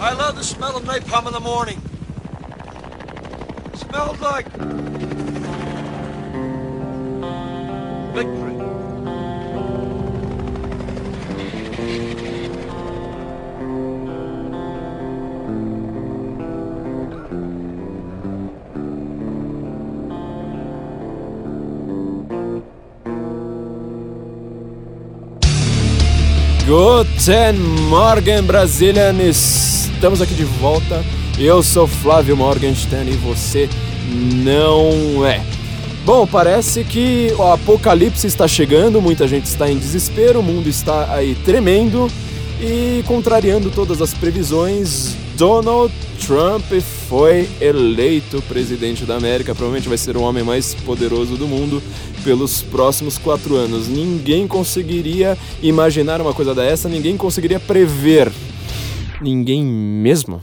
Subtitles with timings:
[0.00, 1.82] I love the smell of napalm in the morning.
[3.72, 4.46] It smells like
[8.14, 8.54] victory.
[26.64, 29.87] Guten Morgen, Brazilian!
[29.98, 31.04] Estamos aqui de volta.
[31.36, 33.68] Eu sou Flávio Morgenstern e você
[34.44, 35.44] não é.
[36.04, 41.12] Bom, parece que o apocalipse está chegando, muita gente está em desespero, o mundo está
[41.12, 42.08] aí tremendo
[42.60, 45.92] e contrariando todas as previsões, Donald
[46.24, 46.64] Trump
[47.08, 49.52] foi eleito presidente da América.
[49.52, 51.82] Provavelmente vai ser o homem mais poderoso do mundo
[52.22, 53.88] pelos próximos quatro anos.
[53.88, 58.30] Ninguém conseguiria imaginar uma coisa dessa, ninguém conseguiria prever.
[59.20, 60.40] Ninguém mesmo?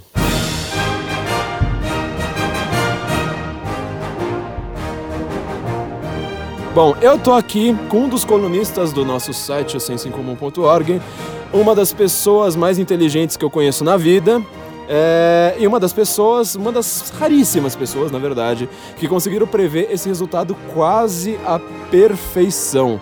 [6.74, 9.80] Bom, eu tô aqui com um dos colunistas do nosso site, o
[11.54, 14.44] uma das pessoas mais inteligentes que eu conheço na vida,
[14.90, 20.10] é, e uma das pessoas, uma das raríssimas pessoas, na verdade, que conseguiram prever esse
[20.10, 21.60] resultado quase à
[21.90, 23.00] perfeição.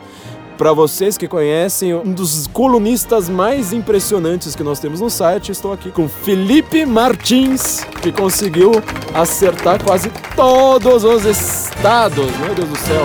[0.58, 5.74] Para vocês que conhecem, um dos colunistas mais impressionantes que nós temos no site, estou
[5.74, 8.72] aqui com Felipe Martins, que conseguiu
[9.14, 12.26] acertar quase todos os estados.
[12.38, 13.04] Meu Deus do céu.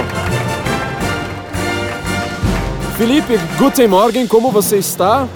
[2.99, 5.27] Felipe, Guten Morgen, como você está?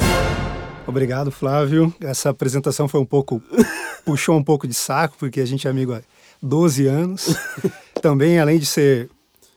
[0.86, 1.94] Obrigado, Flávio.
[2.00, 3.42] Essa apresentação foi um pouco.
[4.04, 6.02] puxou um pouco de saco, porque a gente é amigo há
[6.42, 7.36] 12 anos.
[8.02, 9.08] Também, além de ser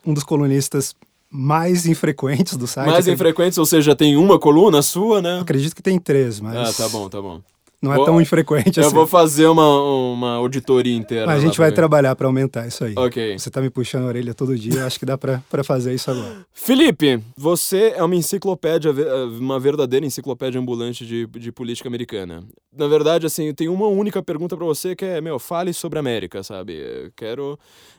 [0.06, 0.96] um dos colunistas
[1.30, 2.90] mais infrequentes do site.
[2.90, 5.40] Mais infrequentes, ou seja, tem uma coluna sua, né?
[5.40, 6.56] Acredito que tem três, mas.
[6.56, 7.42] Ah, tá bom, tá bom
[7.86, 8.90] não é tão infrequente assim.
[8.90, 11.26] Eu vou fazer uma, uma auditoria inteira.
[11.26, 12.94] Mas a gente vai trabalhar para aumentar isso aí.
[12.98, 13.38] Ok.
[13.38, 16.46] Você tá me puxando a orelha todo dia, acho que dá para fazer isso agora.
[16.54, 18.92] Felipe, você é uma enciclopédia,
[19.40, 22.44] uma verdadeira enciclopédia ambulante de, de política americana.
[22.76, 26.02] Na verdade, assim, tem uma única pergunta para você que é, meu, fale sobre a
[26.02, 26.74] América, sabe?
[26.74, 27.58] Eu quero,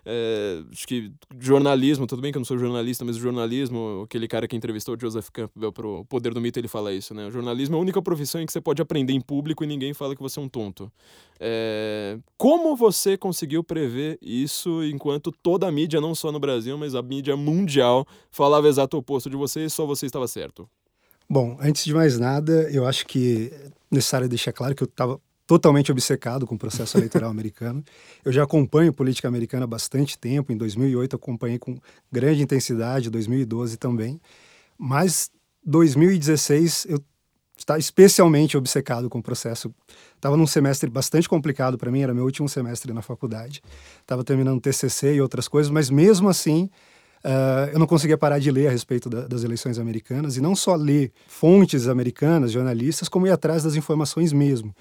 [0.09, 4.47] é, acho que jornalismo, tudo bem que eu não sou jornalista, mas jornalismo, aquele cara
[4.47, 7.27] que entrevistou o Joseph Campbell pro Poder do Mito, ele fala isso, né?
[7.27, 9.93] O jornalismo é a única profissão em que você pode aprender em público e ninguém
[9.93, 10.91] fala que você é um tonto.
[11.41, 12.19] É...
[12.37, 17.03] Como você conseguiu prever isso enquanto toda a mídia, não só no Brasil, mas a
[17.03, 20.69] mídia mundial, falava exato o oposto de você e só você estava certo?
[21.28, 25.21] Bom, antes de mais nada, eu acho que é necessário deixar claro que eu estava
[25.47, 27.84] totalmente obcecado com o processo eleitoral americano.
[28.25, 30.53] Eu já acompanho política americana há bastante tempo.
[30.53, 31.79] Em 2008 acompanhei com
[32.11, 34.21] grande intensidade, 2012 também.
[34.79, 35.31] Mas
[35.65, 37.03] 2016 eu
[37.57, 39.75] está especialmente obcecado com o processo.
[40.15, 43.63] Estava num semestre bastante complicado para mim, era meu último semestre na faculdade.
[44.01, 46.69] Estava terminando TCC e outras coisas, mas mesmo assim
[47.25, 50.55] uh, eu não conseguia parar de ler a respeito da, das eleições americanas e não
[50.55, 54.75] só ler fontes americanas, jornalistas, como ir atrás das informações mesmo.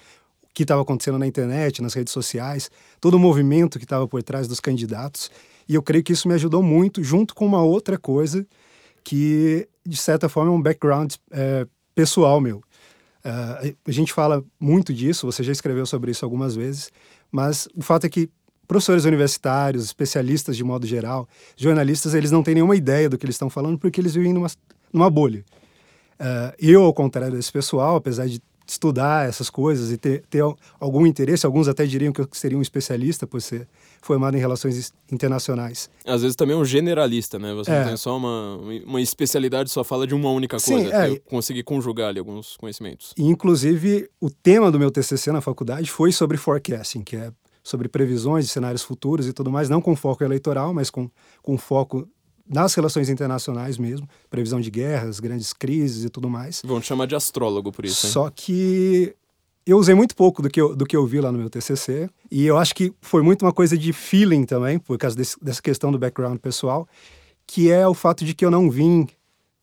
[0.55, 4.47] Que estava acontecendo na internet, nas redes sociais, todo o movimento que estava por trás
[4.47, 5.29] dos candidatos.
[5.69, 8.43] E eu creio que isso me ajudou muito, junto com uma outra coisa
[9.03, 12.57] que, de certa forma, é um background é, pessoal meu.
[13.25, 16.91] Uh, a gente fala muito disso, você já escreveu sobre isso algumas vezes,
[17.31, 18.29] mas o fato é que
[18.67, 21.27] professores universitários, especialistas de modo geral,
[21.57, 24.47] jornalistas, eles não têm nenhuma ideia do que eles estão falando porque eles vivem numa,
[24.93, 25.43] numa bolha.
[26.19, 30.43] Uh, eu, ao contrário desse pessoal, apesar de estudar essas coisas e ter, ter
[30.79, 33.67] algum interesse, alguns até diriam que eu seria um especialista por ser
[34.01, 35.89] formado em relações internacionais.
[36.05, 37.53] Às vezes também é um generalista, né?
[37.53, 37.79] Você é.
[37.79, 40.89] não tem só uma, uma especialidade, só fala de uma única coisa.
[40.89, 41.19] Sim, é.
[41.19, 43.13] conseguir conjugar ali alguns conhecimentos.
[43.17, 47.31] E, inclusive, o tema do meu TCC na faculdade foi sobre forecasting, que é
[47.63, 51.09] sobre previsões de cenários futuros e tudo mais, não com foco eleitoral, mas com,
[51.41, 52.07] com foco
[52.47, 56.61] nas relações internacionais mesmo, previsão de guerras, grandes crises e tudo mais.
[56.63, 58.13] Vão te chamar de astrólogo por isso, hein?
[58.13, 59.15] Só que
[59.65, 62.07] eu usei muito pouco do que eu, do que eu vi lá no meu TCC,
[62.29, 65.61] e eu acho que foi muito uma coisa de feeling também, por causa desse, dessa
[65.61, 66.87] questão do background pessoal,
[67.47, 69.07] que é o fato de que eu não vim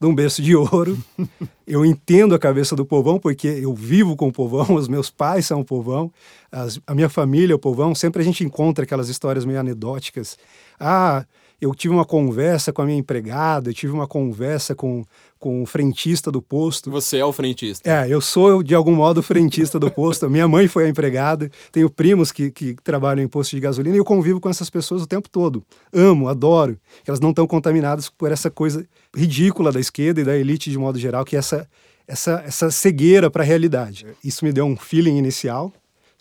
[0.00, 0.98] de um berço de ouro.
[1.64, 5.46] eu entendo a cabeça do povão, porque eu vivo com o povão, os meus pais
[5.46, 6.12] são o povão,
[6.50, 7.94] as, a minha família é o povão.
[7.94, 10.36] Sempre a gente encontra aquelas histórias meio anedóticas.
[10.78, 11.24] Ah,
[11.62, 15.04] eu tive uma conversa com a minha empregada, eu tive uma conversa com,
[15.38, 16.90] com o frentista do posto.
[16.90, 17.88] Você é o frentista?
[17.88, 20.28] É, eu sou, de algum modo, o frentista do posto.
[20.28, 24.00] minha mãe foi a empregada, tenho primos que, que trabalham em posto de gasolina e
[24.00, 25.64] eu convivo com essas pessoas o tempo todo.
[25.92, 26.76] Amo, adoro.
[27.06, 30.98] Elas não estão contaminadas por essa coisa ridícula da esquerda e da elite de modo
[30.98, 31.68] geral, que é essa,
[32.08, 34.04] essa, essa cegueira para a realidade.
[34.24, 35.72] Isso me deu um feeling inicial.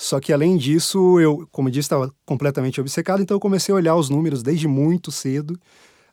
[0.02, 3.76] Só que além disso, eu, como eu disse, estava completamente obcecado, então eu comecei a
[3.76, 5.52] olhar os números desde muito cedo.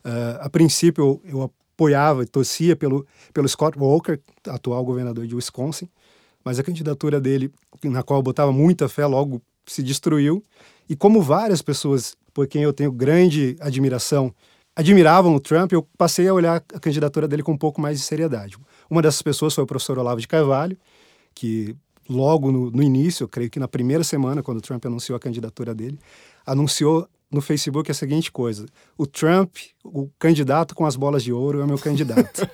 [0.05, 3.03] Uh, a princípio, eu, eu apoiava e torcia pelo,
[3.33, 5.89] pelo Scott Walker, atual governador de Wisconsin,
[6.45, 7.51] mas a candidatura dele,
[7.83, 10.43] na qual eu botava muita fé, logo se destruiu.
[10.87, 14.31] E como várias pessoas por quem eu tenho grande admiração
[14.75, 18.05] admiravam o Trump, eu passei a olhar a candidatura dele com um pouco mais de
[18.05, 18.55] seriedade.
[18.87, 20.77] Uma dessas pessoas foi o professor Olavo de Carvalho,
[21.33, 21.75] que
[22.09, 25.75] logo no, no início, creio que na primeira semana, quando o Trump anunciou a candidatura
[25.75, 25.99] dele,
[26.45, 28.65] anunciou no Facebook a seguinte coisa:
[28.97, 32.47] o Trump, o candidato com as bolas de ouro, é meu candidato.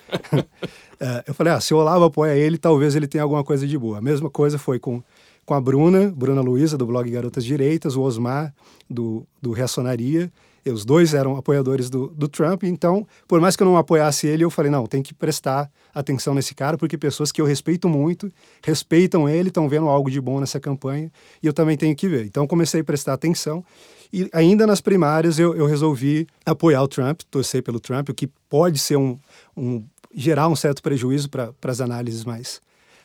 [1.00, 3.78] é, eu falei, ah, se o Olavo apoia ele, talvez ele tenha alguma coisa de
[3.78, 3.98] boa.
[3.98, 5.02] A mesma coisa foi com,
[5.44, 8.54] com a Bruna, Bruna Luiza, do blog Garotas Direitas, o Osmar,
[8.88, 10.30] do, do Reacionaria,
[10.70, 14.44] os dois eram apoiadores do, do Trump, então, por mais que eu não apoiasse ele,
[14.44, 18.30] eu falei, não, tem que prestar atenção nesse cara, porque pessoas que eu respeito muito,
[18.62, 21.10] respeitam ele, estão vendo algo de bom nessa campanha,
[21.42, 22.26] e eu também tenho que ver.
[22.26, 23.64] Então, comecei a prestar atenção,
[24.12, 28.28] e ainda nas primárias eu, eu resolvi apoiar o Trump, torcer pelo Trump, o que
[28.48, 29.18] pode ser um,
[29.56, 29.84] um
[30.14, 32.60] gerar um certo prejuízo para as análises mais,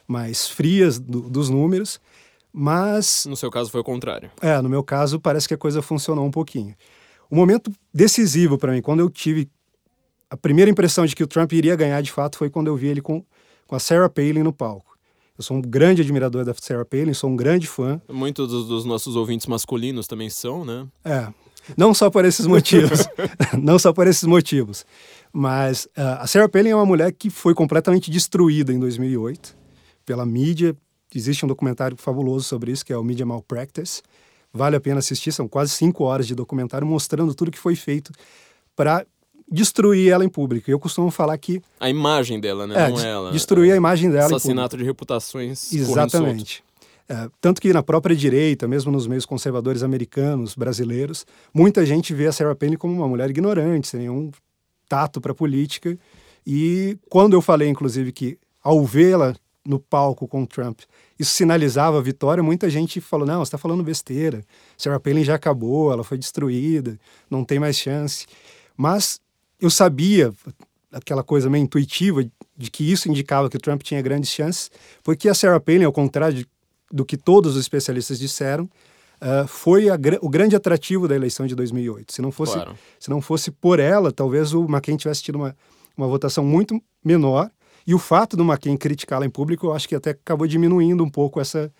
[0.07, 1.99] mais frias do, dos números,
[2.53, 3.25] mas...
[3.25, 4.29] No seu caso foi o contrário.
[4.41, 6.75] É, no meu caso parece que a coisa funcionou um pouquinho.
[7.31, 9.49] O momento decisivo para mim, quando eu tive
[10.29, 12.87] a primeira impressão de que o Trump iria ganhar de fato, foi quando eu vi
[12.87, 13.23] ele com,
[13.65, 14.97] com a Sarah Palin no palco.
[15.37, 18.01] Eu sou um grande admirador da Sarah Palin, sou um grande fã.
[18.09, 20.85] Muitos dos, dos nossos ouvintes masculinos também são, né?
[21.05, 21.29] É.
[21.77, 23.07] Não só por esses motivos.
[23.57, 24.85] não só por esses motivos.
[25.31, 29.55] Mas uh, a Sarah Palin é uma mulher que foi completamente destruída em 2008
[30.05, 30.75] pela mídia.
[31.15, 34.01] Existe um documentário fabuloso sobre isso, que é o Media Malpractice.
[34.53, 38.11] Vale a pena assistir, são quase cinco horas de documentário mostrando tudo que foi feito
[38.75, 39.05] para
[39.49, 40.71] destruir ela em público.
[40.71, 41.61] Eu costumo falar que.
[41.79, 42.87] A imagem dela, né?
[42.87, 43.31] É, Não ela.
[43.31, 44.37] Destruir a imagem dela.
[44.37, 45.71] Assassinato de reputações.
[45.73, 46.63] Exatamente.
[47.09, 52.27] É, tanto que na própria direita, mesmo nos meios conservadores americanos, brasileiros, muita gente vê
[52.27, 54.31] a Sarah Palin como uma mulher ignorante, sem nenhum
[54.87, 55.97] tato para política.
[56.47, 59.35] E quando eu falei, inclusive, que ao vê-la
[59.65, 60.79] no palco com o Trump,
[61.19, 64.43] isso sinalizava a vitória, muita gente falou: não, você está falando besteira.
[64.77, 66.99] Sarah Palin já acabou, ela foi destruída,
[67.29, 68.25] não tem mais chance.
[68.75, 69.21] Mas
[69.59, 70.33] eu sabia,
[70.91, 72.23] aquela coisa meio intuitiva,
[72.57, 74.71] de que isso indicava que o Trump tinha grandes chances,
[75.03, 76.47] porque a Sarah Palin, ao contrário de,
[76.91, 78.63] do que todos os especialistas disseram,
[79.21, 82.11] uh, foi a, o grande atrativo da eleição de 2008.
[82.13, 82.75] Se não fosse, claro.
[82.99, 85.55] se não fosse por ela, talvez o McCain tivesse tido uma,
[85.95, 87.49] uma votação muito menor
[87.85, 91.09] e o fato do McCain criticá-la em público, eu acho que até acabou diminuindo um
[91.09, 91.71] pouco essa,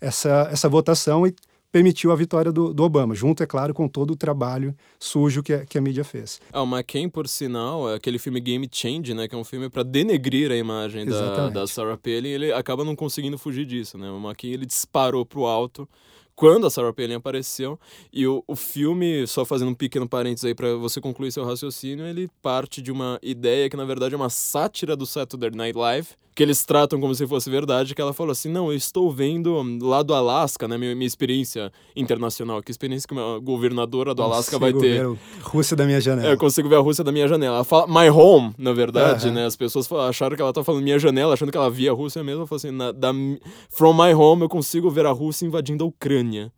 [0.00, 1.34] essa, essa votação e
[1.70, 5.52] permitiu a vitória do, do, Obama, junto, é claro, com todo o trabalho sujo que
[5.52, 6.40] a, que a mídia fez.
[6.52, 9.68] Ah, o McCain, por sinal, é aquele filme Game Change, né, que é um filme
[9.68, 14.10] para denegrir a imagem da, da Sarah Palin, ele acaba não conseguindo fugir disso, né?
[14.10, 15.86] O McCain, ele disparou pro alto
[16.38, 17.80] quando a Sarah Palin apareceu.
[18.12, 22.06] E o, o filme, só fazendo um pequeno parênteses aí para você concluir seu raciocínio,
[22.06, 26.10] ele parte de uma ideia que na verdade é uma sátira do Saturday Night Live,
[26.38, 29.60] que eles tratam como se fosse verdade, que ela falou assim, não, eu estou vendo
[29.82, 34.56] lá do Alasca, né, minha, minha experiência internacional, que experiência que uma governadora do Alasca
[34.56, 35.00] vai ter.
[35.00, 36.28] Ver a Rússia da minha janela.
[36.28, 37.56] É, eu consigo ver a Rússia da minha janela.
[37.56, 40.96] Ela fala my home, na verdade, né, as pessoas acharam que ela estava falando minha
[40.96, 43.12] janela, achando que ela via a Rússia mesmo, ela falou assim, na, da,
[43.68, 46.52] from my home eu consigo ver a Rússia invadindo a Ucrânia.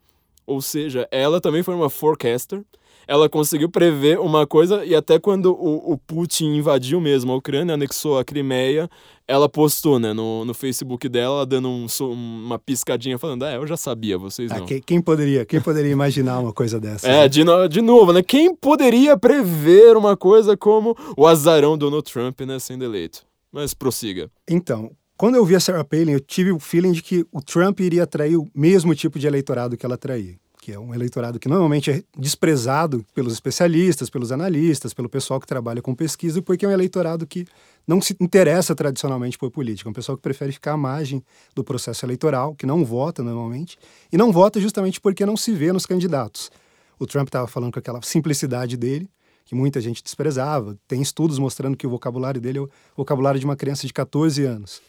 [0.47, 2.63] Ou seja, ela também foi uma forecaster,
[3.11, 7.75] ela conseguiu prever uma coisa e até quando o, o Putin invadiu mesmo a Ucrânia,
[7.75, 8.89] anexou a Crimeia,
[9.27, 13.77] ela postou, né, no, no Facebook dela, dando um, uma piscadinha falando, é, eu já
[13.77, 14.65] sabia, vocês ah, não.
[14.65, 17.09] Ah, quem, quem, poderia, quem poderia imaginar uma coisa dessa?
[17.09, 17.29] É, né?
[17.29, 22.43] de, no, de novo, né, quem poderia prever uma coisa como o azarão Donald Trump,
[22.43, 23.27] né, sendo eleito?
[23.51, 24.31] Mas prossiga.
[24.49, 27.81] Então, quando eu vi a Sarah Palin, eu tive o feeling de que o Trump
[27.81, 31.49] iria atrair o mesmo tipo de eleitorado que ela atraía que é um eleitorado que
[31.49, 36.69] normalmente é desprezado pelos especialistas, pelos analistas, pelo pessoal que trabalha com pesquisa, porque é
[36.69, 37.47] um eleitorado que
[37.87, 41.23] não se interessa tradicionalmente por política, é um pessoal que prefere ficar à margem
[41.55, 43.79] do processo eleitoral, que não vota normalmente,
[44.13, 46.51] e não vota justamente porque não se vê nos candidatos.
[46.99, 49.09] O Trump estava falando com aquela simplicidade dele,
[49.47, 50.79] que muita gente desprezava.
[50.87, 54.45] Tem estudos mostrando que o vocabulário dele é o vocabulário de uma criança de 14
[54.45, 54.83] anos.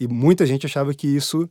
[0.00, 1.48] E muita gente achava que isso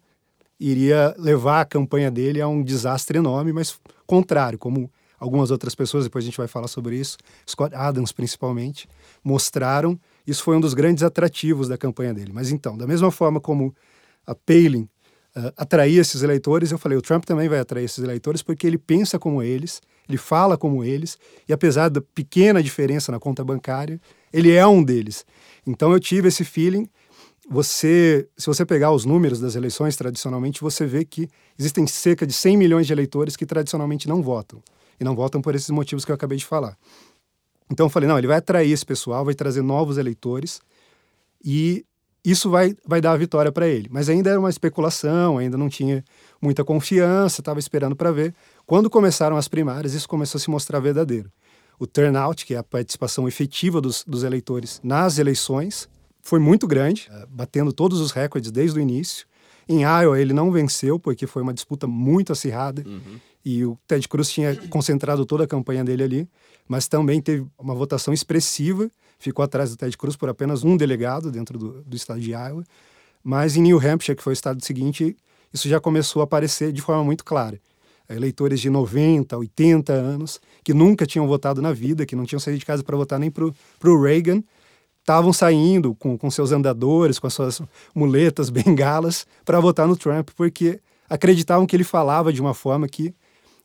[0.60, 6.06] iria levar a campanha dele a um desastre enorme, mas contrário, como algumas outras pessoas,
[6.06, 8.88] depois a gente vai falar sobre isso, Scott Adams principalmente,
[9.24, 10.00] mostraram.
[10.26, 12.32] Isso foi um dos grandes atrativos da campanha dele.
[12.34, 13.76] Mas então, da mesma forma como
[14.26, 14.88] a Palin
[15.36, 18.78] uh, atraía esses eleitores, eu falei, o Trump também vai atrair esses eleitores porque ele
[18.78, 24.00] pensa como eles, ele fala como eles, e apesar da pequena diferença na conta bancária,
[24.32, 25.26] ele é um deles.
[25.68, 26.88] Então eu tive esse feeling
[27.50, 31.28] você, se você pegar os números das eleições tradicionalmente, você vê que
[31.58, 34.62] existem cerca de 100 milhões de eleitores que tradicionalmente não votam.
[35.00, 36.78] E não votam por esses motivos que eu acabei de falar.
[37.72, 40.62] Então eu falei, não, ele vai atrair esse pessoal, vai trazer novos eleitores
[41.44, 41.86] e
[42.24, 43.88] isso vai, vai dar a vitória para ele.
[43.90, 46.04] Mas ainda era uma especulação, ainda não tinha
[46.40, 48.36] muita confiança, estava esperando para ver.
[48.66, 51.32] Quando começaram as primárias, isso começou a se mostrar verdadeiro.
[51.80, 55.88] O turnout, que é a participação efetiva dos, dos eleitores nas eleições,
[56.30, 59.26] foi muito grande, eh, batendo todos os recordes desde o início.
[59.68, 62.84] Em Iowa, ele não venceu, porque foi uma disputa muito acirrada.
[62.86, 63.20] Uhum.
[63.44, 66.30] E o Ted Cruz tinha concentrado toda a campanha dele ali.
[66.68, 68.92] Mas também teve uma votação expressiva.
[69.18, 72.64] Ficou atrás do Ted Cruz por apenas um delegado dentro do, do estado de Iowa.
[73.24, 75.18] Mas em New Hampshire, que foi o estado seguinte,
[75.52, 77.60] isso já começou a aparecer de forma muito clara.
[78.08, 82.60] Eleitores de 90, 80 anos, que nunca tinham votado na vida, que não tinham saído
[82.60, 84.44] de casa para votar nem para o Reagan,
[85.10, 87.62] estavam saindo com, com seus andadores, com as suas
[87.96, 93.12] muletas, bengalas, para votar no Trump, porque acreditavam que ele falava de uma forma que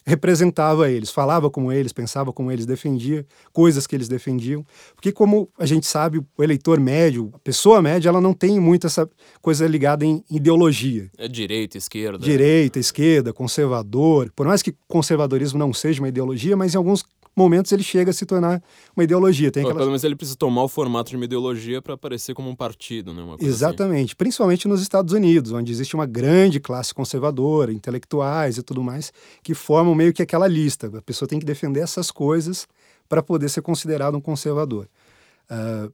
[0.07, 4.65] representava eles, falava como eles, pensava como eles, defendia coisas que eles defendiam.
[4.95, 8.87] Porque, como a gente sabe, o eleitor médio, a pessoa média, ela não tem muito
[8.87, 9.09] essa
[9.41, 11.11] coisa ligada em ideologia.
[11.17, 12.19] É direita, esquerda.
[12.19, 14.31] Direita, esquerda, conservador.
[14.37, 17.03] Por mais que conservadorismo não seja uma ideologia, mas em alguns
[17.37, 18.63] momentos ele chega a se tornar
[18.97, 19.51] uma ideologia.
[19.51, 19.79] Tem aquelas...
[19.79, 23.13] Pelo menos ele precisa tomar o formato de uma ideologia para aparecer como um partido,
[23.13, 23.23] né?
[23.35, 23.47] Assim.
[23.47, 24.17] Exatamente, assim.
[24.17, 29.13] principalmente nos Estados Unidos, onde existe uma grande classe conservadora, intelectuais e tudo mais,
[29.43, 30.91] que formam meio que aquela lista.
[30.97, 32.67] A pessoa tem que defender essas coisas
[33.09, 34.89] para poder ser considerado um conservador.
[35.51, 35.93] Uh,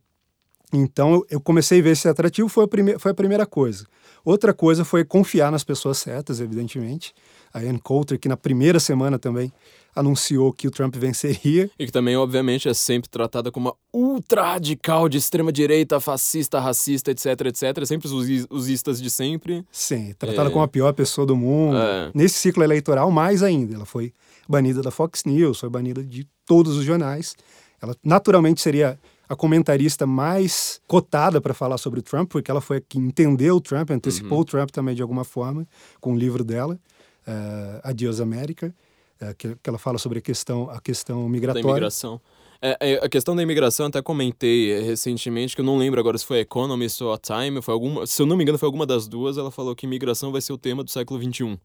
[0.72, 3.86] então eu comecei a ver esse atrativo, foi a, prime foi a primeira coisa.
[4.24, 7.12] Outra coisa foi confiar nas pessoas certas, evidentemente.
[7.52, 9.52] A Ann Coulter, que na primeira semana também
[10.00, 11.70] anunciou que o Trump venceria.
[11.78, 16.58] E que também, obviamente, é sempre tratada como uma ultra radical de extrema direita, fascista,
[16.58, 17.84] racista, etc, etc.
[17.84, 19.64] Sempre os, os istas de sempre.
[19.70, 20.52] Sim, tratada é...
[20.52, 21.76] como a pior pessoa do mundo.
[21.76, 22.10] É...
[22.14, 23.74] Nesse ciclo eleitoral, mais ainda.
[23.74, 24.12] Ela foi
[24.48, 27.36] banida da Fox News, foi banida de todos os jornais.
[27.80, 32.78] Ela naturalmente seria a comentarista mais cotada para falar sobre o Trump, porque ela foi
[32.78, 34.42] a que entendeu o Trump, antecipou uhum.
[34.42, 35.64] o Trump também de alguma forma,
[36.00, 36.74] com o livro dela,
[37.28, 38.74] uh, Adios América
[39.20, 41.62] é, que, que, ela fala sobre a questão, a questão migratória.
[41.62, 42.20] Da imigração.
[42.62, 46.26] É, é, a questão da imigração, até comentei recentemente, que eu não lembro agora se
[46.26, 49.08] foi Economist ou a Time, foi alguma, se eu não me engano foi alguma das
[49.08, 51.58] duas, ela falou que imigração vai ser o tema do século XXI.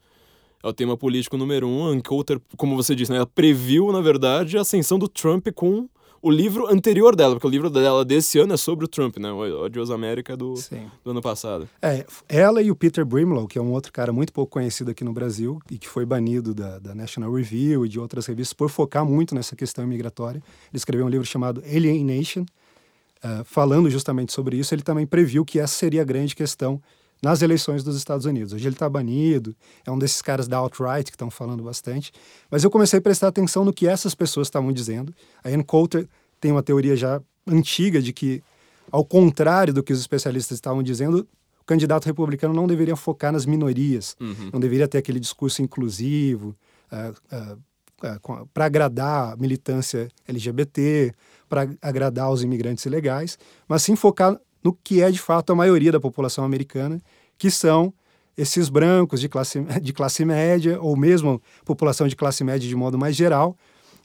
[0.63, 1.91] É o tema político número um.
[1.91, 5.87] A Coulter, como você disse, né, ela previu, na verdade, a ascensão do Trump com
[6.25, 9.31] o livro anterior dela, porque o livro dela desse ano é sobre o Trump, né?
[9.31, 10.55] O Adios América do,
[11.03, 11.69] do ano passado.
[11.79, 15.03] É, ela e o Peter Brimlow, que é um outro cara muito pouco conhecido aqui
[15.03, 18.71] no Brasil e que foi banido da, da National Review e de outras revistas por
[18.71, 20.39] focar muito nessa questão imigratória.
[20.39, 24.73] Ele escreveu um livro chamado Alienation, uh, falando justamente sobre isso.
[24.73, 26.81] Ele também previu que essa seria a grande questão
[27.21, 28.53] nas eleições dos Estados Unidos.
[28.53, 29.55] Hoje ele está banido,
[29.85, 32.11] é um desses caras da alt-right que estão falando bastante.
[32.49, 35.13] Mas eu comecei a prestar atenção no que essas pessoas estavam dizendo.
[35.43, 36.07] A Ann Coulter
[36.39, 38.43] tem uma teoria já antiga de que,
[38.91, 41.27] ao contrário do que os especialistas estavam dizendo,
[41.61, 44.51] o candidato republicano não deveria focar nas minorias, uhum.
[44.53, 46.55] não deveria ter aquele discurso inclusivo.
[46.91, 51.13] Uh, uh, uh, para agradar a militância LGBT,
[51.49, 55.91] para agradar os imigrantes ilegais, mas sim focar no que é de fato a maioria
[55.91, 56.99] da população americana,
[57.37, 57.93] que são
[58.35, 62.97] esses brancos de classe, de classe média, ou mesmo população de classe média de modo
[62.97, 63.55] mais geral,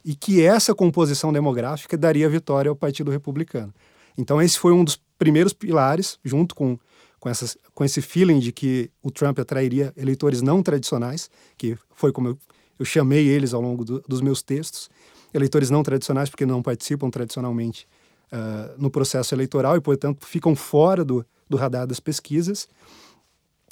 [0.05, 3.73] e que essa composição demográfica daria vitória ao Partido Republicano.
[4.19, 6.79] Então, esse foi um dos primeiros pilares, junto com,
[7.19, 12.13] com, essas, com esse feeling de que o Trump atrairia eleitores não tradicionais, que foi
[12.13, 12.39] como eu,
[12.79, 14.91] eu chamei eles ao longo do, dos meus textos,
[15.33, 17.89] eleitores não tradicionais, porque não participam tradicionalmente
[18.33, 22.69] uh, no processo eleitoral e, portanto, ficam fora do, do radar das pesquisas.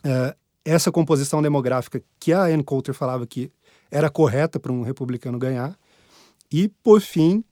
[0.05, 3.50] Uh, essa composição demográfica que a Ann Coulter falava que
[3.91, 5.77] era correta para um republicano ganhar.
[6.53, 7.45] E, por fim,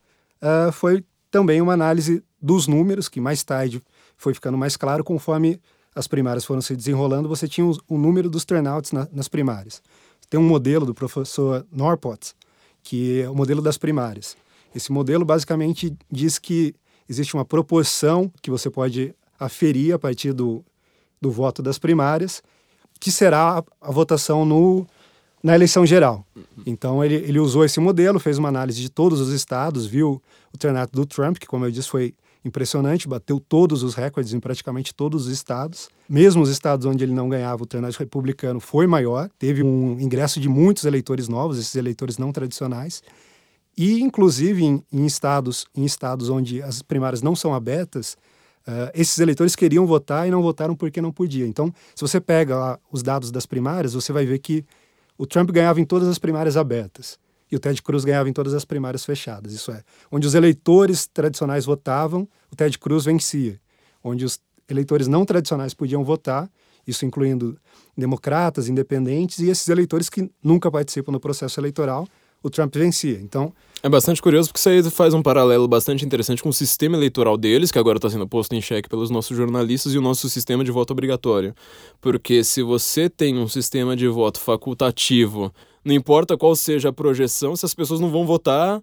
[0.43, 3.83] uh, foi também uma análise dos números, que mais tarde
[4.17, 5.61] foi ficando mais claro conforme
[5.95, 9.83] as primárias foram se desenrolando, você tinha o, número dos turnouts na, nas primárias.
[10.29, 12.35] Tem um modelo do professor Norpot,
[12.83, 14.37] que é o modelo das primárias.
[14.75, 16.75] Esse modelo basicamente diz que
[17.09, 20.65] existe uma proporção que você pode aferir a partir do,
[21.21, 22.43] do voto das primárias,
[22.99, 24.87] que será a, a votação no,
[25.43, 26.25] na eleição geral.
[26.65, 30.23] Então ele, ele usou esse modelo, fez uma análise de todos os estados, viu
[30.53, 34.41] o turnout do Trump, que como eu disse foi impressionante, bateu todos os recordes em
[34.41, 35.89] praticamente todos os estados.
[36.09, 40.39] Mesmo os estados onde ele não ganhava, o turnout republicano foi maior, teve um ingresso
[40.41, 43.03] de muitos eleitores novos, esses eleitores não tradicionais.
[43.77, 48.17] E, inclusive, em, em estados, em estados onde as primárias não são abertas,
[48.69, 51.47] Uh, esses eleitores queriam votar e não votaram porque não podia.
[51.47, 54.65] Então, se você pega lá os dados das primárias, você vai ver que
[55.17, 57.17] o Trump ganhava em todas as primárias abertas
[57.51, 59.53] e o Ted Cruz ganhava em todas as primárias fechadas.
[59.53, 63.61] Isso é, onde os eleitores tradicionais votavam, o Ted Cruz vencia.
[64.03, 66.51] Onde os eleitores não tradicionais podiam votar,
[66.87, 67.57] isso incluindo
[67.97, 72.07] democratas, independentes e esses eleitores que nunca participam do processo eleitoral,
[72.47, 73.19] o Trump vencia.
[73.21, 73.53] Então.
[73.83, 77.37] É bastante curioso porque isso aí faz um paralelo bastante interessante com o sistema eleitoral
[77.37, 80.65] deles, que agora está sendo posto em xeque pelos nossos jornalistas, e o nosso sistema
[80.65, 81.55] de voto obrigatório.
[82.01, 85.53] Porque se você tem um sistema de voto facultativo,
[85.85, 88.83] não importa qual seja a projeção, se as pessoas não vão votar,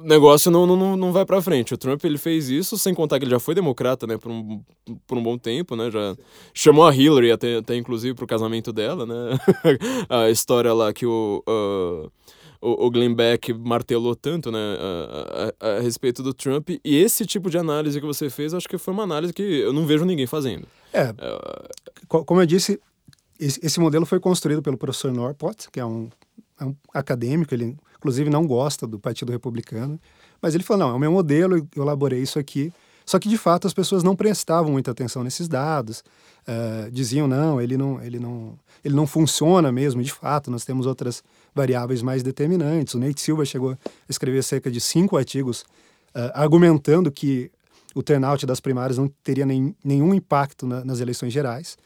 [0.00, 1.74] o negócio não, não, não vai para frente.
[1.74, 4.62] O Trump ele fez isso sem contar que ele já foi democrata, né, por um,
[5.06, 6.16] por um bom tempo, né, já
[6.54, 9.38] chamou a Hillary até, até inclusive pro casamento dela, né,
[10.08, 12.10] a história lá que o uh,
[12.60, 16.70] o, Glenn Beck martelou tanto, né, a, a, a, respeito do Trump.
[16.84, 19.72] E esse tipo de análise que você fez, acho que foi uma análise que eu
[19.72, 20.66] não vejo ninguém fazendo.
[20.92, 22.80] É, uh, como eu disse,
[23.38, 26.08] esse, esse, modelo foi construído pelo professor Norpot, que é um,
[26.60, 30.00] é um, acadêmico, ele inclusive não gosta do Partido Republicano,
[30.40, 32.72] mas ele falou, não, é o meu modelo, eu elaborei isso aqui.
[33.04, 36.02] Só que, de fato, as pessoas não prestavam muita atenção nesses dados,
[36.48, 40.86] uh, diziam, não, ele não, ele, não, ele não funciona mesmo, de fato, nós temos
[40.86, 41.22] outras
[41.56, 42.94] variáveis mais determinantes.
[42.94, 45.62] O Nate Silva chegou a escrever cerca de cinco artigos
[46.14, 47.50] uh, argumentando que
[47.94, 51.78] o turnout das primárias não teria nem, nenhum impacto na, nas eleições gerais,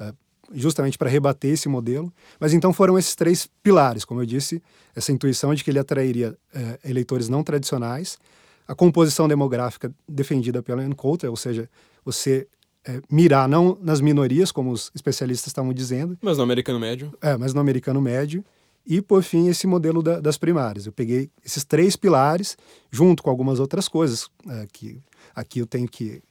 [0.00, 0.12] uh,
[0.52, 2.12] justamente para rebater esse modelo.
[2.40, 4.60] Mas então foram esses três pilares, como eu disse,
[4.94, 8.18] essa intuição de que ele atrairia uh, eleitores não tradicionais,
[8.66, 11.68] a composição demográfica defendida pela Ann Coulter, ou seja,
[12.04, 12.46] você
[12.84, 16.18] é, mirar não nas minorias, como os especialistas estavam dizendo.
[16.20, 17.12] Mas no americano médio.
[17.20, 18.44] É, mas no americano médio.
[18.84, 20.86] E, por fim, esse modelo da, das primárias.
[20.86, 22.56] Eu peguei esses três pilares,
[22.90, 25.00] junto com algumas outras coisas, é, que
[25.34, 26.22] aqui eu tenho que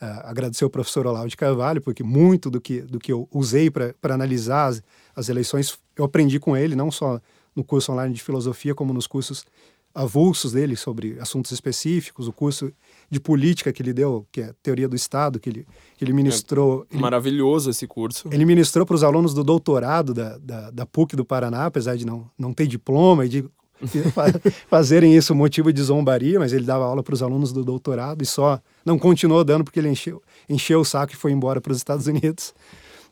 [0.00, 3.70] é, agradecer ao professor Olavo de Carvalho, porque muito do que, do que eu usei
[3.70, 4.82] para analisar as,
[5.16, 7.20] as eleições, eu aprendi com ele, não só
[7.56, 9.44] no curso online de filosofia, como nos cursos
[9.94, 12.72] avulsos dele sobre assuntos específicos, o curso
[13.14, 16.84] de política que ele deu, que é teoria do Estado, que ele, que ele ministrou.
[16.92, 18.28] É maravilhoso esse curso.
[18.30, 22.04] Ele ministrou para os alunos do doutorado da, da, da, PUC do Paraná, apesar de
[22.04, 23.44] não, não ter diploma e de
[24.68, 28.26] fazerem isso motivo de zombaria, mas ele dava aula para os alunos do doutorado e
[28.26, 31.78] só não continuou dando porque ele encheu, encheu o saco e foi embora para os
[31.78, 32.52] Estados Unidos.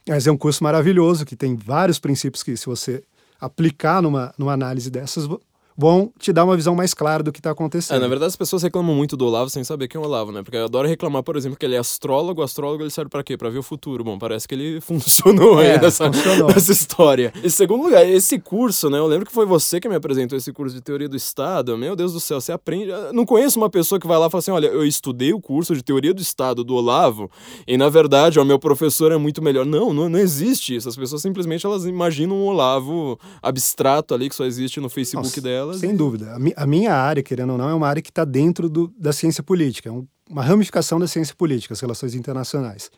[0.06, 3.04] Mas é um curso maravilhoso que tem vários princípios que, se você
[3.40, 5.28] aplicar numa, numa análise dessas,
[5.76, 7.96] vão te dar uma visão mais clara do que está acontecendo.
[7.96, 10.32] É, na verdade, as pessoas reclamam muito do Olavo sem saber quem é o Olavo,
[10.32, 10.42] né?
[10.42, 12.40] Porque eu adoro reclamar, por exemplo, que ele é astrólogo.
[12.40, 13.36] O astrólogo ele serve para quê?
[13.36, 14.04] Para ver o futuro.
[14.04, 17.32] Bom, parece que ele funcionou é, aí nessa, nessa história.
[17.42, 18.98] Em segundo lugar, esse curso, né?
[18.98, 21.76] Eu lembro que foi você que me apresentou esse curso de teoria do Estado.
[21.76, 22.90] Meu Deus do céu, você aprende.
[22.90, 25.40] Eu não conheço uma pessoa que vai lá e fala assim: olha, eu estudei o
[25.40, 27.30] curso de teoria do Estado do Olavo
[27.66, 29.64] e, na verdade, o meu professor é muito melhor.
[29.64, 30.88] Não, não, não existe isso.
[30.88, 35.40] As pessoas simplesmente elas imaginam um Olavo abstrato ali que só existe no Facebook Nossa,
[35.78, 35.80] delas.
[35.80, 36.36] Sem dúvida.
[36.56, 39.42] A, minha área, querendo ou não, é uma área que está dentro do, da ciência
[39.42, 39.92] política, é
[40.30, 42.90] uma ramificação da ciência política, as relações internacionais.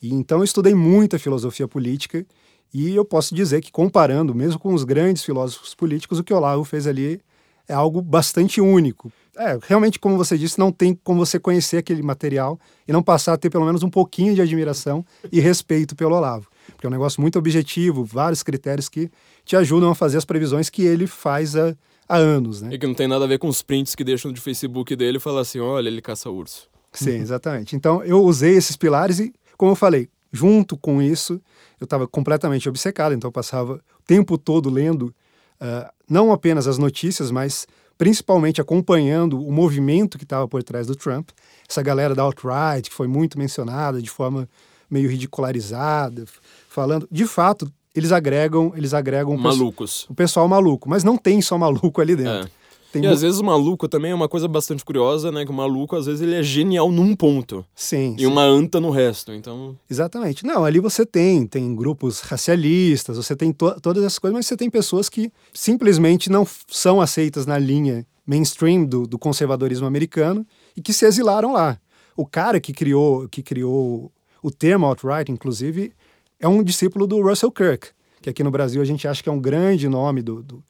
[0.00, 2.24] E então eu estudei muita filosofia política
[2.72, 6.64] e eu posso dizer que comparando, mesmo com os grandes filósofos políticos, o que Olavo
[6.64, 7.20] fez ali
[7.68, 9.12] é algo bastante único.
[9.36, 13.34] É, realmente, como você disse, não tem como você conhecer aquele material e não passar
[13.34, 16.48] a ter pelo menos um pouquinho de admiração e respeito pelo Olavo.
[16.66, 19.10] Porque é um negócio muito objetivo, vários critérios que
[19.44, 21.76] te ajudam a fazer as previsões que ele faz a,
[22.08, 22.70] há anos, né?
[22.72, 25.18] E que não tem nada a ver com os prints que deixam de Facebook dele
[25.18, 26.68] e falar assim, olha, ele caça urso.
[26.92, 27.76] Sim, exatamente.
[27.76, 31.40] Então eu usei esses pilares e, como eu falei, junto com isso,
[31.80, 35.14] eu estava completamente obcecado, então eu passava o tempo todo lendo
[35.60, 37.66] uh, não apenas as notícias, mas
[37.96, 41.30] principalmente acompanhando o movimento que estava por trás do Trump,
[41.68, 44.48] essa galera da alt-right que foi muito mencionada de forma
[44.88, 46.24] meio ridicularizada,
[46.68, 50.06] falando, de fato, eles agregam, eles agregam malucos.
[50.08, 52.46] O pessoal maluco, mas não tem só maluco ali dentro.
[52.46, 52.58] É.
[52.92, 55.44] Tem e às vezes o maluco também é uma coisa bastante curiosa, né?
[55.44, 57.64] Que o maluco, às vezes, ele é genial num ponto.
[57.74, 58.14] Sim.
[58.16, 58.26] E sim.
[58.26, 59.76] uma anta no resto, então...
[59.90, 60.44] Exatamente.
[60.46, 64.56] Não, ali você tem, tem grupos racialistas, você tem to todas essas coisas, mas você
[64.56, 70.80] tem pessoas que simplesmente não são aceitas na linha mainstream do, do conservadorismo americano e
[70.80, 71.78] que se exilaram lá.
[72.16, 74.10] O cara que criou, que criou
[74.42, 75.92] o termo alt-right, inclusive,
[76.40, 77.88] é um discípulo do Russell Kirk,
[78.22, 80.64] que aqui no Brasil a gente acha que é um grande nome do, do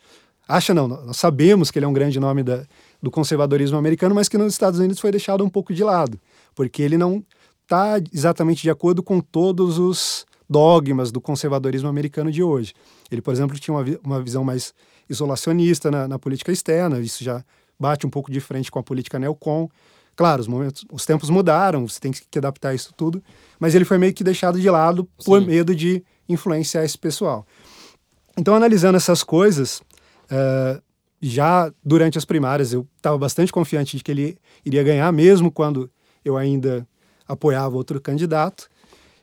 [0.48, 2.64] acha não, nós sabemos que ele é um grande nome da,
[3.02, 6.18] do conservadorismo americano, mas que nos Estados Unidos foi deixado um pouco de lado,
[6.54, 7.22] porque ele não
[7.62, 12.72] está exatamente de acordo com todos os dogmas do conservadorismo americano de hoje.
[13.10, 14.72] Ele, por exemplo, tinha uma, uma visão mais
[15.08, 17.44] isolacionista na, na política externa, isso já
[17.78, 19.68] bate um pouco de frente com a política neocon.
[20.16, 23.22] Claro, os, momentos, os tempos mudaram, você tem que adaptar isso tudo,
[23.58, 25.46] mas ele foi meio que deixado de lado por Sim.
[25.46, 27.46] medo de influenciar esse pessoal.
[28.36, 29.82] Então, analisando essas coisas,
[30.30, 30.80] uh,
[31.20, 35.90] já durante as primárias eu estava bastante confiante de que ele iria ganhar, mesmo quando
[36.24, 36.86] eu ainda
[37.26, 38.68] apoiava outro candidato.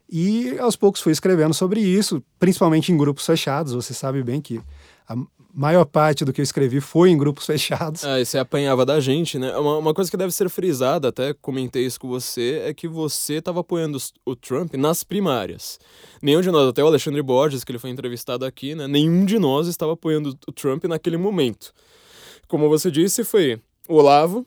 [0.10, 3.74] E aos poucos fui escrevendo sobre isso, principalmente em grupos fechados.
[3.74, 4.62] Você sabe bem que
[5.08, 5.15] a
[5.56, 8.04] maior parte do que eu escrevi foi em grupos fechados.
[8.04, 9.56] Ah, e você apanhava da gente, né?
[9.58, 13.36] Uma, uma coisa que deve ser frisada, até comentei isso com você, é que você
[13.36, 15.80] estava apoiando o Trump nas primárias.
[16.22, 18.88] Nenhum de nós, até o Alexandre Borges, que ele foi entrevistado aqui, né?
[18.88, 21.74] Nenhum de nós estava apoiando o Trump naquele momento.
[22.48, 24.46] Como você disse, foi o Olavo,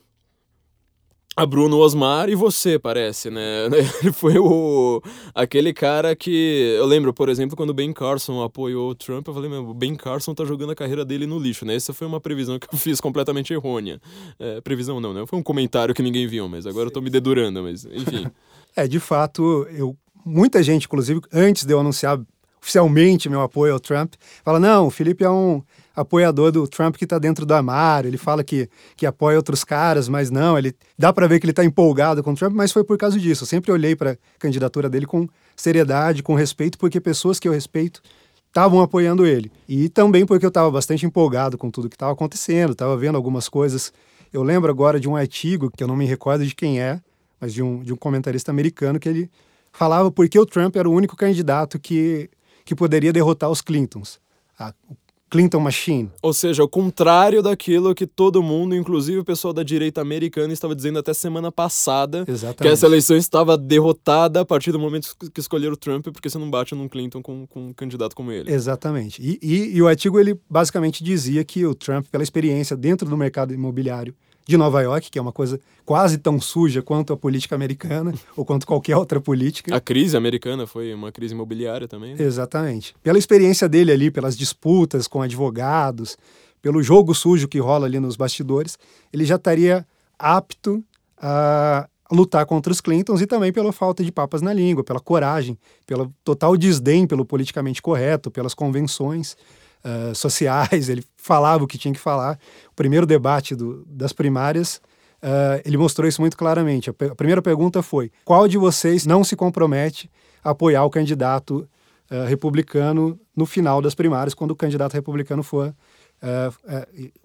[1.35, 3.65] a Bruno Osmar e você, parece, né?
[4.01, 5.01] Ele foi o
[5.33, 9.33] aquele cara que eu lembro, por exemplo, quando o Ben Carson apoiou o Trump, eu
[9.33, 11.75] falei, meu, o Ben Carson tá jogando a carreira dele no lixo, né?
[11.75, 14.01] Essa foi uma previsão que eu fiz completamente errônea.
[14.37, 15.23] É, previsão não, né?
[15.25, 18.27] Foi um comentário que ninguém viu, mas agora eu tô me dedurando, mas enfim.
[18.75, 22.19] é, de fato, eu muita gente, inclusive, antes de eu anunciar
[22.61, 24.13] oficialmente meu apoio ao Trump,
[24.43, 25.63] fala: "Não, o Felipe é um
[25.95, 30.07] apoiador do Trump que está dentro do armário, ele fala que, que apoia outros caras,
[30.07, 32.83] mas não, ele dá para ver que ele está empolgado com o Trump, mas foi
[32.83, 33.43] por causa disso.
[33.43, 37.51] Eu sempre olhei para a candidatura dele com seriedade, com respeito, porque pessoas que eu
[37.51, 38.01] respeito
[38.47, 39.51] estavam apoiando ele.
[39.67, 43.47] E também porque eu estava bastante empolgado com tudo que estava acontecendo, estava vendo algumas
[43.47, 43.93] coisas.
[44.31, 46.99] Eu lembro agora de um artigo, que eu não me recordo de quem é,
[47.39, 49.29] mas de um, de um comentarista americano, que ele
[49.71, 52.29] falava porque o Trump era o único candidato que,
[52.65, 54.19] que poderia derrotar os Clintons.
[54.57, 54.95] Ah, o
[55.29, 56.09] Clinton Machine.
[56.21, 60.75] Ou seja, o contrário daquilo que todo mundo, inclusive o pessoal da direita americana, estava
[60.75, 62.25] dizendo até semana passada.
[62.27, 62.61] Exatamente.
[62.61, 66.37] Que essa eleição estava derrotada a partir do momento que escolheram o Trump, porque você
[66.37, 68.51] não bate num Clinton com, com um candidato como ele.
[68.51, 69.21] Exatamente.
[69.21, 73.15] E, e, e o artigo ele basicamente dizia que o Trump, pela experiência dentro do
[73.15, 74.15] mercado imobiliário,
[74.49, 78.43] de Nova York, que é uma coisa quase tão suja quanto a política americana ou
[78.43, 79.75] quanto qualquer outra política.
[79.75, 82.15] A crise americana foi uma crise imobiliária também.
[82.15, 82.23] Né?
[82.23, 82.95] Exatamente.
[83.03, 86.17] Pela experiência dele ali, pelas disputas com advogados,
[86.63, 88.75] pelo jogo sujo que rola ali nos bastidores,
[89.13, 89.85] ele já estaria
[90.17, 90.83] apto
[91.15, 95.59] a lutar contra os Clintons e também pela falta de papas na língua, pela coragem,
[95.85, 99.37] pelo total desdém pelo politicamente correto, pelas convenções
[99.85, 102.39] uh, sociais, ele falava o que tinha que falar.
[102.71, 104.81] O primeiro debate do, das primárias,
[105.21, 106.89] uh, ele mostrou isso muito claramente.
[106.89, 110.09] A, a, primeira pergunta foi: qual de vocês não se compromete
[110.43, 111.67] a apoiar o candidato
[112.09, 115.73] uh, republicano no final das primárias, quando o candidato republicano for,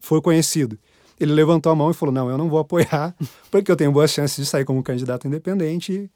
[0.01, 0.79] for conhecido?
[1.19, 3.15] Ele levantou a mão e falou: Não, eu não vou apoiar,
[3.51, 6.11] porque eu tenho boas chances de sair como candidato independente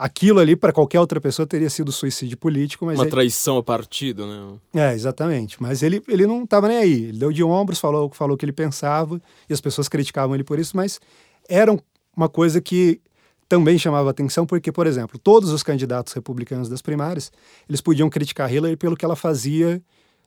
[0.00, 3.10] aquilo ali para qualquer outra pessoa teria sido suicídio político, mas uma ele...
[3.10, 4.58] traição ao partido, né?
[4.72, 5.62] É, exatamente.
[5.62, 7.04] Mas ele, ele não estava nem aí.
[7.04, 10.42] Ele deu de ombros, falou falou o que ele pensava e as pessoas criticavam ele
[10.42, 10.98] por isso, mas
[11.46, 11.78] era
[12.16, 12.98] uma coisa que
[13.46, 17.30] também chamava atenção porque, por exemplo, todos os candidatos republicanos das primárias,
[17.68, 19.82] eles podiam criticar Hillary pelo que ela fazia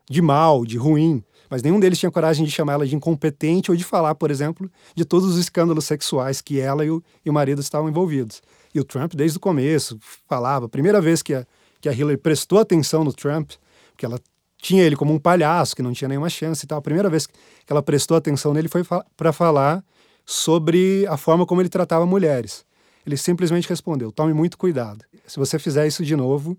[0.07, 3.77] de mal, de ruim, mas nenhum deles tinha coragem de chamar ela de incompetente ou
[3.77, 7.33] de falar, por exemplo, de todos os escândalos sexuais que ela e o, e o
[7.33, 8.41] marido estavam envolvidos.
[8.73, 10.67] E o Trump, desde o começo, falava.
[10.67, 11.45] Primeira vez que a,
[11.79, 13.51] que a Hillary prestou atenção no Trump,
[13.91, 14.19] porque ela
[14.57, 16.79] tinha ele como um palhaço, que não tinha nenhuma chance e tal.
[16.79, 17.33] A primeira vez que
[17.67, 18.83] ela prestou atenção nele foi
[19.17, 19.83] para falar
[20.25, 22.65] sobre a forma como ele tratava mulheres.
[23.05, 25.03] Ele simplesmente respondeu: tome muito cuidado.
[25.27, 26.57] Se você fizer isso de novo,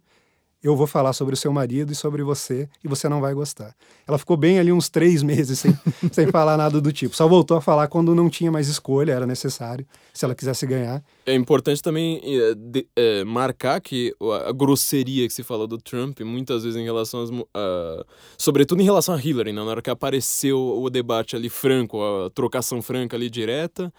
[0.63, 3.75] eu vou falar sobre o seu marido e sobre você e você não vai gostar.
[4.07, 5.79] Ela ficou bem ali uns três meses sem,
[6.11, 7.15] sem falar nada do tipo.
[7.15, 11.03] Só voltou a falar quando não tinha mais escolha, era necessário, se ela quisesse ganhar.
[11.27, 14.15] É importante também é, de, é, marcar que
[14.47, 17.31] a, grosseria que se fala do Trump, muitas vezes em relação às.
[17.31, 18.05] Uh,
[18.37, 19.63] sobretudo em relação a Hillary, né?
[19.63, 23.93] na hora que apareceu o debate ali franco, a trocação franca ali direta,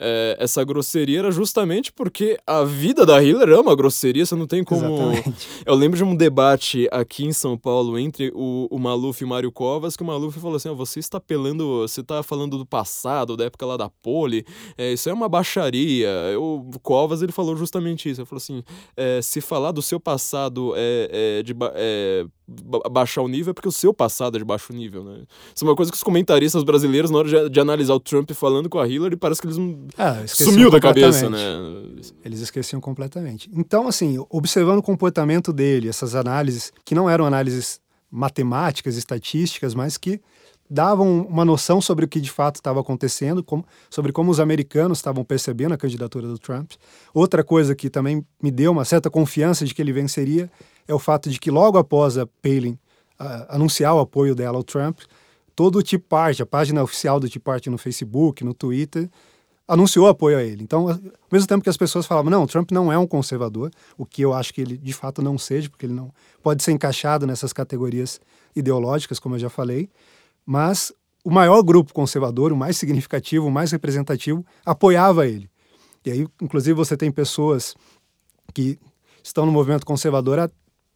[0.00, 4.46] é, essa grosseria era justamente porque a vida da Hillary é uma grosseria, você não
[4.46, 5.12] tem como.
[5.12, 5.48] Exatamente.
[5.66, 9.28] Eu lembro de um debate aqui em São Paulo entre o, o Maluf e o
[9.28, 12.64] Mário Covas, que o Maluf falou assim: oh, você está apelando, você está falando do
[12.64, 16.08] passado, da época lá da Poli, é, isso é uma baixaria.
[16.38, 18.20] O Covas ele falou justamente isso.
[18.20, 18.62] Ele falou assim:
[18.96, 22.26] é, se falar do seu passado é, é de é,
[22.90, 25.22] baixar o nível, é porque o seu passado é de baixo nível, né?
[25.54, 28.30] Isso é uma coisa que os comentaristas brasileiros, na hora de, de analisar o Trump
[28.32, 29.56] falando com a Hillary, parece que eles.
[29.96, 31.38] Ah, sumiu da cabeça, né?
[32.24, 33.50] Eles esqueciam completamente.
[33.52, 39.98] Então, assim, observando o comportamento dele, essas análises, que não eram análises matemáticas, estatísticas, mas
[39.98, 40.20] que
[40.70, 44.98] davam uma noção sobre o que de fato estava acontecendo, como, sobre como os americanos
[44.98, 46.72] estavam percebendo a candidatura do Trump.
[47.14, 50.50] Outra coisa que também me deu uma certa confiança de que ele venceria
[50.86, 52.78] é o fato de que logo após a Palin
[53.20, 55.00] uh, anunciar o apoio dela ao Trump,
[55.54, 59.08] todo o Tea Party, a página oficial do Tea Party no Facebook, no Twitter,
[59.66, 60.62] anunciou apoio a ele.
[60.62, 60.98] Então, ao
[61.30, 64.32] mesmo tempo que as pessoas falavam, não, Trump não é um conservador, o que eu
[64.32, 66.10] acho que ele de fato não seja, porque ele não
[66.42, 68.18] pode ser encaixado nessas categorias
[68.56, 69.90] ideológicas, como eu já falei,
[70.48, 70.90] mas
[71.22, 75.50] o maior grupo conservador, o mais significativo, o mais representativo, apoiava ele.
[76.06, 77.74] E aí, inclusive, você tem pessoas
[78.54, 78.78] que
[79.22, 80.50] estão no movimento conservador há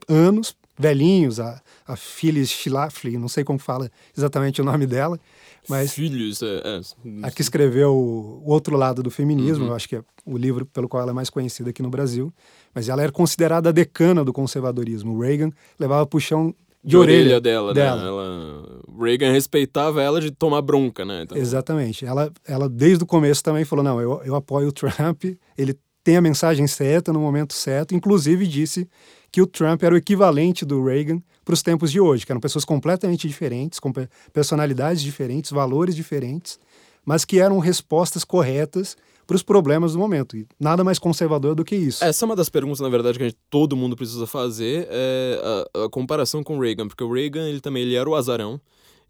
[0.08, 5.20] anos, velhinhos, a, a Phyllis Schlafly, não sei como fala exatamente o nome dela,
[5.68, 6.80] mas Filhos, é, é.
[7.22, 10.88] a que escreveu o Outro Lado do Feminismo, eu acho que é o livro pelo
[10.88, 12.32] qual ela é mais conhecida aqui no Brasil,
[12.74, 15.12] mas ela era considerada a decana do conservadorismo.
[15.12, 17.96] O Reagan levava puxão de, de orelha, orelha dela, dela.
[18.02, 18.08] né?
[18.08, 21.22] Ela, Reagan respeitava ela de tomar bronca, né?
[21.22, 22.04] Então, Exatamente.
[22.04, 25.24] Ela, ela, desde o começo, também falou: não, eu, eu apoio o Trump,
[25.56, 27.94] ele tem a mensagem certa no momento certo.
[27.94, 28.88] Inclusive, disse
[29.30, 32.40] que o Trump era o equivalente do Reagan para os tempos de hoje, que eram
[32.40, 36.58] pessoas completamente diferentes, com pe- personalidades diferentes, valores diferentes,
[37.04, 40.36] mas que eram respostas corretas para os problemas do momento.
[40.36, 42.04] E nada mais conservador do que isso.
[42.04, 45.84] Essa é uma das perguntas, na verdade, que gente, todo mundo precisa fazer, é a,
[45.84, 48.60] a comparação com o Reagan, porque o Reagan, ele também ele era o azarão,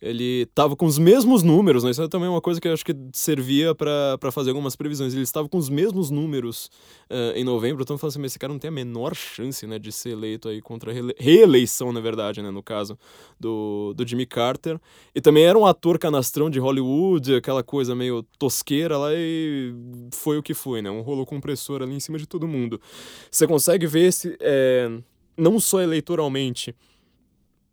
[0.02, 1.92] ele estava com os mesmos números, né?
[1.92, 5.14] Isso é também uma coisa que eu acho que servia para fazer algumas previsões.
[5.14, 6.68] Ele estava com os mesmos números
[7.08, 9.64] eh, em novembro, então eu falo assim, mas esse cara não tem a menor chance,
[9.64, 12.98] né, de ser eleito aí contra a reele- reeleição, na verdade, né, no caso
[13.38, 14.80] do, do Jimmy Carter.
[15.14, 19.72] E também era um ator canastrão de Hollywood, aquela coisa meio tosqueira lá e
[20.12, 20.90] foi o que foi, né?
[20.90, 22.80] Um rolo compressor ali em cima de todo mundo.
[23.30, 24.90] Você consegue ver esse, eh,
[25.36, 26.74] não só eleitoralmente,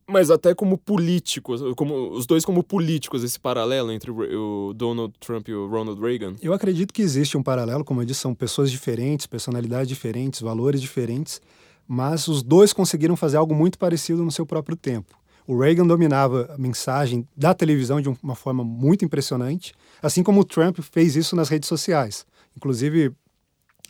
[0.09, 5.47] mas até como políticos, como os dois como políticos, esse paralelo entre o Donald Trump
[5.47, 6.35] e o Ronald Reagan.
[6.41, 10.81] Eu acredito que existe um paralelo, como eu disse, são pessoas diferentes, personalidades diferentes, valores
[10.81, 11.39] diferentes,
[11.87, 15.17] mas os dois conseguiram fazer algo muito parecido no seu próprio tempo.
[15.45, 20.45] O Reagan dominava a mensagem da televisão de uma forma muito impressionante, assim como o
[20.45, 22.25] Trump fez isso nas redes sociais.
[22.55, 23.11] Inclusive,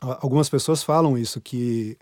[0.01, 1.97] algumas pessoas falam isso, que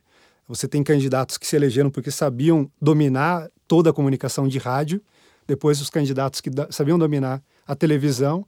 [0.47, 5.01] você tem candidatos que se elegeram porque sabiam dominar toda a comunicação de rádio,
[5.45, 8.45] depois os candidatos que sabiam dominar a televisão,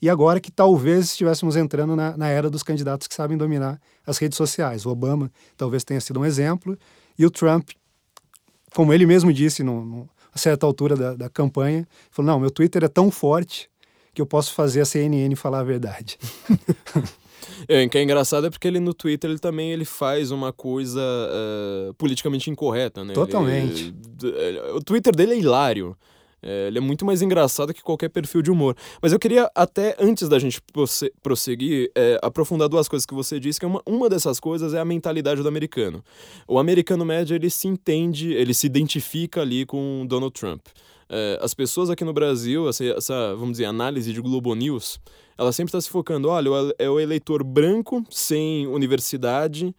[0.00, 4.18] e agora que talvez estivéssemos entrando na, na era dos candidatos que sabem dominar as
[4.18, 4.84] redes sociais.
[4.84, 6.76] O Obama talvez tenha sido um exemplo,
[7.18, 7.70] e o Trump,
[8.74, 12.82] como ele mesmo disse num- numa certa altura da, da campanha, falou: Não, meu Twitter
[12.82, 13.70] é tão forte
[14.12, 16.18] que eu posso fazer a CNN falar a verdade.
[17.68, 20.52] É, o que é engraçado é porque ele no Twitter ele também ele faz uma
[20.52, 23.14] coisa eh, politicamente incorreta, né?
[23.14, 23.94] Totalmente.
[24.22, 25.96] Ele- ele- o Twitter dele é hilário.
[26.44, 28.74] É, ele é muito mais engraçado que qualquer perfil de humor.
[29.00, 33.38] Mas eu queria, até antes da gente prosse- prosseguir, é, aprofundar duas coisas que você
[33.38, 36.02] disse, que uma, uma dessas coisas é a mentalidade do americano.
[36.48, 40.62] O americano médio, ele se entende, ele se identifica ali com Donald Trump.
[41.14, 44.98] É, as pessoas aqui no Brasil, essa, essa, vamos dizer, análise de Globo News,
[45.36, 46.48] ela sempre está se focando, olha,
[46.78, 49.74] é o eleitor branco, sem universidade,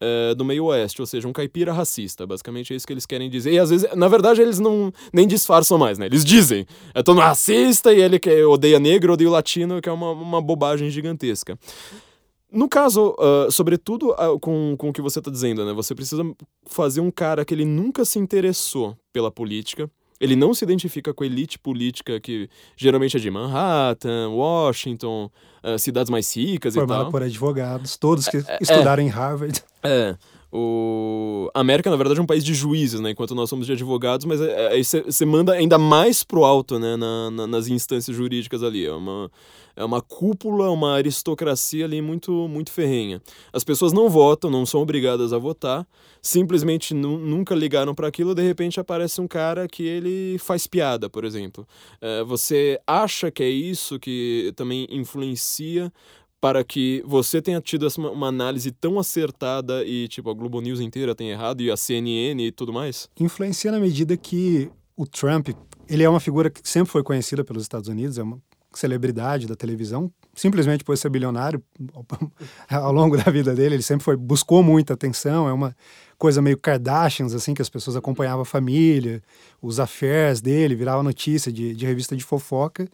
[0.00, 2.24] é, do meio oeste, ou seja, um caipira racista.
[2.24, 3.52] Basicamente é isso que eles querem dizer.
[3.52, 6.06] E às vezes, na verdade, eles não nem disfarçam mais, né?
[6.06, 6.64] Eles dizem,
[6.94, 10.88] é todo racista e ele que odeia negro, odeia latino, que é uma, uma bobagem
[10.90, 11.58] gigantesca.
[12.52, 15.72] No caso, ah, sobretudo ah, com, com o que você está dizendo, né?
[15.72, 16.22] Você precisa
[16.66, 21.22] fazer um cara que ele nunca se interessou pela política, ele não se identifica com
[21.22, 25.30] a elite política que geralmente é de Manhattan, Washington,
[25.62, 27.10] ah, cidades mais ricas e Formado tal.
[27.10, 29.62] por advogados, todos que estudaram em Harvard.
[29.82, 30.16] É.
[30.50, 31.50] O...
[31.54, 33.10] A América, na verdade, é um país de juízes, né?
[33.10, 36.78] Enquanto nós somos de advogados, mas é- é- aí você manda ainda mais pro alto,
[36.78, 36.96] né?
[36.96, 38.86] Na, na- nas instâncias jurídicas ali.
[38.86, 39.30] É uma,
[39.76, 43.20] é uma cúpula, uma aristocracia ali muito, muito ferrenha.
[43.52, 45.86] As pessoas não votam, não são obrigadas a votar,
[46.22, 51.10] simplesmente nu- nunca ligaram para aquilo, de repente aparece um cara que ele faz piada,
[51.10, 51.66] por exemplo.
[52.00, 55.92] É, você acha que é isso que também influencia
[56.40, 60.80] para que você tenha tido essa, uma análise tão acertada e, tipo, a Globo News
[60.80, 63.08] inteira tem errado e a CNN e tudo mais?
[63.18, 65.48] Influencia na medida que o Trump,
[65.88, 68.40] ele é uma figura que sempre foi conhecida pelos Estados Unidos, é uma
[68.72, 71.62] celebridade da televisão, simplesmente por ser bilionário
[72.70, 75.74] ao longo da vida dele, ele sempre foi buscou muita atenção, é uma
[76.16, 79.22] coisa meio Kardashians assim que as pessoas acompanhavam a família,
[79.60, 82.88] os affairs dele, virava notícia de, de revista de fofoca.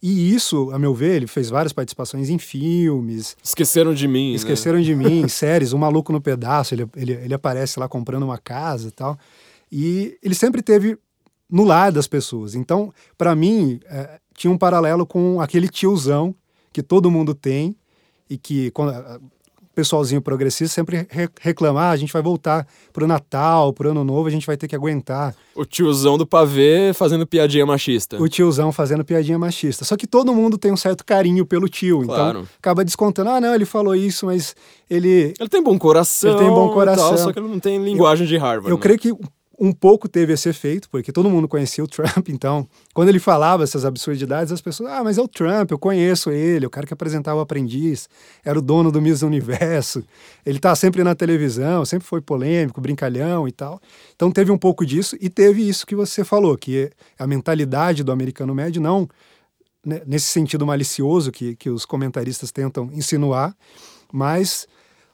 [0.00, 4.36] E isso, a meu ver, ele fez várias participações em filmes, Esqueceram de mim, né?
[4.36, 8.22] Esqueceram de mim, em séries, O Maluco no Pedaço, ele, ele, ele aparece lá comprando
[8.22, 9.18] uma casa e tal.
[9.70, 10.96] E ele sempre teve
[11.50, 12.54] no lar das pessoas.
[12.54, 16.34] Então, para mim, é, tinha um paralelo com aquele tiozão
[16.72, 17.76] que todo mundo tem
[18.30, 18.92] e que quando,
[19.78, 24.26] pessoalzinho progressista sempre re reclama, ah, a gente vai voltar pro Natal, pro Ano Novo,
[24.26, 25.36] a gente vai ter que aguentar.
[25.54, 28.20] O tiozão do pavê fazendo piadinha machista.
[28.20, 29.84] O tiozão fazendo piadinha machista.
[29.84, 32.38] Só que todo mundo tem um certo carinho pelo tio, então Claro.
[32.40, 34.56] então acaba descontando, ah, não, ele falou isso, mas
[34.90, 35.32] ele...
[35.38, 36.30] Ele tem bom coração.
[36.30, 37.10] Ele tem bom coração.
[37.10, 38.70] tal, só que ele não tem linguagem de Harvard.
[38.70, 38.82] Eu né?
[38.82, 39.14] creio que
[39.58, 43.64] um pouco teve esse efeito, porque todo mundo conhecia o Trump, então, quando ele falava
[43.64, 46.92] essas absurdidades, as pessoas, ah, mas é o Trump, eu conheço ele, o cara que
[46.92, 48.08] apresentava o aprendiz,
[48.44, 50.04] era o dono do Miss Universo,
[50.46, 53.80] ele tá sempre na televisão, sempre foi polêmico, brincalhão e tal.
[54.14, 58.12] Então teve um pouco disso, e teve isso que você falou, que a mentalidade do
[58.12, 59.08] americano médio não
[59.84, 63.56] né, nesse sentido malicioso que, que os comentaristas tentam insinuar,
[64.12, 64.66] mas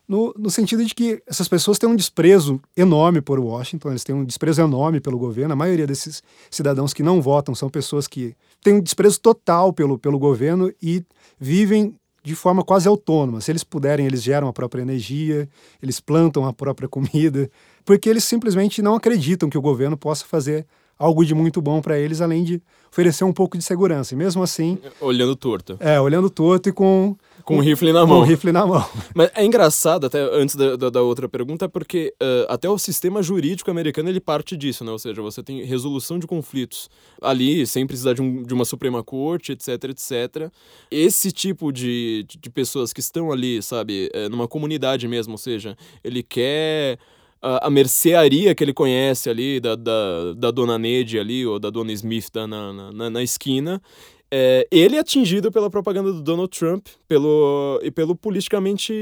[0.06, 4.14] no, no sentido de que essas pessoas têm um desprezo enorme por Washington, eles têm
[4.14, 5.54] um desprezo enorme pelo governo.
[5.54, 9.98] A maioria desses cidadãos que não votam são pessoas que têm um desprezo total pelo,
[9.98, 11.02] pelo governo e
[11.38, 13.40] vivem de forma quase autônoma.
[13.40, 15.48] Se eles puderem, eles geram a própria energia,
[15.82, 17.50] eles plantam a própria comida,
[17.84, 20.66] porque eles simplesmente não acreditam que o governo possa fazer
[20.98, 24.14] algo de muito bom para eles, além de oferecer um pouco de segurança.
[24.14, 25.76] E mesmo assim, Olhando torto.
[25.80, 28.20] é, olhando torto e com, Com um rifle na com mão.
[28.20, 28.86] o rifle na mão.
[29.14, 33.20] Mas é engraçado, até antes da, da, da outra pergunta, porque eh, até o sistema
[33.22, 34.92] jurídico americano ele parte disso, né?
[34.92, 36.88] Ou seja, você tem resolução de conflitos
[37.20, 40.48] ali, sem precisar de, um, de uma Suprema Corte, etc, etc.
[40.90, 46.22] Esse tipo de, de pessoas que estão ali, sabe, numa comunidade mesmo, ou seja, ele
[46.22, 46.98] quer
[47.44, 51.68] a, a mercearia que ele conhece ali, da, da, da dona Nede ali, ou da
[51.68, 53.82] dona Smith na, na, na- na esquina,
[54.30, 58.92] é, ele é atingido pela propaganda do Donald Trump pelo, e pelo politicamente.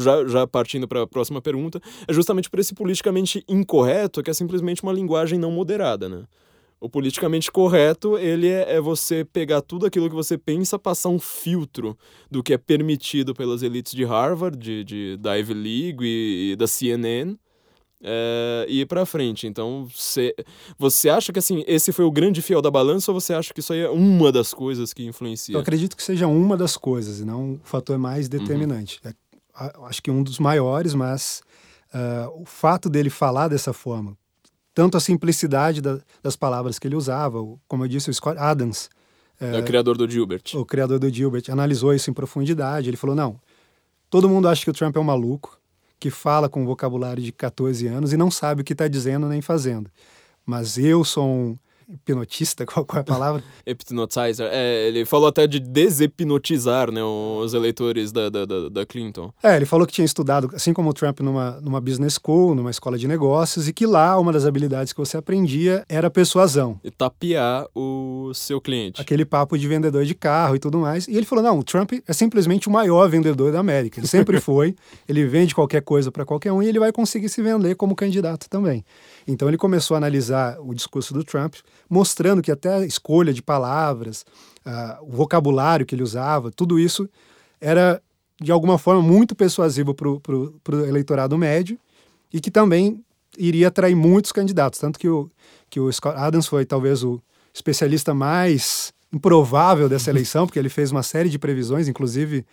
[0.00, 4.34] Já, já partindo para a próxima pergunta, é justamente por esse politicamente incorreto que é
[4.34, 6.24] simplesmente uma linguagem não moderada, né?
[6.80, 11.18] O politicamente correto, ele é, é você pegar tudo aquilo que você pensa, passar um
[11.18, 11.94] filtro
[12.30, 16.56] do que é permitido pelas elites de Harvard, de, de, da Ivy League e, e
[16.56, 17.36] da CNN,
[18.02, 19.46] é, e ir pra frente.
[19.46, 20.34] Então, você,
[20.78, 23.60] você acha que assim, esse foi o grande fiel da balança ou você acha que
[23.60, 25.54] isso aí é uma das coisas que influencia?
[25.54, 29.00] Eu acredito que seja uma das coisas, e não o fator mais determinante.
[29.04, 29.12] É,
[29.54, 31.42] a- acho que um dos maiores, mas
[31.92, 34.16] ah, o fato dele falar dessa forma,
[34.72, 38.88] tanto a simplicidade da- das palavras que ele usava, como eu disse, o Scott Adams,
[39.40, 40.42] É o criador do Gilbert.
[40.54, 42.88] o criador do Gilbert, analisou isso em profundidade.
[42.88, 43.40] Ele falou: não,
[44.08, 45.58] todo mundo acha que o Trump é um maluco,
[46.00, 49.42] que fala com vocabulário de 14 anos e não sabe o que está dizendo nem
[49.42, 49.90] fazendo.
[50.46, 51.58] Mas eu sou um
[51.92, 53.42] hipnotista, qual, qual é a palavra?
[53.66, 54.48] Hypnotizer.
[54.50, 59.32] É, ele falou até de deshipnotizar né, os eleitores da, da, da, Clinton.
[59.42, 62.70] É, ele falou que tinha estudado, assim como o Trump, numa, numa business school, numa
[62.70, 66.78] escola de negócios, e que lá uma das habilidades que você aprendia era persuasão.
[66.84, 69.00] E tapear o seu cliente.
[69.00, 71.06] Aquele papo de vendedor de carro e tudo mais.
[71.08, 74.00] E ele falou: não, o Trump é simplesmente o maior vendedor da América.
[74.00, 74.74] Ele sempre foi.
[75.08, 78.48] ele vende qualquer coisa para qualquer um e ele vai conseguir se vender como candidato
[78.48, 78.84] também.
[79.26, 81.56] Então ele começou a analisar o discurso do Trump,
[81.88, 84.24] mostrando que até a escolha de palavras,
[84.64, 87.08] ah, o vocabulário que ele usava, tudo isso
[87.60, 88.02] era
[88.40, 91.78] de alguma forma muito persuasivo para o eleitorado médio
[92.32, 93.04] e que também
[93.38, 94.80] iria atrair muitos candidatos.
[94.80, 95.30] Tanto que o,
[95.68, 97.20] que o Scott Adams foi talvez o
[97.52, 102.46] especialista mais improvável dessa eleição, porque ele fez uma série de previsões, inclusive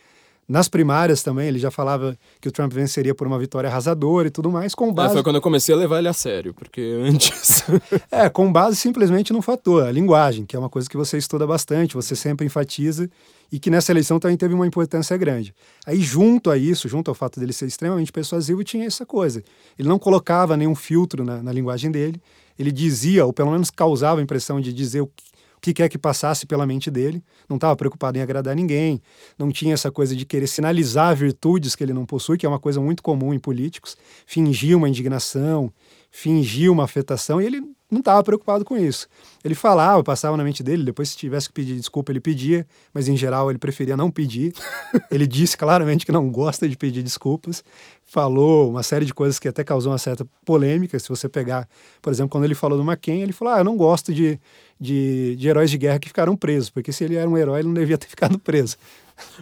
[0.47, 4.31] nas primárias também, ele já falava que o Trump venceria por uma vitória arrasadora e
[4.31, 6.81] tudo mais, com É, base, foi quando eu comecei a levar ele a sério, porque
[7.03, 7.65] antes.
[8.10, 11.45] é, com base simplesmente num fator, a linguagem, que é uma coisa que você estuda
[11.45, 13.10] bastante, você sempre enfatiza
[13.51, 15.53] e que nessa eleição também teve uma importância grande.
[15.86, 19.43] Aí, junto a isso, junto ao fato dele ser extremamente persuasivo, tinha essa coisa.
[19.77, 22.21] Ele não colocava nenhum filtro na, na linguagem dele,
[22.57, 25.23] ele dizia, ou pelo menos causava a impressão de dizer o que,
[25.58, 29.02] o que quer que passasse pela mente dele, não estava preocupado em agradar ninguém,
[29.38, 32.60] não tinha essa coisa de querer sinalizar virtudes que ele não possui, que é uma
[32.60, 35.74] coisa muito comum em políticos, fingir uma indignação,
[36.12, 39.08] fingir uma afetação, e ele não estava preocupado com isso.
[39.43, 43.08] Ele falava, passava na mente dele, depois se tivesse que pedir desculpa, ele pedia, mas
[43.08, 44.54] em geral ele preferia não pedir.
[45.10, 47.63] ele disse claramente que não gosta de pedir desculpas,
[48.06, 51.00] falou uma série de coisas que até causou uma certa polêmica.
[51.00, 51.67] Se você pegar,
[52.02, 54.38] por exemplo, quando ele falou do McCain, ele falou: Ah, eu não gosto de,
[54.80, 57.67] de, de heróis de guerra que ficaram presos, porque se ele era um herói, ele
[57.69, 58.76] não devia ter ficado preso.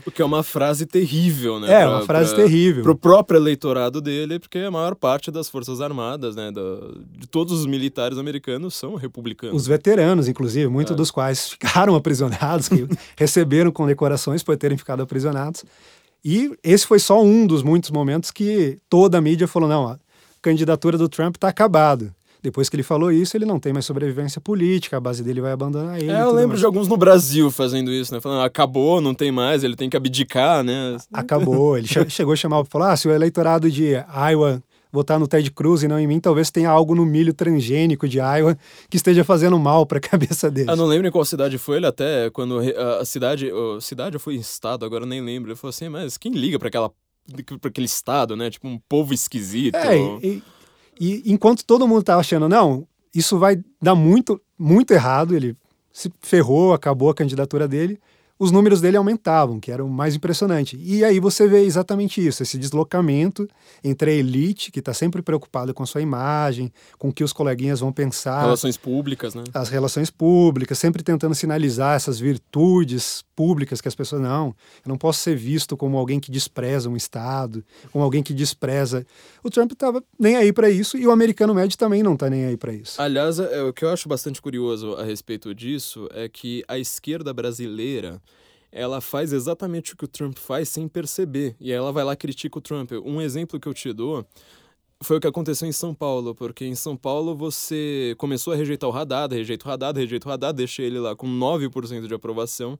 [0.05, 1.67] O que é uma frase terrível, né?
[1.71, 2.83] É, pra- uma frase pra- terrível.
[2.83, 6.51] Pro próprio eleitorado dele, porque a maior parte das forças armadas, né?
[6.51, 6.61] da-
[7.17, 9.55] de todos os militares americanos são republicanos.
[9.55, 10.95] Os veteranos, inclusive, muitos É.
[10.95, 12.87] dos quais ficaram aprisionados, que
[13.17, 15.63] receberam condecorações por terem ficado aprisionados.
[16.23, 19.99] E esse foi só um dos muitos momentos que toda a mídia falou: não, a
[20.41, 22.13] candidatura do Trump está acabado.
[22.45, 25.51] Depois que ele falou isso, ele não tem mais sobrevivência política, a base dele vai
[25.51, 26.11] abandonar ele.
[26.11, 26.59] É, eu lembro mais.
[26.59, 28.21] de alguns no Brasil fazendo isso, né?
[28.21, 30.95] Falando, acabou, não tem mais, ele tem que abdicar, né?
[31.11, 31.75] Acabou.
[31.75, 33.93] Ele chegou a chamar e falou: ah, se o eleitorado de
[34.31, 38.07] Iowa votar no Ted Cruz e não em mim, talvez tenha algo no milho transgênico
[38.07, 38.55] de Iowa
[38.91, 40.69] que esteja fazendo mal para a cabeça dele.
[40.69, 42.59] Eu não lembro em qual cidade foi, ele até quando
[42.99, 45.49] a cidade, a cidade foi estado, agora nem lembro.
[45.49, 46.91] Ele falou assim: "Mas quem liga para aquela
[47.59, 48.51] para aquele estado, né?
[48.51, 49.73] Tipo um povo esquisito".
[49.77, 50.43] É, e,
[50.99, 55.55] e enquanto todo mundo estava achando, não, isso vai dar muito, muito errado, ele
[55.91, 57.99] se ferrou, acabou a candidatura dele
[58.37, 60.77] os números dele aumentavam, que era o mais impressionante.
[60.81, 63.47] E aí você vê exatamente isso, esse deslocamento
[63.83, 67.31] entre a elite, que está sempre preocupada com a sua imagem, com o que os
[67.31, 68.41] coleguinhas vão pensar.
[68.41, 69.43] Relações públicas, né?
[69.53, 74.47] As relações públicas, sempre tentando sinalizar essas virtudes públicas que as pessoas, não,
[74.85, 79.05] eu não posso ser visto como alguém que despreza um Estado, como alguém que despreza.
[79.43, 82.45] O Trump estava nem aí para isso e o americano médio também não está nem
[82.45, 83.01] aí para isso.
[83.01, 87.33] Aliás, é, o que eu acho bastante curioso a respeito disso é que a esquerda
[87.33, 88.21] brasileira
[88.75, 91.55] ela faz exatamente o que o Trump faz sem perceber.
[91.61, 92.91] E ela vai lá critica o Trump.
[93.05, 94.27] Um exemplo que eu te dou
[95.01, 98.89] foi o que aconteceu em São Paulo, porque em São Paulo você começou a rejeitar
[98.89, 102.77] o Haddad, rejeita o Haddad, rejeita o Haddad, deixa ele lá com 9% de aprovação.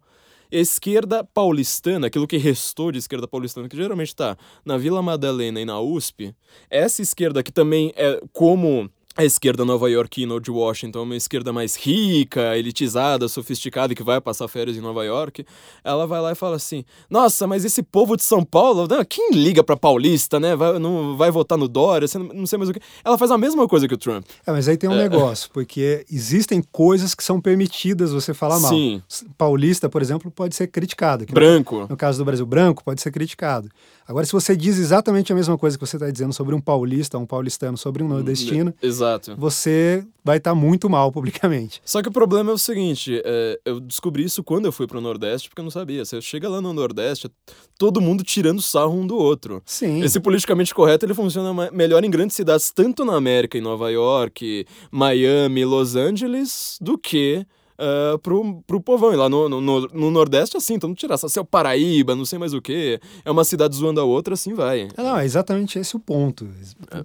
[0.52, 5.66] Esquerda paulistana, aquilo que restou de esquerda paulistana, que geralmente está na Vila Madalena e
[5.66, 6.36] na USP,
[6.70, 11.76] essa esquerda que também é como a esquerda nova-iorquina ou de Washington, uma esquerda mais
[11.76, 15.46] rica, elitizada, sofisticada, que vai passar férias em Nova York,
[15.84, 19.64] ela vai lá e fala assim: Nossa, mas esse povo de São Paulo, quem liga
[19.64, 20.56] pra paulista, né?
[20.56, 22.82] Vai, não vai votar no Dória, não sei mais o que.
[23.04, 24.26] Ela faz a mesma coisa que o Trump.
[24.46, 25.08] É, mas aí tem um é.
[25.08, 28.72] negócio, porque existem coisas que são permitidas você falar mal.
[28.72, 29.02] Sim.
[29.38, 31.26] Paulista, por exemplo, pode ser criticado.
[31.26, 31.82] Branco.
[31.82, 33.70] No, no caso do Brasil, branco pode ser criticado.
[34.08, 37.18] Agora, se você diz exatamente a mesma coisa que você está dizendo sobre um paulista,
[37.18, 39.05] um paulistano, sobre um nordestino, Exato.
[39.38, 41.82] Você vai estar tá muito mal publicamente.
[41.86, 44.98] Só que o problema é o seguinte: é, eu descobri isso quando eu fui para
[44.98, 46.04] o Nordeste, porque eu não sabia.
[46.04, 47.30] Você chega lá no Nordeste,
[47.78, 49.62] todo mundo tirando sarro um do outro.
[49.66, 50.04] Sim.
[50.04, 54.66] Esse politicamente correto ele funciona melhor em grandes cidades, tanto na América, em Nova York,
[54.92, 57.46] Miami, Los Angeles, do que
[57.80, 59.14] uh, pro, pro povão.
[59.14, 62.26] E lá no, no, no Nordeste, assim, então não tirar se é o Paraíba, não
[62.26, 63.00] sei mais o que.
[63.24, 64.90] É uma cidade zoando a outra, assim vai.
[64.96, 66.48] É, não, é exatamente esse o ponto.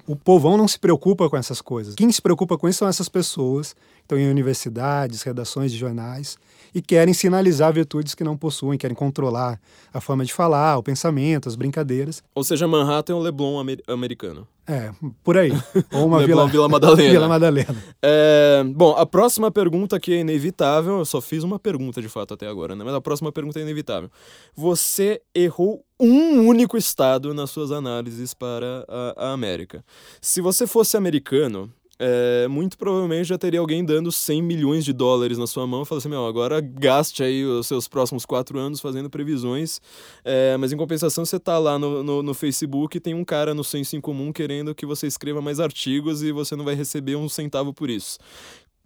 [0.06, 1.94] O povão não se preocupa com essas coisas.
[1.94, 6.38] Quem se preocupa com isso são essas pessoas que estão em universidades, redações de jornais
[6.74, 9.60] e querem sinalizar virtudes que não possuem, querem controlar
[9.92, 12.22] a forma de falar, o pensamento, as brincadeiras.
[12.34, 14.46] Ou seja, Manhattan é um Leblon amer americano.
[14.66, 14.92] É,
[15.24, 15.50] por aí.
[15.92, 17.10] Ou uma Leblon, Vila, Vila Madalena.
[17.10, 17.84] Vila Madalena.
[18.00, 20.98] É, bom, a próxima pergunta aqui é inevitável.
[20.98, 22.84] Eu só fiz uma pergunta de fato até agora, né?
[22.84, 24.08] Mas a próxima pergunta é inevitável.
[24.54, 29.84] Você errou um único estado nas suas análises para a, a América.
[30.20, 31.72] Se você fosse americano,
[32.02, 35.84] é, muito provavelmente já teria alguém dando 100 milhões de dólares na sua mão e
[35.84, 39.82] falando assim, meu, agora gaste aí os seus próximos quatro anos fazendo previsões,
[40.24, 43.52] é, mas em compensação você tá lá no, no, no, Facebook e tem um cara
[43.52, 47.16] no senso em comum querendo que você escreva mais artigos e você não vai receber
[47.16, 48.18] um centavo por isso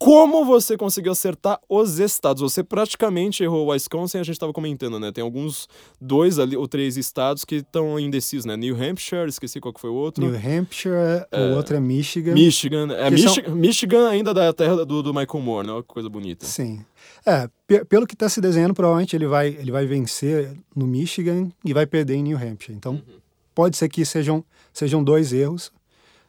[0.05, 2.43] como você conseguiu acertar os estados.
[2.43, 5.11] Você praticamente errou o Wisconsin, a gente estava comentando, né?
[5.11, 5.67] Tem alguns
[5.99, 8.55] dois ali, ou três estados que estão indecisos, né?
[8.55, 10.23] New Hampshire, esqueci qual que foi o outro.
[10.23, 12.35] New Hampshire, é, o outro é Michigan.
[12.35, 13.55] Michigan, é Michi são...
[13.55, 15.73] Michigan ainda da terra do, do Michael Moore, né?
[15.81, 16.45] Que coisa bonita.
[16.45, 16.85] Sim.
[17.25, 17.49] É,
[17.89, 21.87] pelo que está se desenhando, provavelmente ele vai, ele vai vencer no Michigan e vai
[21.87, 22.77] perder em New Hampshire.
[22.77, 23.21] Então, uhum.
[23.55, 25.73] pode ser que sejam, sejam dois erros.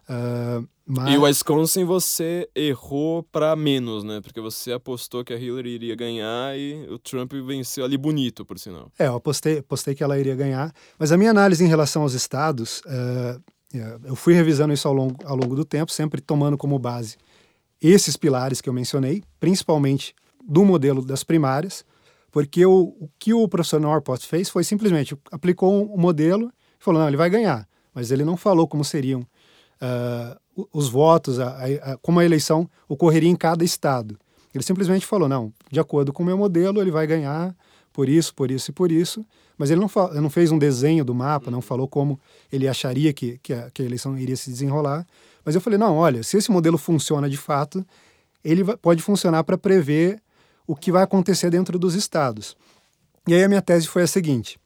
[0.09, 1.13] Uh, mas...
[1.13, 4.21] E o Wisconsin você errou para menos, né?
[4.21, 8.59] Porque você apostou que a Hillary iria ganhar e o Trump venceu ali bonito, por
[8.59, 8.91] sinal.
[8.99, 10.71] É, eu apostei, apostei que ela iria ganhar.
[10.99, 13.41] Mas a minha análise em relação aos estados, uh,
[14.03, 17.17] eu fui revisando isso ao longo, ao longo do tempo, sempre tomando como base
[17.81, 20.13] esses pilares que eu mencionei, principalmente
[20.43, 21.83] do modelo das primárias,
[22.31, 27.01] porque o, o que o professor Norport fez foi simplesmente aplicou um modelo e falou,
[27.01, 27.67] não, ele vai ganhar.
[27.93, 29.25] Mas ele não falou como seriam
[29.81, 34.17] uh, os votos, a, a, como a eleição ocorreria em cada estado.
[34.53, 37.55] Ele simplesmente falou: não, de acordo com o meu modelo, ele vai ganhar
[37.91, 39.25] por isso, por isso e por isso.
[39.57, 42.19] Mas ele não, ele não fez um desenho do mapa, não falou como
[42.51, 45.05] ele acharia que, que, a, que a eleição iria se desenrolar.
[45.43, 47.85] Mas eu falei: não, olha, se esse modelo funciona de fato,
[48.43, 50.21] ele vai, pode funcionar para prever
[50.67, 52.55] o que vai acontecer dentro dos estados.
[53.27, 54.59] E aí a minha tese foi a seguinte: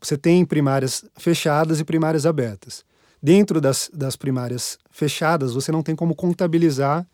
[0.00, 2.84] você tem primárias fechadas e primárias abertas.
[3.22, 7.06] Dentro das, das primárias fechadas, você não tem como contabilizar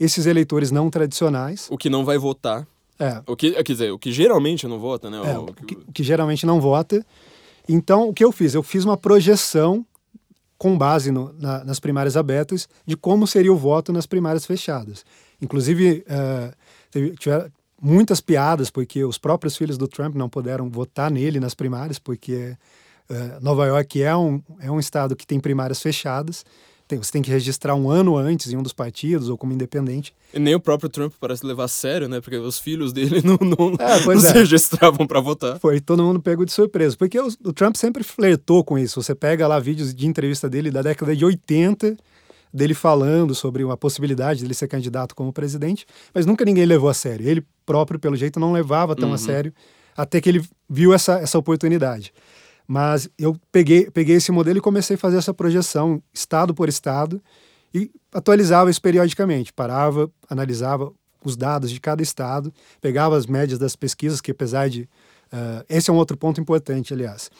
[0.00, 1.68] esses eleitores não tradicionais.
[1.70, 2.66] O que não vai votar.
[2.98, 3.22] É.
[3.26, 5.20] O que, quer dizer, o que geralmente não vota, né?
[5.24, 7.04] É, o, que, o que geralmente não vota.
[7.68, 8.54] Então, o que eu fiz?
[8.54, 9.84] Eu fiz uma projeção
[10.56, 15.04] com base no, na, nas primárias abertas de como seria o voto nas primárias fechadas.
[15.40, 16.54] Inclusive, uh,
[16.90, 17.50] teve, tiveram
[17.80, 22.56] muitas piadas, porque os próprios filhos do Trump não puderam votar nele nas primárias, porque
[23.10, 26.44] uh, Nova York é um, é um estado que tem primárias fechadas
[26.92, 30.14] tem, você tem que registrar um ano antes em um dos partidos ou como independente.
[30.32, 32.20] E nem o próprio Trump parece levar a sério, né?
[32.20, 34.18] Porque os filhos dele não, não, é, não é.
[34.18, 35.58] se registravam para votar.
[35.58, 36.96] Foi, todo mundo pegou de surpresa.
[36.96, 39.02] Porque o, o, Trump sempre flertou com isso.
[39.02, 41.96] Você pega lá vídeos de entrevista dele da década de 80,
[42.52, 46.94] dele falando sobre a possibilidade dele ser candidato como presidente, mas nunca ninguém levou a
[46.94, 47.26] sério.
[47.26, 49.14] Ele próprio, pelo jeito, não levava tão uhum.
[49.14, 49.52] a sério,
[49.96, 52.12] até que ele viu essa, essa oportunidade.
[52.66, 57.20] Mas eu peguei, peguei esse modelo e comecei a fazer essa projeção, estado por estado,
[57.74, 59.52] e atualizava isso periodicamente.
[59.52, 60.92] Parava, analisava
[61.24, 64.82] os dados de cada estado, pegava as médias das pesquisas, que apesar de.
[65.32, 67.30] Uh, esse é um outro ponto importante, aliás.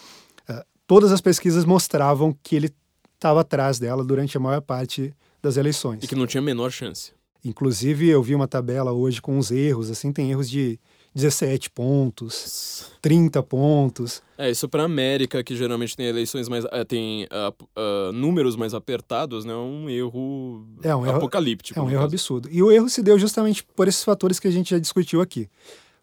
[0.48, 2.74] Uh, todas as pesquisas mostravam que ele
[3.14, 6.02] estava atrás dela durante a maior parte das eleições.
[6.02, 7.12] E que não tinha a menor chance.
[7.44, 10.78] Inclusive, eu vi uma tabela hoje com os erros, assim, tem erros de
[11.14, 14.22] 17 pontos, 30 pontos.
[14.38, 16.64] É, isso para América, que geralmente tem eleições mais.
[16.64, 19.54] Uh, tem uh, uh, números mais apertados, né?
[19.54, 21.78] Um erro é um erro, apocalíptico.
[21.78, 22.14] É um erro caso.
[22.14, 22.48] absurdo.
[22.50, 25.48] E o erro se deu justamente por esses fatores que a gente já discutiu aqui.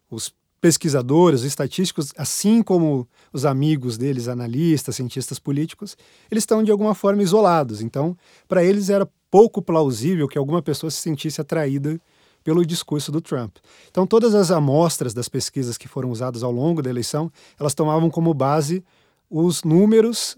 [0.08, 5.96] Os pesquisadores, os estatísticos, assim como os amigos deles, analistas, cientistas políticos,
[6.30, 7.80] eles estão de alguma forma isolados.
[7.80, 12.00] Então, para eles era pouco plausível que alguma pessoa se sentisse atraída
[12.42, 13.56] pelo discurso do Trump.
[13.90, 18.10] Então, todas as amostras das pesquisas que foram usadas ao longo da eleição, elas tomavam
[18.10, 18.84] como base
[19.28, 20.36] os números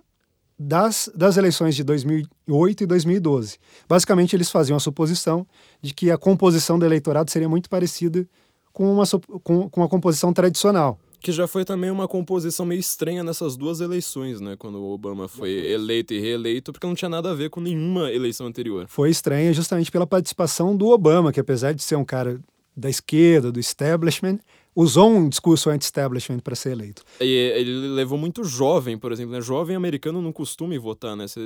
[0.58, 3.58] das, das eleições de 2008 e 2012.
[3.88, 5.46] Basicamente, eles faziam a suposição
[5.80, 8.26] de que a composição do eleitorado seria muito parecida
[8.72, 9.04] com, uma,
[9.42, 10.98] com, com a composição tradicional.
[11.22, 14.56] Que já foi também uma composição meio estranha nessas duas eleições, né?
[14.58, 18.10] Quando o Obama foi eleito e reeleito, porque não tinha nada a ver com nenhuma
[18.10, 18.86] eleição anterior.
[18.88, 22.40] Foi estranha justamente pela participação do Obama, que apesar de ser um cara
[22.76, 24.38] da esquerda, do establishment,
[24.74, 27.02] usou um discurso anti-establishment para ser eleito.
[27.20, 29.32] E ele levou muito jovem, por exemplo.
[29.32, 29.40] Né?
[29.40, 31.28] Jovem americano não costuma votar, né?
[31.28, 31.40] Você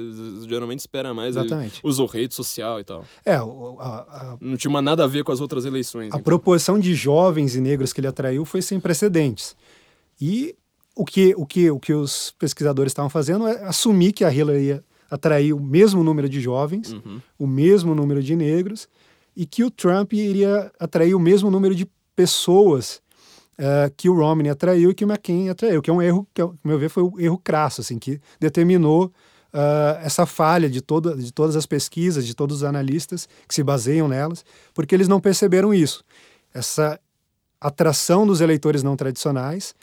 [0.48, 1.36] geralmente espera mais.
[1.36, 1.80] Exatamente.
[1.82, 3.04] Ele usou rede social e tal.
[3.24, 6.06] É, a, a, não tinha nada a ver com as outras eleições.
[6.06, 6.20] A então.
[6.20, 9.56] proporção de jovens e negros que ele atraiu foi sem precedentes.
[10.20, 10.54] E
[10.94, 14.64] o que, o que, o que os pesquisadores estavam fazendo é assumir que a Hillary
[14.64, 17.20] ia atrair o mesmo número de jovens, uhum.
[17.38, 18.88] o mesmo número de negros,
[19.36, 23.02] e que o Trump iria atrair o mesmo número de pessoas
[23.58, 26.40] uh, que o Romney atraiu e que o McCain atraiu, que é um erro, que,
[26.40, 29.12] ao meu ver, foi um erro crasso, assim, que determinou
[29.52, 33.62] uh, essa falha de, toda, de todas as pesquisas, de todos os analistas que se
[33.62, 34.44] baseiam nelas,
[34.74, 36.02] porque eles não perceberam isso.
[36.54, 36.98] Essa
[37.60, 39.74] atração dos eleitores não tradicionais,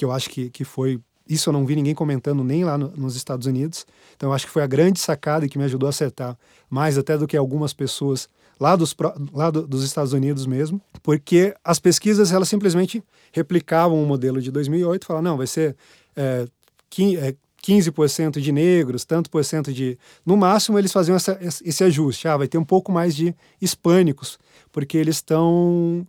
[0.00, 0.98] que eu acho que, que foi
[1.28, 3.86] isso eu não vi ninguém comentando nem lá no, nos Estados Unidos.
[4.16, 6.38] Então eu acho que foi a grande sacada que me ajudou a acertar,
[6.70, 8.26] mais até do que algumas pessoas
[8.58, 8.96] lá dos,
[9.30, 14.50] lá do, dos Estados Unidos mesmo, porque as pesquisas elas simplesmente replicavam o modelo de
[14.50, 15.76] 2008, falavam, não, vai ser
[16.16, 16.46] é,
[16.90, 19.98] 15% é, de negros, tanto por cento de...
[20.24, 24.38] No máximo eles faziam essa, esse ajuste, ah, vai ter um pouco mais de hispânicos,
[24.72, 26.06] porque eles estão...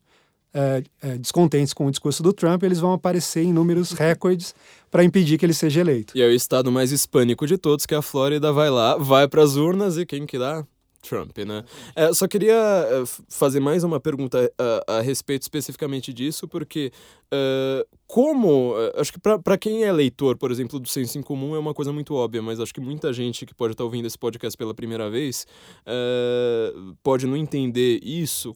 [0.54, 4.54] É, é, descontentes com o discurso do Trump, eles vão aparecer em números recordes
[4.90, 6.18] para impedir que ele seja eleito.
[6.18, 9.30] E é o estado mais hispânico de todos, que é a Flórida, vai lá, vai
[9.30, 10.66] para as urnas e quem que dá?
[11.02, 11.64] Trump, né?
[11.96, 14.52] É, só queria é, fazer mais uma pergunta
[14.88, 16.92] a, a respeito especificamente disso, porque
[17.34, 18.74] uh, como.
[18.74, 21.74] Uh, acho que para quem é leitor, por exemplo, do Senso em Comum é uma
[21.74, 24.58] coisa muito óbvia, mas acho que muita gente que pode estar tá ouvindo esse podcast
[24.58, 25.48] pela primeira vez
[25.88, 28.56] uh, pode não entender isso.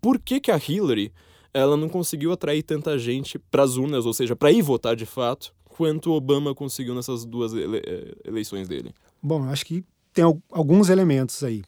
[0.00, 1.12] Por que, que a Hillary
[1.54, 5.06] ela não conseguiu atrair tanta gente para as urnas, ou seja, para ir votar de
[5.06, 7.80] fato, quanto Obama conseguiu nessas duas ele
[8.24, 8.92] eleições dele?
[9.22, 11.62] Bom, eu acho que tem alguns elementos aí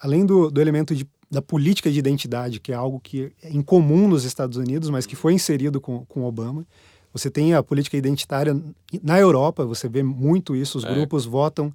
[0.00, 4.08] além do, do elemento de, da política de identidade, que é algo que é incomum
[4.08, 6.66] nos Estados Unidos, mas que foi inserido com, com Obama,
[7.12, 8.56] você tem a política identitária
[9.02, 10.94] na Europa, você vê muito isso, os é.
[10.94, 11.72] grupos votam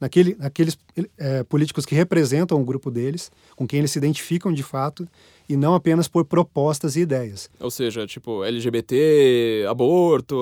[0.00, 0.78] naquele, naqueles
[1.18, 5.06] é, políticos que representam o grupo deles, com quem eles se identificam de fato,
[5.48, 7.50] e não apenas por propostas e ideias.
[7.60, 10.36] Ou seja, tipo, LGBT, aborto,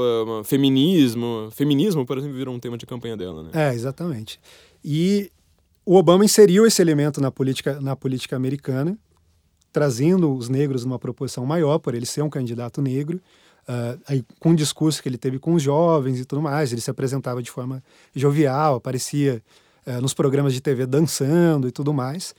[0.44, 1.48] feminismo.
[1.50, 3.50] Feminismo, por exemplo, virou um tema de campanha dela, né?
[3.52, 4.38] É, exatamente.
[4.84, 5.30] E
[5.84, 8.98] o Obama inseriu esse elemento na política, na política americana,
[9.72, 13.20] trazendo os negros numa proporção maior, por ele ser um candidato negro,
[13.68, 16.72] uh, aí, com o discurso que ele teve com os jovens e tudo mais.
[16.72, 17.82] Ele se apresentava de forma
[18.14, 19.42] jovial, aparecia
[19.86, 22.34] uh, nos programas de TV dançando e tudo mais.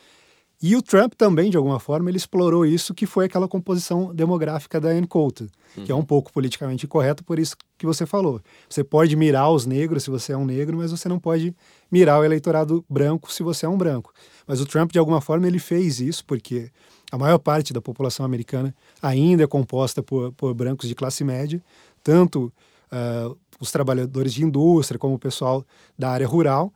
[0.62, 4.80] E o Trump também, de alguma forma, ele explorou isso, que foi aquela composição demográfica
[4.80, 5.86] da Ann Coulter, uhum.
[5.86, 8.42] que é um pouco politicamente incorreto, por isso que você falou.
[8.70, 11.56] Você pode mirar os negros se você é um negro, mas você não pode
[11.90, 14.14] mirar o eleitorado branco se você é um branco.
[14.46, 16.70] Mas o Trump, de alguma forma, ele fez isso, porque
[17.12, 21.62] a maior parte da população americana ainda é composta por, por brancos de classe média,
[22.04, 22.52] tanto
[22.92, 25.66] uh, os trabalhadores de indústria como o pessoal
[25.98, 26.72] da área rural.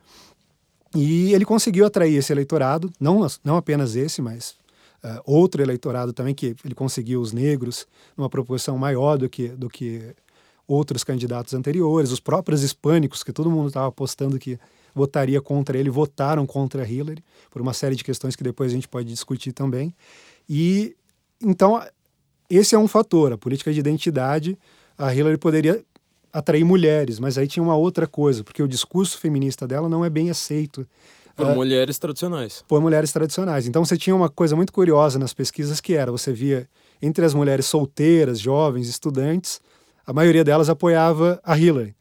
[0.95, 4.55] E ele conseguiu atrair esse eleitorado, não, não apenas esse, mas
[5.03, 9.69] uh, outro eleitorado também, que ele conseguiu os negros numa proporção maior do que, do
[9.69, 10.15] que
[10.67, 14.59] outros candidatos anteriores, os próprios hispânicos, que todo mundo estava apostando que
[14.93, 18.87] votaria contra ele, votaram contra Hillary, por uma série de questões que depois a gente
[18.87, 19.93] pode discutir também.
[20.47, 20.95] E
[21.41, 21.81] então,
[22.49, 24.57] esse é um fator, a política de identidade.
[24.97, 25.83] A Hillary poderia
[26.31, 30.09] atrair mulheres, mas aí tinha uma outra coisa, porque o discurso feminista dela não é
[30.09, 30.87] bem aceito.
[31.35, 32.63] Por uh, mulheres tradicionais.
[32.67, 33.67] Por mulheres tradicionais.
[33.67, 36.67] Então você tinha uma coisa muito curiosa nas pesquisas que era, você via
[37.01, 39.59] entre as mulheres solteiras, jovens, estudantes,
[40.05, 41.95] a maioria delas apoiava a Hillary.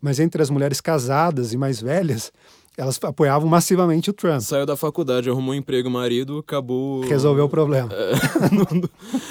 [0.00, 2.32] Mas entre as mulheres casadas e mais velhas,
[2.76, 4.40] elas apoiavam massivamente o Trump.
[4.40, 7.02] Saiu da faculdade, arrumou um emprego, marido, acabou.
[7.02, 7.90] Resolveu o problema.
[7.92, 8.12] É,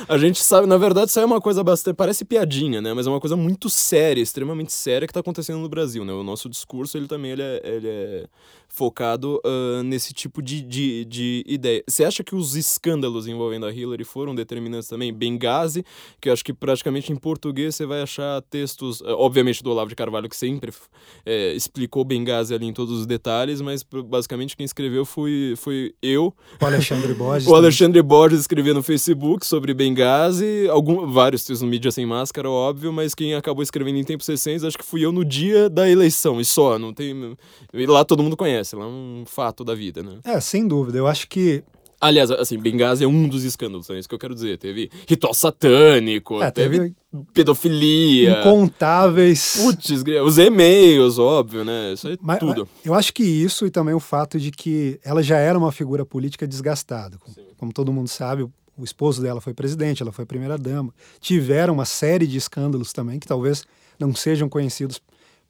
[0.13, 1.95] a gente sabe, na verdade, isso é uma coisa bastante.
[1.95, 2.93] Parece piadinha, né?
[2.93, 6.13] Mas é uma coisa muito séria, extremamente séria que está acontecendo no Brasil, né?
[6.13, 8.25] O nosso discurso, ele também ele é, ele é
[8.69, 11.83] focado uh, nesse tipo de, de, de ideia.
[11.87, 15.11] Você acha que os escândalos envolvendo a Hillary foram determinantes também?
[15.11, 15.83] Benghazi,
[16.21, 19.89] que eu acho que praticamente em português você vai achar textos, uh, obviamente do Olavo
[19.89, 24.65] de Carvalho, que sempre uh, explicou Benghazi ali em todos os detalhes, mas basicamente quem
[24.65, 26.33] escreveu foi, foi eu.
[26.61, 27.47] O Alexandre Borges.
[27.47, 32.49] o Alexandre Borges escreveu no Facebook sobre Benghazi, algum, vários textos no Mídia Sem Máscara,
[32.49, 35.89] óbvio, mas quem acabou escrevendo em tempos recentes, acho que fui eu no dia da
[35.89, 37.35] eleição, e só, não tem...
[37.73, 40.19] E lá todo mundo conhece conhece, ela é um fato da vida, né?
[40.23, 40.97] É, sem dúvida.
[40.97, 41.63] Eu acho que
[42.01, 44.57] Aliás, assim, Benghazi é um dos escândalos, é isso que eu quero dizer.
[44.57, 46.95] Teve ritual satânico, é, teve, teve,
[47.33, 48.39] pedofilia.
[48.39, 49.57] Incontáveis.
[49.61, 51.91] Putz, os e-mails, óbvio, né?
[51.91, 52.69] Isso aí mas, tudo.
[52.73, 55.73] Mas eu acho que isso e também o fato de que ela já era uma
[55.73, 57.17] figura política desgastada.
[57.17, 60.93] Como, como todo mundo sabe, o esposo dela foi presidente, ela foi primeira-dama.
[61.19, 63.65] Tiveram uma série de escândalos também que talvez
[63.99, 65.01] não sejam conhecidos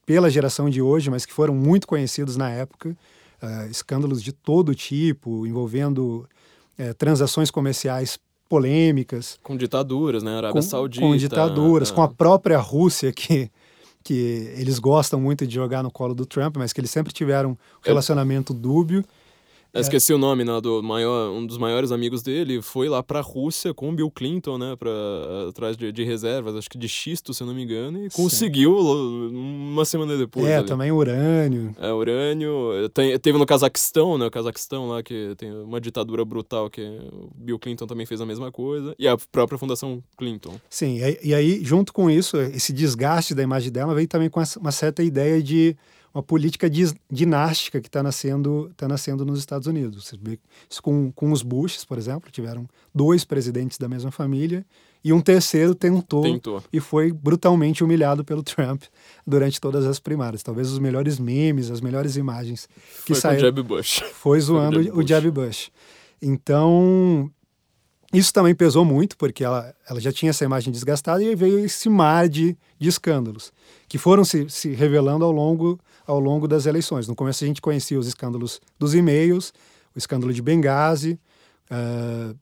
[0.09, 2.97] pela geração de hoje, mas que foram muito conhecidos na época.
[3.43, 6.27] Uh, escândalos de todo tipo, envolvendo
[6.79, 8.17] uh, transações comerciais
[8.49, 9.37] polêmicas.
[9.43, 10.31] Com ditaduras, né?
[10.35, 11.05] Arábia com, Saudita.
[11.05, 13.51] Com ditaduras, com a própria Rússia, que,
[14.03, 17.51] que eles gostam muito de jogar no colo do Trump, mas que eles sempre tiveram
[17.51, 19.05] um relacionamento dúbio.
[19.73, 23.19] Eu esqueci o nome né, do maior, um dos maiores amigos dele, foi lá para
[23.19, 24.89] a Rússia com o Bill Clinton, né, para
[25.49, 28.75] atrás de, de, reservas, acho que de xisto, se eu não me engano, e conseguiu
[28.75, 30.47] uma semana depois.
[30.47, 30.67] É, ali.
[30.67, 31.75] também urânio.
[31.79, 32.89] É, urânio.
[32.93, 37.29] Tem, teve no Cazaquistão, né, o Cazaquistão lá que tem uma ditadura brutal que o
[37.35, 40.59] Bill Clinton também fez a mesma coisa, e a própria Fundação Clinton.
[40.67, 44.41] Sim, e, e aí junto com isso, esse desgaste da imagem dela veio também com
[44.59, 45.77] uma certa ideia de
[46.13, 46.69] uma política
[47.11, 50.13] dinástica que está nascendo, tá nascendo nos Estados Unidos.
[50.69, 54.65] Isso com, com os Bushes, por exemplo, tiveram dois presidentes da mesma família
[55.03, 58.83] e um terceiro tentou, tentou, e foi brutalmente humilhado pelo Trump
[59.25, 60.43] durante todas as primárias.
[60.43, 62.67] Talvez os melhores memes, as melhores imagens
[63.05, 63.39] que foi saíram.
[63.39, 64.03] Foi o Jeb Bush.
[64.13, 65.71] Foi zoando o Jeb Bush.
[66.21, 67.31] Então,
[68.13, 71.87] isso também pesou muito, porque ela, ela já tinha essa imagem desgastada e veio esse
[71.87, 73.53] mar de, de escândalos,
[73.87, 75.79] que foram se, se revelando ao longo
[76.09, 77.07] ao longo das eleições.
[77.07, 79.53] No começo a gente conhecia os escândalos dos e-mails,
[79.95, 81.19] o escândalo de Benghazi,
[81.71, 82.35] uh,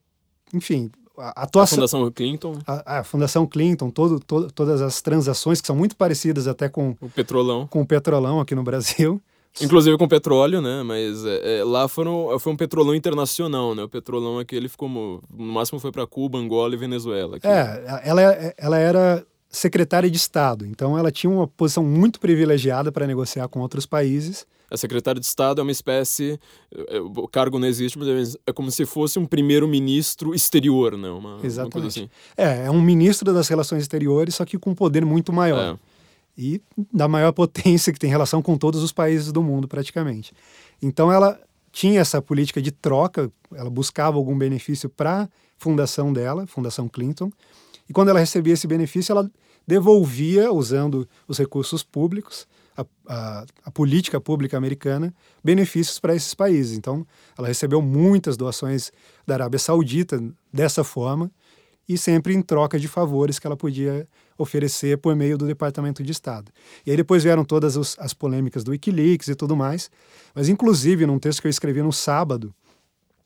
[0.54, 1.76] enfim, a atuação...
[1.76, 2.60] A Fundação Clinton.
[2.66, 6.96] A, a Fundação Clinton, todo, todo, todas as transações que são muito parecidas até com...
[7.02, 7.68] O petrolão.
[7.68, 9.22] Com o petrolão aqui no Brasil.
[9.60, 10.84] Inclusive com petróleo, né?
[10.84, 13.84] Mas é, é, lá foram, foi um petrolão internacional, né?
[13.84, 14.88] O petrolão aquele ficou...
[14.88, 17.38] No máximo foi para Cuba, Angola e Venezuela.
[17.38, 17.48] Aqui.
[17.48, 18.22] É, ela,
[18.56, 20.66] ela era secretária de Estado.
[20.66, 24.46] Então, ela tinha uma posição muito privilegiada para negociar com outros países.
[24.70, 26.40] A secretária de Estado é uma espécie.
[26.72, 31.10] Eh, o cargo não existe, mas é como se fosse um primeiro-ministro exterior, né?
[31.10, 31.80] Uma, Exatamente.
[31.80, 32.10] Uma assim.
[32.36, 35.76] É, é um ministro das relações exteriores, só que com um poder muito maior.
[35.76, 35.80] É.
[36.38, 36.62] E
[36.94, 40.34] da maior potência que tem relação com todos os países do mundo, praticamente.
[40.82, 41.40] Então, ela
[41.72, 47.32] tinha essa política de troca, ela buscava algum benefício para a fundação dela, Fundação Clinton,
[47.90, 49.30] e quando ela recebia esse benefício, ela
[49.66, 55.14] devolvia, usando os recursos públicos, a, a, a política pública americana,
[55.44, 56.78] benefícios para esses países.
[56.78, 57.06] Então,
[57.38, 58.92] ela recebeu muitas doações
[59.26, 60.24] da Arábia Saudita
[60.54, 61.32] dessa forma,
[61.88, 64.08] e sempre em troca de favores que ela podia
[64.38, 66.52] oferecer por meio do Departamento de Estado.
[66.86, 69.90] E aí depois vieram todas os, as polêmicas do Wikileaks e tudo mais,
[70.36, 72.54] mas inclusive num texto que eu escrevi no sábado,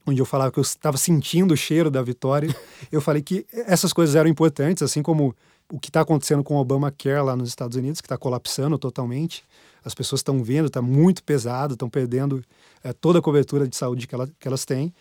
[0.06, 2.54] onde eu falava que eu estava sentindo o cheiro da vitória,
[2.90, 5.34] eu falei que essas coisas eram importantes, assim como
[5.70, 9.42] o que está acontecendo com o Obamacare lá nos Estados Unidos, que está colapsando totalmente.
[9.84, 12.44] As pessoas estão vendo, está muito pesado, estão perdendo
[12.84, 14.92] é, toda a cobertura de saúde que, ela, que, elas têm.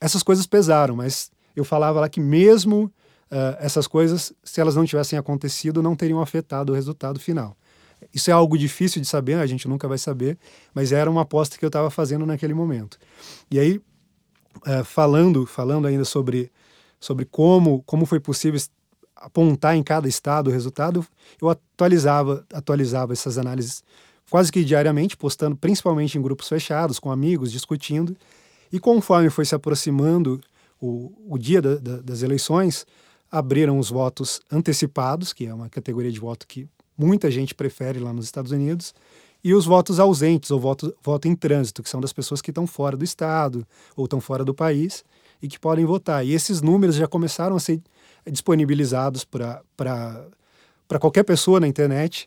[0.00, 2.84] Essas coisas pesaram, mas eu falava lá que mesmo
[3.30, 7.56] uh, essas coisas, se elas não tivessem acontecido, não teriam afetado o resultado final.
[8.12, 10.36] Isso é algo difícil de saber, a gente nunca vai saber,
[10.74, 12.98] mas era uma aposta que eu estava fazendo naquele momento.
[13.50, 13.80] E aí,
[14.66, 16.50] uh, falando, falando ainda sobre,
[17.00, 18.60] sobre como, como foi possível
[19.16, 21.06] apontar em cada estado o resultado,
[21.40, 23.82] eu atualizava, atualizava essas análises
[24.30, 28.16] quase que diariamente, postando principalmente em grupos fechados, com amigos, discutindo.
[28.72, 30.40] E conforme foi se aproximando
[30.80, 32.86] o, o dia da, da, das eleições,
[33.30, 38.12] abriram os votos antecipados, que é uma categoria de voto que muita gente prefere lá
[38.12, 38.94] nos Estados Unidos,
[39.44, 42.66] e os votos ausentes, ou voto, voto em trânsito, que são das pessoas que estão
[42.66, 45.04] fora do estado ou estão fora do país
[45.42, 46.24] e que podem votar.
[46.24, 47.82] E esses números já começaram a ser
[48.26, 49.60] disponibilizados para
[50.98, 52.26] qualquer pessoa na internet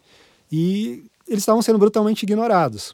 [0.52, 2.92] e eles estavam sendo brutalmente ignorados.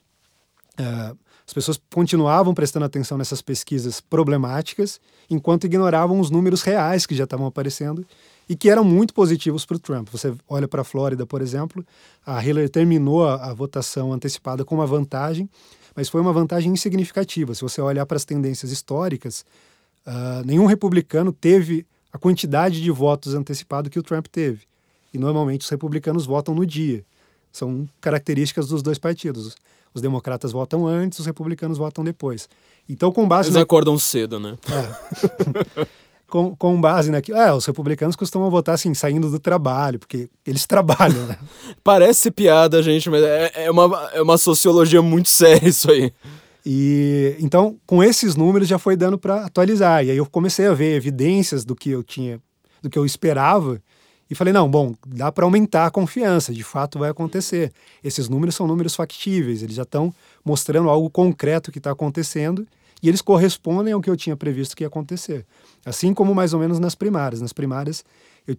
[0.79, 7.13] Uh, as pessoas continuavam prestando atenção nessas pesquisas problemáticas, enquanto ignoravam os números reais que
[7.13, 8.07] já estavam aparecendo
[8.53, 10.09] e que eram muito positivos para o Trump.
[10.11, 11.83] Você olha para a Flórida, por exemplo,
[12.23, 15.49] a Hillary terminou a, a, votação antecipada com uma vantagem,
[15.95, 17.55] mas foi uma vantagem insignificativa.
[17.55, 19.43] Se você olhar para as tendências históricas,
[20.05, 24.61] uh, nenhum republicano teve a quantidade de votos antecipado que o Trump teve.
[25.11, 27.03] E normalmente os republicanos votam no dia.
[27.51, 29.55] São características dos dois partidos.
[29.95, 32.47] Os democratas votam antes, os republicanos votam depois.
[32.87, 33.47] Então, com base.
[33.47, 33.61] Eles na...
[33.61, 34.59] acordam cedo, né?
[34.69, 35.87] É.
[36.33, 37.37] com, com base naquilo.
[37.37, 41.37] É, os republicanos costumam votar assim, saindo do trabalho, porque eles trabalham, né?
[41.83, 46.11] Parece piada, gente, mas é, é, uma, é uma sociologia muito séria isso aí.
[46.65, 50.03] E então, com esses números já foi dando para atualizar.
[50.03, 52.41] E aí eu comecei a ver evidências do que eu tinha,
[52.81, 53.79] do que eu esperava
[54.27, 57.71] e falei, não, bom, dá para aumentar a confiança, de fato vai acontecer.
[58.03, 60.11] Esses números são números factíveis, eles já estão
[60.43, 62.65] mostrando algo concreto que está acontecendo
[63.03, 65.45] e eles correspondem ao que eu tinha previsto que ia acontecer.
[65.85, 67.41] Assim como mais ou menos nas primárias.
[67.41, 68.05] Nas primárias,
[68.47, 68.55] eu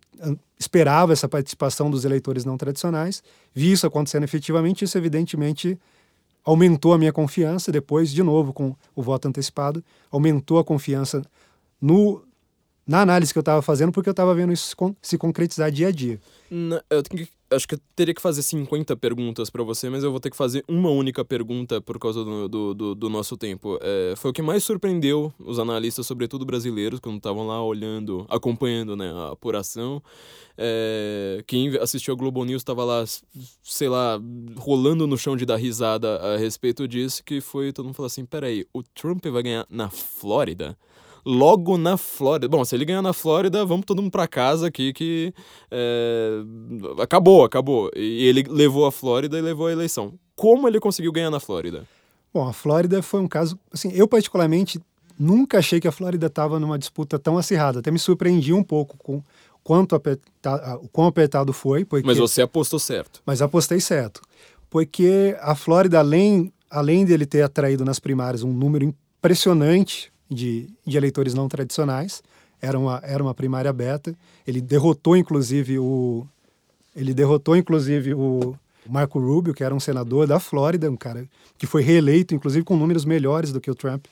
[0.59, 3.22] esperava essa participação dos eleitores não tradicionais,
[3.55, 5.78] vi isso acontecendo efetivamente, isso evidentemente
[6.45, 11.22] aumentou a minha confiança, depois, de novo, com o voto antecipado, aumentou a confiança
[11.80, 12.22] no
[12.87, 15.91] na análise que eu estava fazendo, porque eu estava vendo isso se concretizar dia a
[15.91, 16.20] dia.
[16.51, 20.11] Não, eu que, acho que eu teria que fazer 50 perguntas para você, mas eu
[20.11, 23.78] vou ter que fazer uma única pergunta por causa do, do, do, do nosso tempo.
[23.80, 28.97] É, foi o que mais surpreendeu os analistas, sobretudo brasileiros, quando estavam lá olhando, acompanhando
[28.97, 30.03] né, a apuração.
[30.57, 33.05] É, quem assistiu a Globo News estava lá,
[33.62, 34.20] sei lá,
[34.57, 38.24] rolando no chão de dar risada a respeito disso, que foi todo mundo falou assim,
[38.24, 40.76] peraí, o Trump vai ganhar na Flórida?
[41.25, 42.49] Logo na Flórida.
[42.49, 45.33] Bom, se ele ganhar na Flórida, vamos todo mundo para casa aqui que
[45.70, 46.41] é,
[47.01, 47.91] acabou, acabou.
[47.97, 50.14] E ele levou a Flórida e levou a eleição.
[50.37, 51.85] Como ele conseguiu ganhar na Flórida?
[52.33, 54.81] Bom, a Flórida foi um caso, assim, eu particularmente
[55.18, 57.79] nunca achei que a Flórida estava numa disputa tão acirrada.
[57.79, 59.22] Até me surpreendi um pouco com
[59.62, 61.85] quanto apertado, o quão apertado foi.
[61.85, 62.07] Porque...
[62.07, 63.22] Mas você apostou certo.
[63.25, 64.20] Mas apostei certo.
[64.68, 70.97] Porque a Flórida, além, além dele ter atraído nas primárias um número impressionante de, de
[70.97, 72.22] eleitores não tradicionais.
[72.61, 74.14] Era uma, era uma primária aberta.
[74.47, 76.26] Ele derrotou, inclusive, o.
[76.95, 78.55] Ele derrotou, inclusive, o
[78.89, 81.26] Marco Rubio, que era um senador da Flórida, um cara
[81.59, 84.07] que foi reeleito, inclusive, com números melhores do que o Trump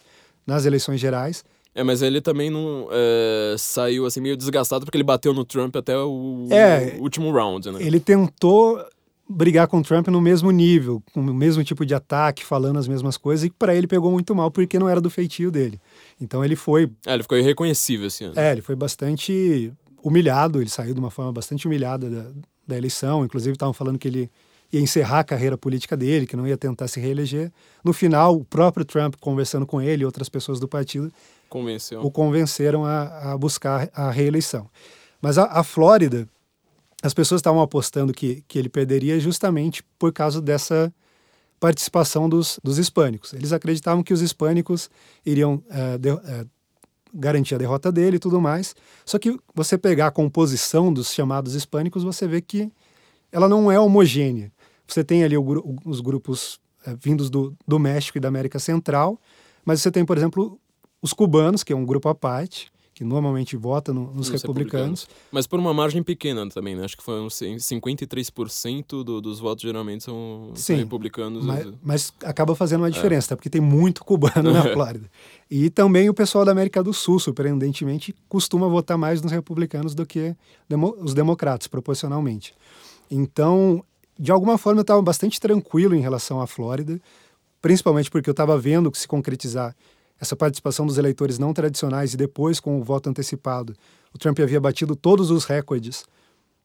[0.46, 1.44] nas eleições gerais.
[1.74, 5.74] É, mas ele também não é, saiu assim meio desgastado porque ele bateu no Trump
[5.74, 7.78] até o, é, o último round, né?
[7.82, 8.84] Ele tentou
[9.26, 12.86] brigar com o Trump no mesmo nível, com o mesmo tipo de ataque, falando as
[12.86, 15.80] mesmas coisas, e para ele pegou muito mal porque não era do feitio dele.
[16.22, 16.90] Então ele foi.
[17.06, 18.28] É, ele ficou irreconhecível assim.
[18.28, 18.32] Né?
[18.36, 22.30] É, ele foi bastante humilhado, ele saiu de uma forma bastante humilhada da,
[22.66, 23.24] da eleição.
[23.24, 24.30] Inclusive, estavam falando que ele
[24.72, 27.52] ia encerrar a carreira política dele, que não ia tentar se reeleger.
[27.84, 31.12] No final, o próprio Trump, conversando com ele e outras pessoas do partido,
[31.48, 32.00] Convenceu.
[32.02, 34.70] o convenceram a, a buscar a reeleição.
[35.20, 36.26] Mas a, a Flórida,
[37.02, 40.92] as pessoas estavam apostando que, que ele perderia justamente por causa dessa
[41.62, 43.32] participação dos, dos hispânicos.
[43.32, 44.90] Eles acreditavam que os hispânicos
[45.24, 46.44] iriam é, de, é,
[47.14, 48.74] garantir a derrota dele e tudo mais.
[49.06, 52.68] Só que você pegar a composição dos chamados hispânicos, você vê que
[53.30, 54.50] ela não é homogênea.
[54.88, 59.16] Você tem ali o, os grupos é, vindos do, do México e da América Central,
[59.64, 60.58] mas você tem, por exemplo,
[61.00, 62.72] os cubanos, que é um grupo à parte,
[63.02, 65.08] que normalmente vota no, nos, Nos republicanos.
[65.32, 66.84] Mas por uma margem pequena também, né?
[66.84, 71.44] Acho que foi uns 53% do, dos votos geralmente são, Sim, republicanos.
[71.44, 73.36] Mas, mas acaba fazendo uma diferença, tá?
[73.36, 75.10] porque tem muito cubano na Flórida.
[75.50, 80.06] E também o pessoal da América do Sul, surpreendentemente, costuma votar mais nos republicanos do
[80.06, 80.34] que
[80.68, 82.54] demo- os democratas, proporcionalmente.
[83.10, 83.84] Então,
[84.18, 87.00] de alguma forma, eu estava bastante tranquilo em relação à Flórida,
[87.60, 89.74] principalmente porque eu estava vendo que se concretizar
[90.22, 93.74] essa participação dos eleitores não tradicionais e depois com o voto antecipado,
[94.14, 96.04] o Trump havia batido todos os recordes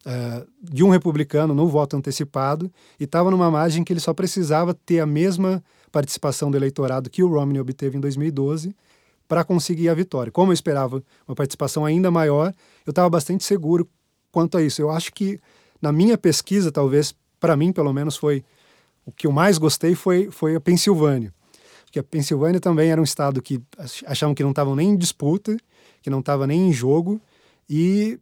[0.05, 4.75] eh, de um republicano no voto antecipado e estava numa margem que ele só precisava
[4.75, 8.75] ter a mesma participação do eleitorado que o Romney obteve em 2012
[9.27, 10.31] para conseguir a vitória.
[10.31, 12.53] Como eu esperava uma participação ainda maior,
[12.85, 13.89] eu estava bastante seguro
[14.31, 14.83] quanto a isso.
[14.83, 15.39] Eu acho que
[15.81, 18.45] na minha pesquisa, talvez para mim pelo menos foi
[19.03, 21.33] o que eu mais gostei foi foi a Pensilvânia,
[21.87, 24.97] porque a Pensilvânia também era um estado que ach- achavam que não estavam nem em
[24.97, 25.57] disputa,
[26.01, 27.19] que não estava nem em jogo
[27.69, 28.19] e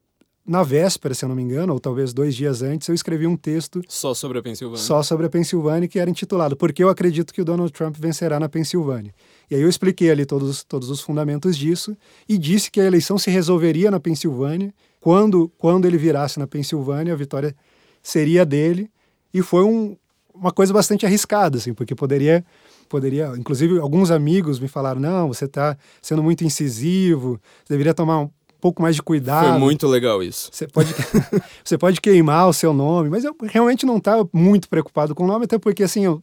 [0.47, 3.35] na véspera, se eu não me engano, ou talvez dois dias antes, eu escrevi um
[3.35, 4.79] texto Só sobre a Pensilvânia.
[4.83, 8.39] só sobre a Pensilvânia que era intitulado Porque eu acredito que o Donald Trump vencerá
[8.39, 9.11] na Pensilvânia.
[9.49, 11.97] E aí eu expliquei ali todos, todos os fundamentos disso
[12.29, 14.71] e disse que a eleição se resolveria na Pensilvânia.
[15.01, 17.55] Quando, quando ele virasse na Pensilvânia, a vitória
[18.03, 18.87] seria dele.
[19.33, 19.97] E foi um,
[20.35, 22.43] uma coisa bastante arriscada, assim, porque poderia,
[22.89, 28.21] poderia, inclusive alguns amigos me falaram, não, você está sendo muito incisivo, você deveria tomar
[28.21, 28.29] um
[28.59, 29.49] pouco mais de cuidado.
[29.49, 30.49] Foi muito legal isso.
[30.51, 30.93] Você pode,
[31.63, 35.27] você pode queimar o seu nome, mas eu realmente não estava muito preocupado com o
[35.27, 36.21] nome, até porque assim, eu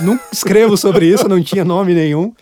[0.00, 2.32] não escrevo sobre isso, não tinha nome nenhum.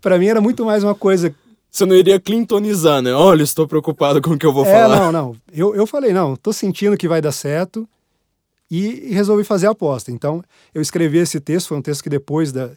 [0.00, 1.34] Para mim era muito mais uma coisa.
[1.70, 3.14] Você não iria clintonizar, né?
[3.14, 4.98] Olha, estou preocupado com o que eu vou é, falar.
[4.98, 5.36] não, não.
[5.52, 7.88] Eu, eu falei, não, tô sentindo que vai dar certo
[8.72, 10.10] e, resolvi fazer a aposta.
[10.10, 10.42] Então,
[10.74, 12.70] eu escrevi esse texto, foi um texto que depois da,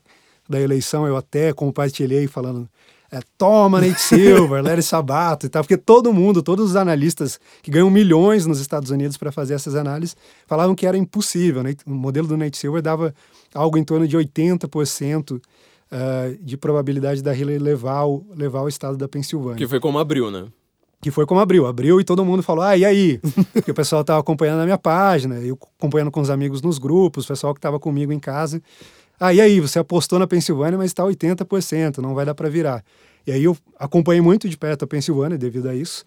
[0.47, 2.67] da eleição eu até compartilhei falando.
[3.09, 7.71] É, toma Nate Silver, Larry Sabato e tal, porque todo mundo, todos os analistas que
[7.71, 11.63] ganham milhões nos Estados Unidos para fazer essas análises, falavam que era impossível.
[11.63, 11.75] Né?
[11.85, 13.15] O modelo do Nate Silver dava
[13.53, 15.41] algo em torno de 80% uh,
[16.41, 19.57] de probabilidade da Hillary levar o, levar o estado da Pensilvânia.
[19.57, 20.47] Que foi como abriu, né?
[21.05, 21.67] Que foi como abriu.
[21.67, 23.19] Abriu e todo mundo falou, ah, e aí?
[23.53, 27.25] Porque o pessoal estava acompanhando na minha página, eu acompanhando com os amigos nos grupos,
[27.25, 28.59] o pessoal que estava comigo em casa.
[29.19, 29.59] Ah, e aí?
[29.59, 32.83] Você apostou na Pensilvânia, mas está 80%, não vai dar para virar.
[33.27, 36.03] E aí eu acompanhei muito de perto a Pensilvânia devido a isso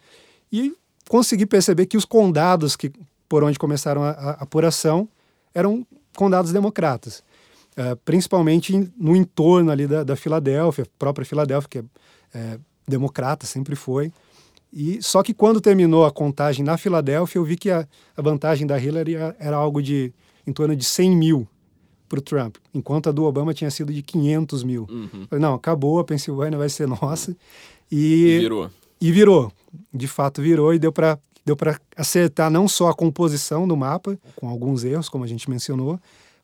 [0.51, 0.75] e
[1.09, 2.91] consegui perceber que os condados que
[3.29, 5.09] por onde começaram a, a apuração
[5.55, 5.87] eram
[6.17, 7.23] condados democratas,
[7.77, 11.85] uh, principalmente no entorno ali da, da Filadélfia, própria Filadélfia, que é,
[12.35, 14.13] é democrata, sempre foi.
[14.73, 18.67] E só que quando terminou a contagem na Filadélfia, eu vi que a, a vantagem
[18.67, 20.13] da Hillary era, algo de
[20.47, 21.49] em torno de 100 mil
[22.09, 24.87] para o Trump, enquanto a do Obama tinha sido de 500 mil.
[24.89, 25.27] Uhum.
[25.29, 27.37] Falei, não, acabou, a Pensilvânia vai ser nossa.
[27.91, 28.71] E, E virou.
[29.01, 29.53] E virou.
[29.93, 34.19] De fato, virou e deu para deu para acertar não só a composição do mapa,
[34.37, 35.99] com alguns erros, como a gente mencionou,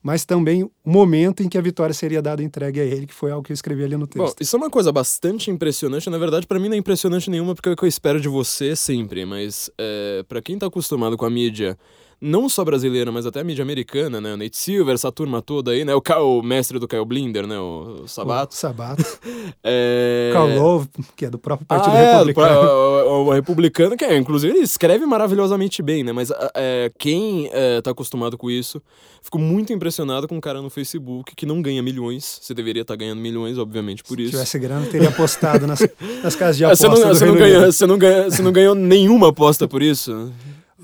[0.05, 3.31] mas também o momento em que a vitória seria dada entregue a ele, que foi
[3.31, 4.37] algo que eu escrevi ali no texto.
[4.37, 6.11] Bom, isso é uma coisa bastante impressionante.
[6.11, 8.29] Na verdade, para mim não é impressionante nenhuma, porque é o que eu espero de
[8.29, 9.25] você sempre.
[9.25, 11.79] Mas é, para quem tá acostumado com a mídia,
[12.25, 14.35] não só brasileira, mas até a mídia americana, né?
[14.35, 15.95] O Nate Silver, essa turma toda aí, né?
[15.95, 17.59] O, Ka- o mestre do Kyle Blinder, né?
[17.59, 18.55] O, o Sabato.
[18.55, 19.05] O Sabato.
[19.63, 20.31] É...
[20.33, 22.61] Karl Love, que é do próprio Partido ah, é, Republicano.
[22.61, 26.13] O, o- o republicano, que é, inclusive, ele escreve maravilhosamente bem, né?
[26.13, 28.81] Mas é, quem é, tá acostumado com isso,
[29.23, 32.39] fico muito impressionado com um cara no Facebook que não ganha milhões.
[32.43, 34.31] Você deveria estar ganhando milhões, obviamente, por Se isso.
[34.33, 35.81] tivesse grana, teria apostado nas,
[36.23, 37.73] nas casas de Ah, aposta você, não, você, não Reino ganhou, Unido.
[37.73, 40.33] você, não ganhou, você não ganhou nenhuma aposta por isso?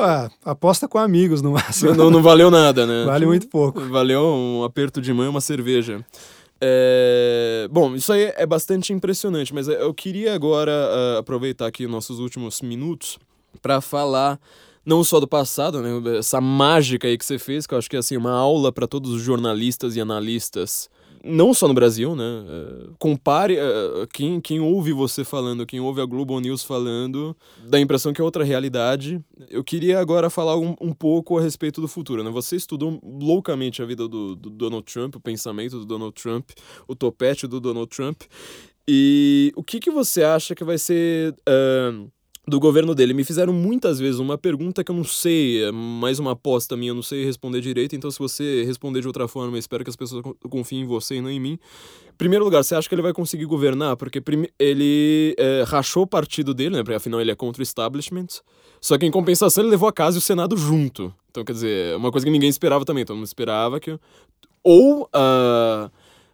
[0.00, 1.94] Ah, aposta com amigos, no máximo.
[1.94, 3.04] Não, não valeu nada, né?
[3.04, 3.80] Vale muito pouco.
[3.80, 6.04] Valeu um aperto de mão e uma cerveja.
[6.60, 12.18] É, Bom, isso aí é bastante impressionante, mas eu queria agora ah, aproveitar aqui nossos
[12.18, 13.18] últimos minutos
[13.62, 14.38] para falar
[14.84, 17.96] não só do passado, né, essa mágica aí que você fez, que eu acho que
[17.96, 20.88] é assim uma aula para todos os jornalistas e analistas,
[21.24, 22.44] não só no Brasil, né?
[22.48, 27.36] eh, compare eh, quem, quem ouve você falando, quem ouve a Globo News falando,
[27.68, 29.20] dá a impressão que é outra realidade.
[29.48, 32.30] Eu queria agora falar um, um pouco a respeito do futuro, né?
[32.30, 36.50] Você estudou loucamente a vida do, do Donald Trump, o pensamento do Donald Trump,
[36.88, 38.22] o topete do Donald Trump.
[38.88, 41.92] E o que, que você acha que vai ser ah,
[42.50, 43.14] do governo dele?
[43.14, 46.90] Me fizeram muitas vezes uma pergunta que eu não sei, é mais uma aposta minha,
[46.90, 49.96] eu não sei responder direito, então se você responder de outra forma, espero que as
[49.96, 51.58] pessoas co- confiem em você e não em mim.
[52.18, 53.96] Primeiro lugar, você acha que ele vai conseguir governar?
[53.96, 54.22] Porque
[54.58, 56.82] ele é, rachou o partido dele, né?
[56.82, 58.26] Porque afinal ele é contra o establishment.
[58.78, 61.14] Só que em compensação ele levou a casa e o Senado junto.
[61.30, 63.06] Então, quer dizer, é uma coisa que ninguém esperava também.
[63.06, 63.98] Todo mundo esperava que.
[64.62, 65.08] Ou.
[65.14, 65.90] ah,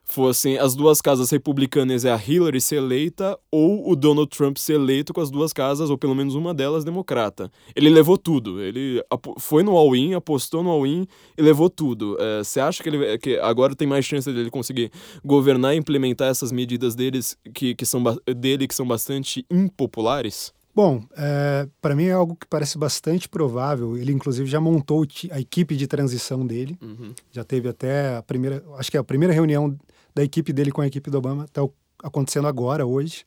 [0.07, 4.75] fossem as duas casas republicanas e a Hillary ser eleita ou o Donald Trump ser
[4.75, 7.51] eleito com as duas casas, ou pelo menos uma delas democrata.
[7.75, 8.63] Ele levou tudo.
[8.63, 9.03] Ele
[9.39, 12.17] foi no all-in, apostou no all-in e levou tudo.
[12.21, 14.93] É, você é, acha que, ele, que agora tem mais chance dele conseguir
[15.25, 18.03] governar e implementar essas medidas deles que, que são,
[18.37, 20.55] dele que são bastante impopulares?
[20.75, 23.97] Bom, é, para mim é algo que parece bastante provável.
[23.97, 26.79] Ele, inclusive, já montou a equipe de transição dele.
[26.83, 27.13] Uhum.
[27.33, 29.75] Já teve até a primeira, acho que é a primeira reunião
[30.17, 31.62] da equipe dele com a equipe do Obama está
[32.03, 33.27] acontecendo agora, hoje.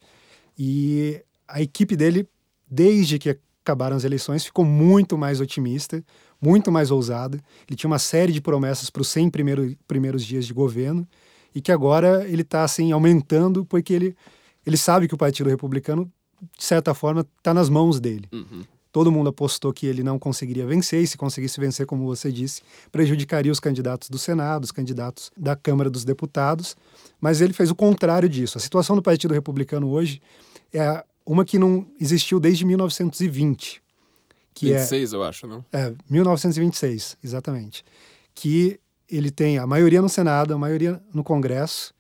[0.58, 2.28] E a equipe dele,
[2.68, 6.04] desde que acabaram as eleições, ficou muito mais otimista,
[6.42, 7.40] muito mais ousada.
[7.68, 11.08] Ele tinha uma série de promessas para os 100 primeiro, primeiros dias de governo
[11.54, 14.16] e que agora ele está assim aumentando porque ele
[14.66, 16.12] ele sabe que o Partido Republicano
[16.58, 18.28] de certa forma, está nas mãos dele.
[18.32, 18.64] Uhum.
[18.92, 22.62] Todo mundo apostou que ele não conseguiria vencer, e se conseguisse vencer, como você disse,
[22.92, 26.76] prejudicaria os candidatos do Senado, os candidatos da Câmara dos Deputados.
[27.22, 28.58] Mas ele fez o contrário disso.
[28.58, 30.22] A situação do Partido Republicano hoje
[30.74, 33.82] é uma que não existiu desde 1920.
[34.54, 35.64] Que 26, é, eu acho, não?
[35.72, 37.86] É, 1926, exatamente.
[38.34, 41.94] Que ele tem a maioria no Senado, a maioria no Congresso,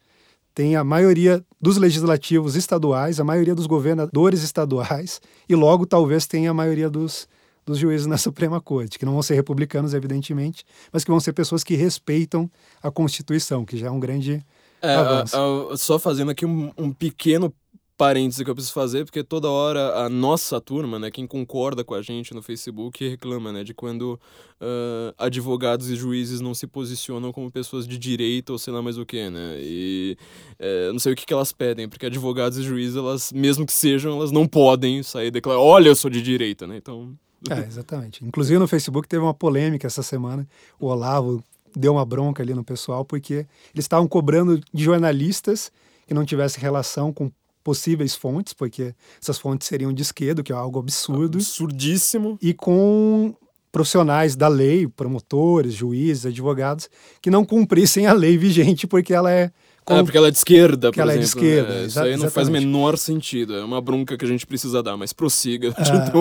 [0.53, 6.51] tem a maioria dos legislativos estaduais, a maioria dos governadores estaduais e logo talvez tenha
[6.51, 7.27] a maioria dos,
[7.65, 11.33] dos juízes na Suprema Corte, que não vão ser republicanos, evidentemente, mas que vão ser
[11.33, 12.49] pessoas que respeitam
[12.81, 14.45] a Constituição, que já é um grande
[14.81, 15.35] é, avanço.
[15.35, 17.53] A, a, só fazendo aqui um, um pequeno
[17.99, 21.93] parêntese que eu preciso fazer, porque toda hora a nossa turma, né, quem concorda com
[21.93, 27.33] a gente no Facebook, reclama, né, de quando uh, advogados e juízes não se posicionam
[27.33, 30.17] como pessoas de direito ou sei lá mais o que, né, e
[30.61, 33.73] uh, não sei o que, que elas pedem, porque advogados e juízes, elas, mesmo que
[33.73, 37.13] sejam, elas não podem sair declarar, olha, eu sou de direita, né, então...
[37.49, 38.23] É, exatamente.
[38.23, 40.47] Inclusive no Facebook teve uma polêmica essa semana,
[40.79, 41.43] o Olavo
[41.75, 45.69] deu uma bronca ali no pessoal, porque eles estavam cobrando de jornalistas
[46.07, 47.29] que não tivessem relação com
[47.63, 51.37] possíveis fontes, porque essas fontes seriam de esquerda, que é algo absurdo.
[51.37, 52.37] Absurdíssimo.
[52.41, 53.35] E com
[53.71, 56.89] profissionais da lei, promotores, juízes, advogados,
[57.21, 59.51] que não cumprissem a lei vigente, porque ela é.
[59.85, 59.95] Com...
[59.95, 61.39] É, porque ela é de esquerda, por ela exemplo.
[61.39, 61.73] é de esquerda.
[61.73, 63.55] É, isso aí não faz menor sentido.
[63.55, 65.73] É uma bronca que a gente precisa dar, mas prossiga.
[65.79, 66.11] Ah,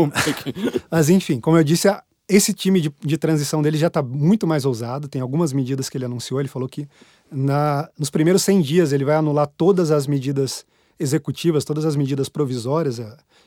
[0.90, 1.88] mas enfim, como eu disse,
[2.28, 5.08] esse time de, de transição dele já está muito mais ousado.
[5.08, 6.40] Tem algumas medidas que ele anunciou.
[6.40, 6.86] Ele falou que
[7.30, 10.64] na, nos primeiros 100 dias ele vai anular todas as medidas
[10.98, 13.00] executivas, todas as medidas provisórias,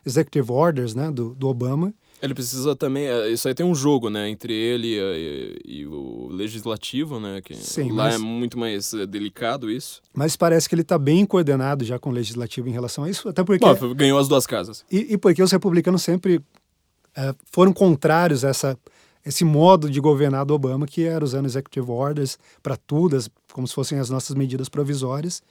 [0.06, 1.94] executive orders, né, do, do Obama.
[2.22, 6.28] Ele precisa também, é, isso aí tem um jogo, né, entre ele e, e o
[6.30, 10.02] legislativo, né, que Sim, lá mas, é muito mais delicado isso.
[10.14, 13.28] Mas parece que ele está bem coordenado já com o legislativo em relação a isso,
[13.28, 13.66] até porque...
[13.66, 14.86] Bom, ganhou as duas casas.
[14.92, 16.42] E, e porque os republicanos sempre
[17.16, 18.78] é, foram contrários a essa,
[19.26, 23.18] esse modo de governar do Obama, que era usando executive orders para tudo,
[23.52, 25.42] como se fossem as nossas medidas provisórias,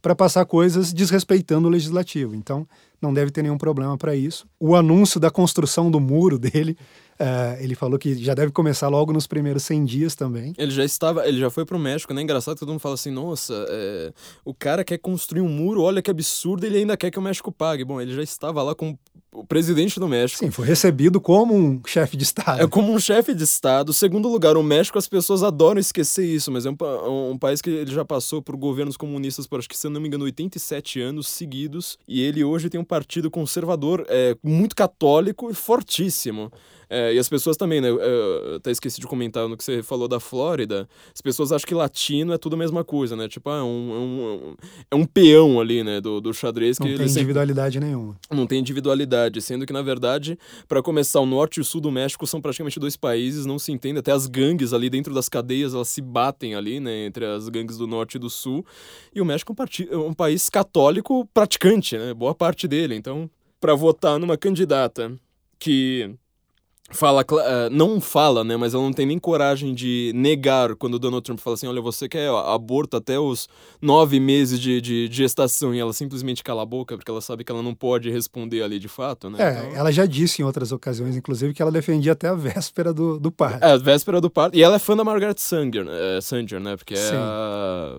[0.00, 2.34] para passar coisas desrespeitando o legislativo.
[2.34, 2.66] Então,
[3.00, 4.46] não deve ter nenhum problema para isso.
[4.58, 6.76] O anúncio da construção do muro dele,
[7.18, 10.54] uh, ele falou que já deve começar logo nos primeiros 100 dias também.
[10.58, 12.22] Ele já estava, ele já foi para o México, né?
[12.22, 14.12] Engraçado que todo mundo fala assim, nossa, é,
[14.44, 17.50] o cara quer construir um muro, olha que absurdo, ele ainda quer que o México
[17.50, 17.84] pague.
[17.84, 18.96] Bom, ele já estava lá com
[19.32, 20.38] o presidente do México.
[20.38, 22.62] Sim, foi recebido como um chefe de Estado.
[22.62, 23.92] É como um chefe de Estado.
[23.92, 27.70] Segundo lugar, o México, as pessoas adoram esquecer isso, mas é um, um, país que
[27.70, 31.00] ele já passou por governos comunistas por, acho que, se eu não me engano, 87
[31.00, 31.96] anos seguidos.
[32.08, 36.50] E ele hoje tem um partido conservador é, muito católico e fortíssimo.
[36.90, 37.88] É, e as pessoas também, né?
[37.88, 40.88] Eu até esqueci de comentar no que você falou da Flórida.
[41.14, 43.28] As pessoas acham que latino é tudo a mesma coisa, né?
[43.28, 44.56] Tipo, ah, é, um, é, um,
[44.90, 46.00] é um peão ali, né?
[46.00, 46.80] Do, do xadrez.
[46.80, 47.86] Não que tem individualidade sempre...
[47.86, 48.16] nenhuma.
[48.28, 49.19] Não tem individualidade.
[49.40, 52.78] Sendo que, na verdade, para começar, o norte e o sul do México são praticamente
[52.78, 53.98] dois países, não se entende.
[53.98, 57.06] Até as gangues ali dentro das cadeias, elas se batem ali, né?
[57.06, 58.64] Entre as gangues do norte e do sul.
[59.14, 59.54] E o México
[59.90, 62.14] é um, um país católico praticante, né?
[62.14, 62.94] Boa parte dele.
[62.94, 63.28] Então,
[63.60, 65.12] para votar numa candidata
[65.58, 66.14] que
[66.90, 70.98] fala, uh, não fala, né, mas ela não tem nem coragem de negar quando o
[70.98, 73.48] Donald Trump fala assim, olha, você quer aborto até os
[73.80, 77.44] nove meses de, de, de, gestação e ela simplesmente cala a boca porque ela sabe
[77.44, 79.38] que ela não pode responder ali de fato, né?
[79.40, 79.76] É, então...
[79.76, 83.30] ela já disse em outras ocasiões, inclusive, que ela defendia até a véspera do, do
[83.30, 83.62] parto.
[83.62, 84.56] É, a véspera do parto.
[84.56, 87.96] E ela é fã da Margaret Sanger, é, Sanger né, porque é a,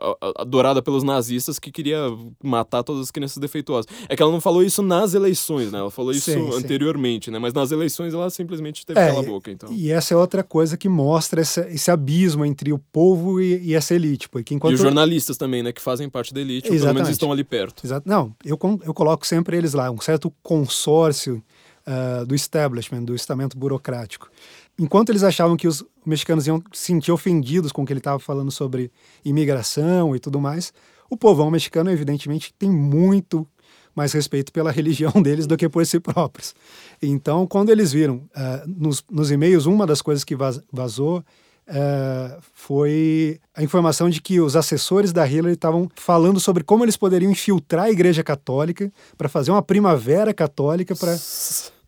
[0.00, 1.98] a, adorada pelos nazistas que queria
[2.42, 3.86] matar todas as crianças defeituosas.
[4.08, 5.78] É que ela não falou isso nas eleições, né?
[5.78, 7.30] Ela falou isso sim, anteriormente, sim.
[7.30, 7.38] né?
[7.38, 9.72] Mas nas eleições ela simplesmente teve é, boca, então.
[9.72, 13.74] E essa é outra coisa que mostra esse, esse abismo entre o povo e, e,
[13.74, 14.28] essa elite.
[14.28, 14.72] Porque enquanto...
[14.72, 17.44] E os jornalistas também, né, que fazem parte da elite, ou pelo menos estão ali
[17.44, 17.86] perto.
[17.86, 18.08] Exato.
[18.08, 21.42] Não, eu, eu coloco sempre eles lá, um certo consórcio
[21.86, 24.30] uh, do establishment, do estamento burocrático.
[24.78, 28.18] Enquanto eles achavam que os mexicanos iam se sentir ofendidos com o que ele estava
[28.18, 28.90] falando sobre
[29.24, 30.72] imigração e tudo mais,
[31.10, 33.46] o povão mexicano, evidentemente, tem muito
[33.94, 36.54] mais respeito pela religião deles do que por si próprios.
[37.00, 40.36] Então, quando eles viram uh, nos, nos e-mails, uma das coisas que
[40.72, 46.84] vazou uh, foi a informação de que os assessores da Hillary estavam falando sobre como
[46.84, 51.16] eles poderiam infiltrar a Igreja Católica para fazer uma primavera católica para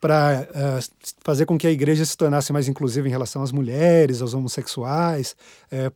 [0.05, 4.21] para uh, fazer com que a igreja se tornasse mais inclusiva em relação às mulheres,
[4.21, 5.35] aos homossexuais,
[5.73, 5.91] é,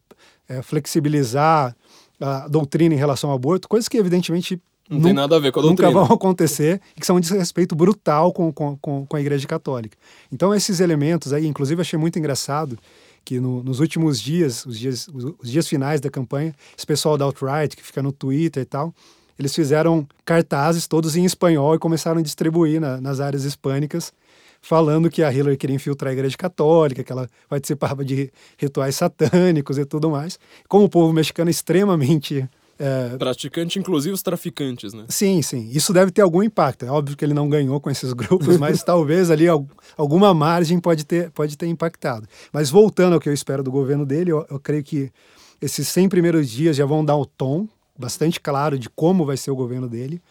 [0.49, 1.77] é, flexibilizar
[2.19, 4.59] a doutrina em relação ao aborto, coisas que evidentemente
[4.89, 5.91] não tem nada a ver com a doutrina.
[5.91, 9.97] Nunca vão acontecer e que são um desrespeito brutal com, com, com, a Igreja Católica.
[10.33, 12.79] Então, esses elementos aí, inclusive, achei muito engraçado
[13.25, 15.09] que no, nos últimos dias, os dias,
[15.39, 18.95] os dias finais da campanha, esse pessoal da alt-right que fica no Twitter e tal,
[19.39, 24.13] eles fizeram cartazes todos em espanhol e começaram a distribuir na, nas áreas hispânicas,
[24.61, 29.79] falando que a Hillary queria infiltrar a Igreja Católica, que ela participava de rituais satânicos
[29.79, 30.39] e tudo mais.
[30.67, 32.49] Como o povo mexicano é extremamente
[32.79, 33.17] é...
[33.17, 35.05] Praticante, inclusive os traficantes, né?
[35.09, 35.69] Sim, sim.
[35.73, 36.85] Isso deve ter algum impacto.
[36.85, 39.47] É óbvio que ele não ganhou com esses grupos, mas talvez ali
[39.97, 42.29] alguma margem pode ter, pode ter impactado.
[42.53, 45.11] Mas voltando ao que eu espero do governo dele, eu, eu creio que
[45.61, 47.69] esses 100 primeiros dias já vão dar o tom
[47.99, 50.23] bastante claro de como vai ser o governo dele.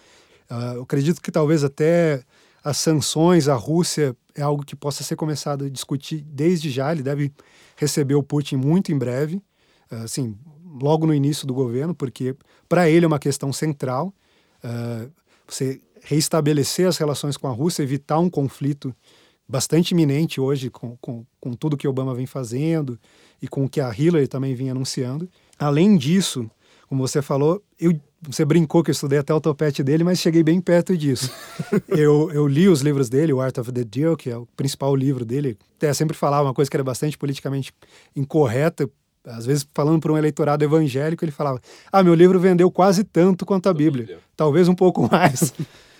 [0.50, 2.24] Uh, eu acredito que talvez até
[2.64, 6.94] as sanções à Rússia é algo que possa ser começado a discutir desde já.
[6.94, 7.34] Ele deve
[7.76, 9.42] receber o Putin muito em breve.
[9.92, 10.38] Uh, assim,
[10.82, 12.36] logo no início do governo, porque
[12.68, 14.14] para ele é uma questão central.
[14.64, 15.10] Uh,
[15.48, 18.96] você reestabelecer as relações com a Rússia, evitar um conflito
[19.48, 23.00] bastante iminente hoje com, com, com tudo que Obama vem fazendo
[23.42, 25.30] e com o que a Hillary também vinha anunciando.
[25.58, 26.50] Além disso,
[26.88, 30.44] como você falou, eu, você brincou que eu estudei até o topete dele, mas cheguei
[30.44, 31.32] bem perto disso.
[31.88, 34.96] eu, eu li os livros dele, o Art of the Deal, que é o principal
[34.96, 35.58] livro dele.
[35.78, 37.74] Até sempre falava uma coisa que era bastante politicamente
[38.16, 38.90] incorreta
[39.28, 41.62] às vezes falando para um eleitorado evangélico, ele falava:
[41.92, 45.54] Ah, meu livro vendeu quase tanto quanto a Bíblia, talvez um pouco mais.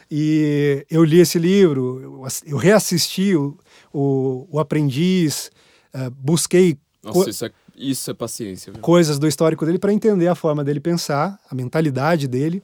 [0.10, 3.58] e eu li esse livro, eu reassisti o,
[3.94, 5.52] o, o Aprendiz,
[5.94, 6.78] uh, busquei.
[7.04, 8.72] Nossa, isso é, isso é paciência.
[8.72, 8.82] Viu?
[8.82, 12.64] Coisas do histórico dele para entender a forma dele pensar, a mentalidade dele.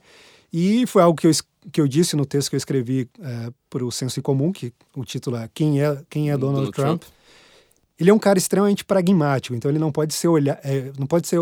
[0.52, 1.32] E foi algo que eu,
[1.72, 4.72] que eu disse no texto que eu escrevi uh, para o Senso em Comum, que
[4.94, 7.02] o título é Quem é, Quem é Donald, Donald Trump?
[7.02, 7.23] Trump
[7.98, 11.28] ele é um cara extremamente pragmático, então ele não pode ser, olha, é, não pode
[11.28, 11.40] ser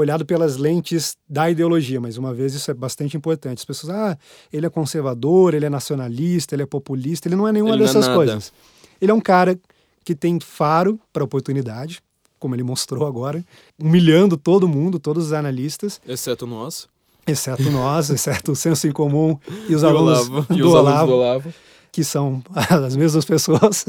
[0.00, 3.58] olhado pelas lentes da ideologia, mas uma vez isso é bastante importante.
[3.58, 4.18] As pessoas, ah,
[4.52, 8.06] ele é conservador, ele é nacionalista, ele é populista, ele não é nenhuma ele dessas
[8.06, 8.52] é coisas.
[9.00, 9.58] Ele é um cara
[10.04, 12.00] que tem faro para oportunidade,
[12.38, 13.44] como ele mostrou agora,
[13.78, 16.00] humilhando todo mundo, todos os analistas.
[16.06, 16.88] Exceto nós.
[17.26, 19.36] Exceto nós, exceto o senso em comum
[19.68, 21.54] e os e alunos, Olavo, do, e os Olavo, alunos do Olavo,
[21.90, 23.84] que são as mesmas pessoas.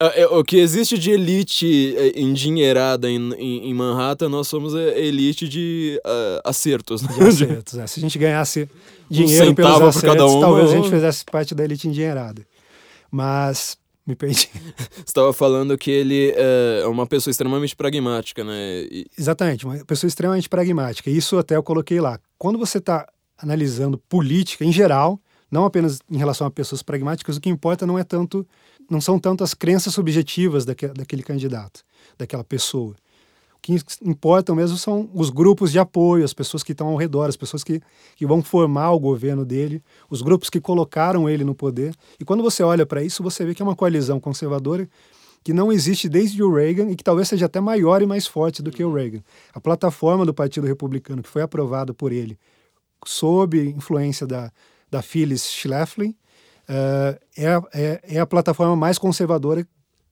[0.00, 4.72] É, é, o que existe de elite é, endinheirada em, em, em Manhattan, nós somos
[4.72, 7.02] a elite de uh, acertos.
[7.02, 7.08] Né?
[7.14, 7.86] De acertos, é.
[7.88, 8.70] Se a gente ganhasse
[9.10, 12.46] dinheiro um pelos acertos, um, talvez a gente fizesse parte da elite endinheirada.
[13.10, 13.76] Mas
[14.06, 14.48] me perdi.
[14.94, 18.86] Você estava falando que ele é uma pessoa extremamente pragmática, né?
[18.90, 19.06] E...
[19.18, 21.10] Exatamente, uma pessoa extremamente pragmática.
[21.10, 22.20] Isso até eu coloquei lá.
[22.38, 25.20] Quando você está analisando política em geral,
[25.50, 28.46] não apenas em relação a pessoas pragmáticas, o que importa não é tanto
[28.90, 31.84] não são tanto as crenças subjetivas daquele, daquele candidato,
[32.16, 32.94] daquela pessoa.
[33.56, 37.28] O que importa mesmo são os grupos de apoio, as pessoas que estão ao redor,
[37.28, 37.82] as pessoas que,
[38.16, 41.94] que vão formar o governo dele, os grupos que colocaram ele no poder.
[42.20, 44.88] E quando você olha para isso, você vê que é uma coalizão conservadora
[45.42, 48.62] que não existe desde o Reagan e que talvez seja até maior e mais forte
[48.62, 49.22] do que o Reagan.
[49.52, 52.38] A plataforma do Partido Republicano, que foi aprovada por ele,
[53.04, 54.52] sob influência da,
[54.90, 56.16] da Phyllis Schlafly,
[56.68, 59.66] uh, é, é, é a plataforma mais conservadora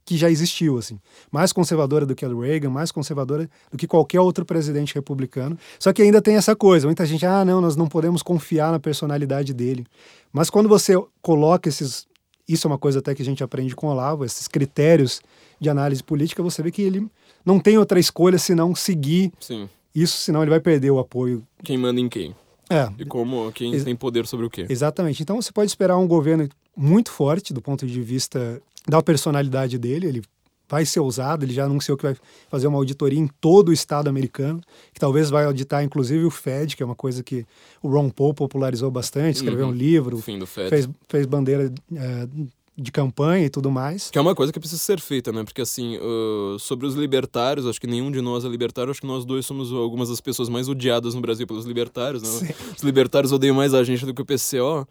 [0.07, 1.01] que já existiu, assim.
[1.33, 5.59] Mais conservadora do que a do Reagan, mais conservadora do que qualquer outro presidente republicano.
[5.81, 8.79] Só que ainda tem essa coisa, muita gente, ah, não, nós não podemos confiar na
[8.79, 9.85] personalidade dele.
[10.33, 12.07] Mas quando você coloca esses,
[12.49, 15.21] isso é uma coisa até que a gente aprende com o Olavo, esses critérios
[15.61, 17.05] de análise política, você vê que ele
[17.45, 19.69] não tem outra escolha senão seguir Sim.
[19.93, 21.45] isso, senão ele vai perder o apoio.
[21.65, 22.33] Quem manda em quem?
[22.69, 22.89] É.
[22.99, 24.67] E como quem Ex tem poder sobre o quê?
[24.69, 25.23] Exatamente.
[25.23, 30.07] Então você pode esperar um governo muito forte do ponto de vista da personalidade dele.
[30.07, 30.23] Ele
[30.69, 32.17] vai ser ousado, ele já anunciou que vai
[32.49, 34.61] fazer uma auditoria em todo o estado americano,
[34.93, 37.47] que talvez vai auditar inclusive o Fed, que é uma coisa que
[37.81, 39.73] o Ron Paul popularizou bastante, escreveu uhum.
[39.73, 40.69] um livro, Fim do Fed.
[40.69, 42.29] Fez, fez bandeira é,
[42.77, 44.11] de campanha e tudo mais.
[44.11, 45.43] Que é uma coisa que precisa ser feita, né?
[45.45, 49.07] Porque, assim, uh, sobre os libertários, acho que nenhum de nós é libertário, acho que
[49.07, 52.29] nós dois somos algumas das pessoas mais odiadas no Brasil pelos libertários, né?
[52.29, 52.55] Sim.
[52.77, 54.87] Os libertários odeiam mais a gente do que o PCO.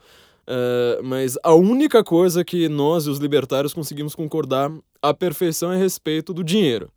[0.48, 4.72] Uh, mas a única coisa que nós e os libertários conseguimos concordar
[5.02, 6.90] à perfeição é a respeito do dinheiro.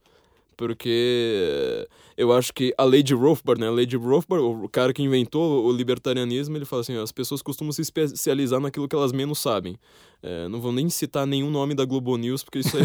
[0.58, 3.68] Porque eu acho que a Lady Rothbard, né?
[3.68, 7.70] A Lady Rothbard, o cara que inventou o libertarianismo, ele fala assim: as pessoas costumam
[7.70, 9.78] se especializar naquilo que elas menos sabem.
[10.20, 12.82] É, não vou nem citar nenhum nome da Globo News, porque isso aí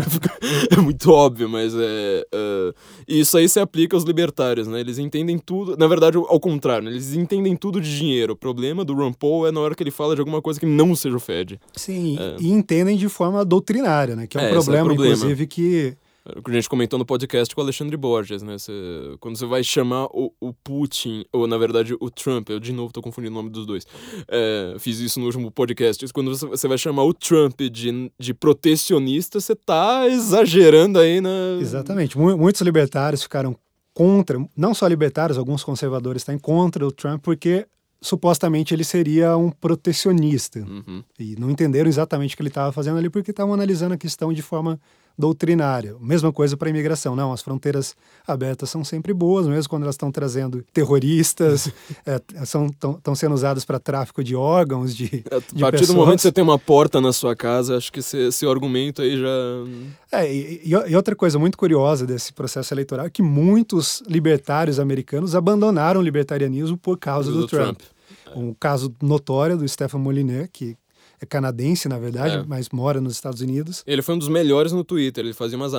[0.69, 2.23] é muito óbvio, mas é.
[2.31, 2.75] Uh,
[3.07, 4.79] isso aí se aplica aos libertários, né?
[4.79, 5.75] Eles entendem tudo.
[5.75, 6.91] Na verdade, ao contrário, né?
[6.91, 8.33] eles entendem tudo de dinheiro.
[8.33, 10.67] O problema do Ron Paul é na hora que ele fala de alguma coisa que
[10.67, 11.59] não seja o Fed.
[11.75, 12.35] Sim, é.
[12.39, 14.27] e entendem de forma doutrinária, né?
[14.27, 15.97] Que é um é, problema, é problema, inclusive, que
[16.43, 18.55] que a gente comentou no podcast com o Alexandre Borges, né?
[19.19, 22.93] quando você vai chamar o, o, Putin, ou na verdade o Trump, eu de novo
[22.93, 23.85] tô confundindo o nome dos dois,
[24.29, 28.33] é, fiz isso no último podcast, quando você, você vai chamar o Trump de, de
[28.33, 31.57] protecionista, você tá exagerando aí na...
[31.59, 32.17] Exatamente.
[32.17, 33.55] Muitos libertários ficaram
[33.93, 37.67] contra, não só libertários, alguns conservadores estão contra o Trump, porque
[38.01, 40.59] supostamente ele seria um protecionista.
[40.59, 41.03] Uhum.
[41.19, 44.33] E não entenderam exatamente o que ele estava fazendo ali, porque estavam analisando a questão
[44.33, 44.79] de forma
[45.17, 45.95] doutrinária.
[45.99, 47.15] Mesma coisa para a imigração.
[47.15, 47.95] Não, as fronteiras
[48.27, 51.71] abertas são sempre boas, mesmo quando elas estão trazendo terroristas,
[52.05, 56.21] é, estão sendo usadas para tráfico de órgãos, de, é, A partir do momento que
[56.23, 59.27] você tem uma porta na sua casa, acho que esse, esse argumento aí já...
[60.11, 65.35] É, e, e, outra coisa muito curiosa desse processo eleitoral é que muitos libertários americanos
[65.35, 67.79] abandonaram o libertarianismo por causa do, do Trump.
[67.79, 67.93] Trump.
[68.35, 70.75] Um caso notório do Stephen Molyneux, que
[71.23, 72.43] é canadense, na verdade, é.
[72.45, 73.81] mas mora nos Estados Unidos.
[73.87, 75.23] Ele foi um dos melhores no Twitter.
[75.23, 75.71] Ele fazia umas,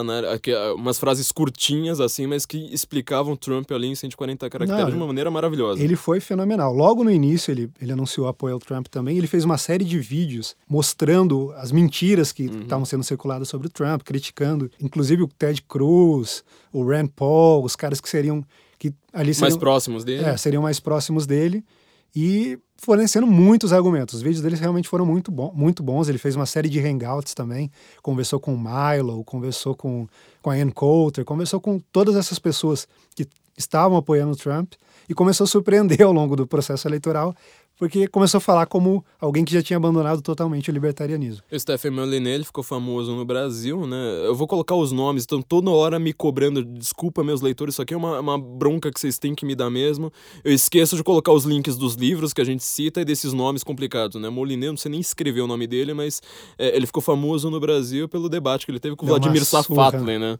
[0.74, 5.06] umas frases curtinhas, assim, mas que explicavam Trump ali em 140 caracteres Não, de uma
[5.06, 5.82] maneira maravilhosa.
[5.82, 6.74] Ele foi fenomenal.
[6.74, 9.18] Logo no início, ele, ele anunciou apoio ao Trump também.
[9.18, 12.62] Ele fez uma série de vídeos mostrando as mentiras que uhum.
[12.62, 16.42] estavam sendo circuladas sobre o Trump, criticando, inclusive o Ted Cruz,
[16.72, 18.42] o Rand Paul, os caras que seriam.
[18.78, 20.24] Que ali seriam, mais próximos dele.
[20.24, 21.62] É, seriam mais próximos dele
[22.16, 24.14] e fornecendo muitos argumentos.
[24.14, 26.08] Os vídeos dele realmente foram muito, bom, muito bons.
[26.08, 27.70] Ele fez uma série de hangouts também,
[28.02, 30.06] conversou com o Milo, conversou com,
[30.42, 33.26] com a Ann Coulter, conversou com todas essas pessoas que
[33.56, 34.74] estavam apoiando o Trump
[35.08, 37.34] e começou a surpreender ao longo do processo eleitoral,
[37.76, 41.42] porque começou a falar como alguém que já tinha abandonado totalmente o libertarianismo.
[41.50, 44.22] O Stephen Molyneux ele ficou famoso no Brasil, né?
[44.24, 47.92] Eu vou colocar os nomes, estão toda hora me cobrando, desculpa meus leitores, isso aqui
[47.92, 50.12] é uma, uma bronca que vocês têm que me dar mesmo.
[50.44, 53.64] Eu esqueço de colocar os links dos livros que a gente cita e desses nomes
[53.64, 54.28] complicados, né?
[54.28, 56.22] Molyneux, não sei nem escrever o nome dele, mas
[56.56, 60.18] é, ele ficou famoso no Brasil pelo debate que ele teve com o Vladimir Safatli,
[60.18, 60.38] né?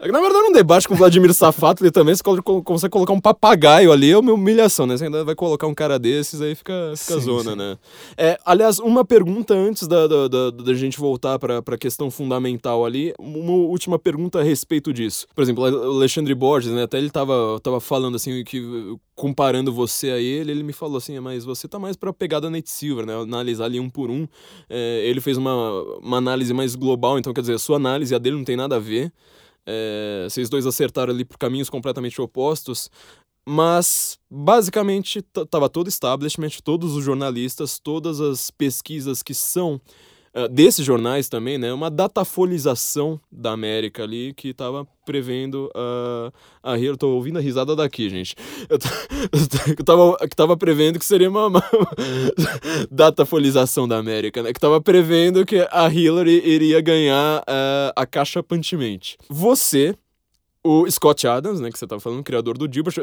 [0.00, 2.22] Na verdade, um debate com o Vladimir Safatli também, você
[2.64, 4.96] consegue colocar um papagaio ali, é uma humilhação, né?
[4.96, 7.56] Você ainda vai colocar um cara desses, aí fica fica, fica sim, zona, sim.
[7.56, 7.78] né?
[8.16, 12.84] É, aliás, uma pergunta antes da, da, da, da gente voltar para a questão fundamental
[12.84, 15.26] ali, uma última pergunta a respeito disso.
[15.34, 16.84] Por exemplo, o Alexandre Borges, né?
[16.84, 21.18] Até ele tava, tava falando assim, que comparando você a ele, ele me falou assim,
[21.20, 23.14] mas você tá mais pra pegada Nate Silver, né?
[23.14, 24.26] Analisar ali um por um.
[24.68, 28.16] É, ele fez uma, uma análise mais global, então quer dizer, a sua análise e
[28.16, 29.12] a dele não tem nada a ver.
[29.64, 32.90] É, vocês dois acertaram ali por caminhos completamente opostos.
[33.46, 39.80] Mas, basicamente, estava todo o establishment, todos os jornalistas, todas as pesquisas que são
[40.34, 41.72] uh, desses jornais também, né?
[41.72, 46.32] Uma datafolização da América ali que estava prevendo uh,
[46.62, 48.34] a Eu tô ouvindo a risada daqui, gente.
[48.68, 48.78] Eu,
[49.76, 51.62] eu tava, que prevendo que seria uma, uma
[52.90, 54.52] datafolização da América, né?
[54.52, 59.16] Que tava prevendo que a Hillary iria ganhar uh, a caixa pantemente.
[59.28, 59.94] Você
[60.64, 62.94] o Scott Adams, né, que você tava falando, criador do Dilbert,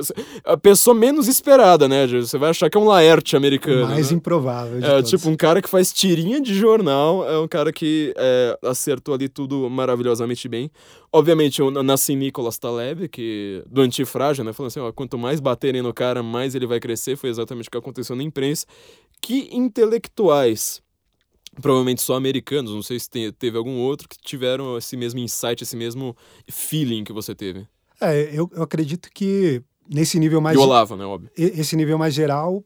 [0.46, 2.08] a pessoa menos esperada, né?
[2.08, 3.88] Você vai achar que é um Laerte americano.
[3.88, 4.18] Mais né?
[4.18, 4.78] improvável.
[4.78, 5.10] é todos.
[5.10, 9.28] tipo um cara que faz tirinha de jornal, é um cara que é, acertou ali
[9.28, 10.72] tudo maravilhosamente bem.
[11.12, 15.82] Obviamente, o Nassim Nicholas Taleb, que do antifrágil, né, falando assim, ó, quanto mais baterem
[15.82, 17.18] no cara, mais ele vai crescer.
[17.18, 18.66] Foi exatamente o que aconteceu na imprensa.
[19.22, 20.82] Que intelectuais
[21.60, 25.76] provavelmente só americanos, não sei se teve algum outro que tiveram esse mesmo insight, esse
[25.76, 26.16] mesmo
[26.50, 27.68] feeling que você teve.
[28.02, 30.56] É, eu, eu acredito que nesse nível mais...
[30.56, 31.30] E o Olavo, né, óbvio.
[31.36, 32.64] Esse nível mais geral,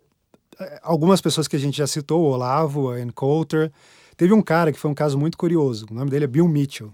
[0.59, 3.71] é, algumas pessoas que a gente já citou, o Olavo, a Ann Coulter,
[4.15, 6.93] teve um cara que foi um caso muito curioso, o nome dele é Bill Mitchell.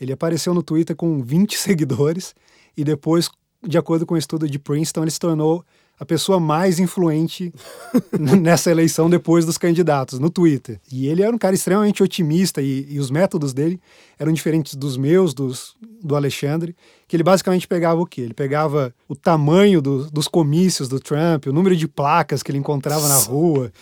[0.00, 2.34] Ele apareceu no Twitter com 20 seguidores
[2.76, 3.30] e depois,
[3.66, 5.64] de acordo com o um estudo de Princeton, ele se tornou
[5.98, 7.52] a pessoa mais influente
[8.18, 10.80] nessa eleição depois dos candidatos, no Twitter.
[10.90, 13.80] E ele era um cara extremamente otimista e, e os métodos dele
[14.18, 16.76] eram diferentes dos meus, dos, do Alexandre,
[17.06, 18.22] que ele basicamente pegava o quê?
[18.22, 22.58] Ele pegava o tamanho do, dos comícios do Trump, o número de placas que ele
[22.58, 23.72] encontrava na rua,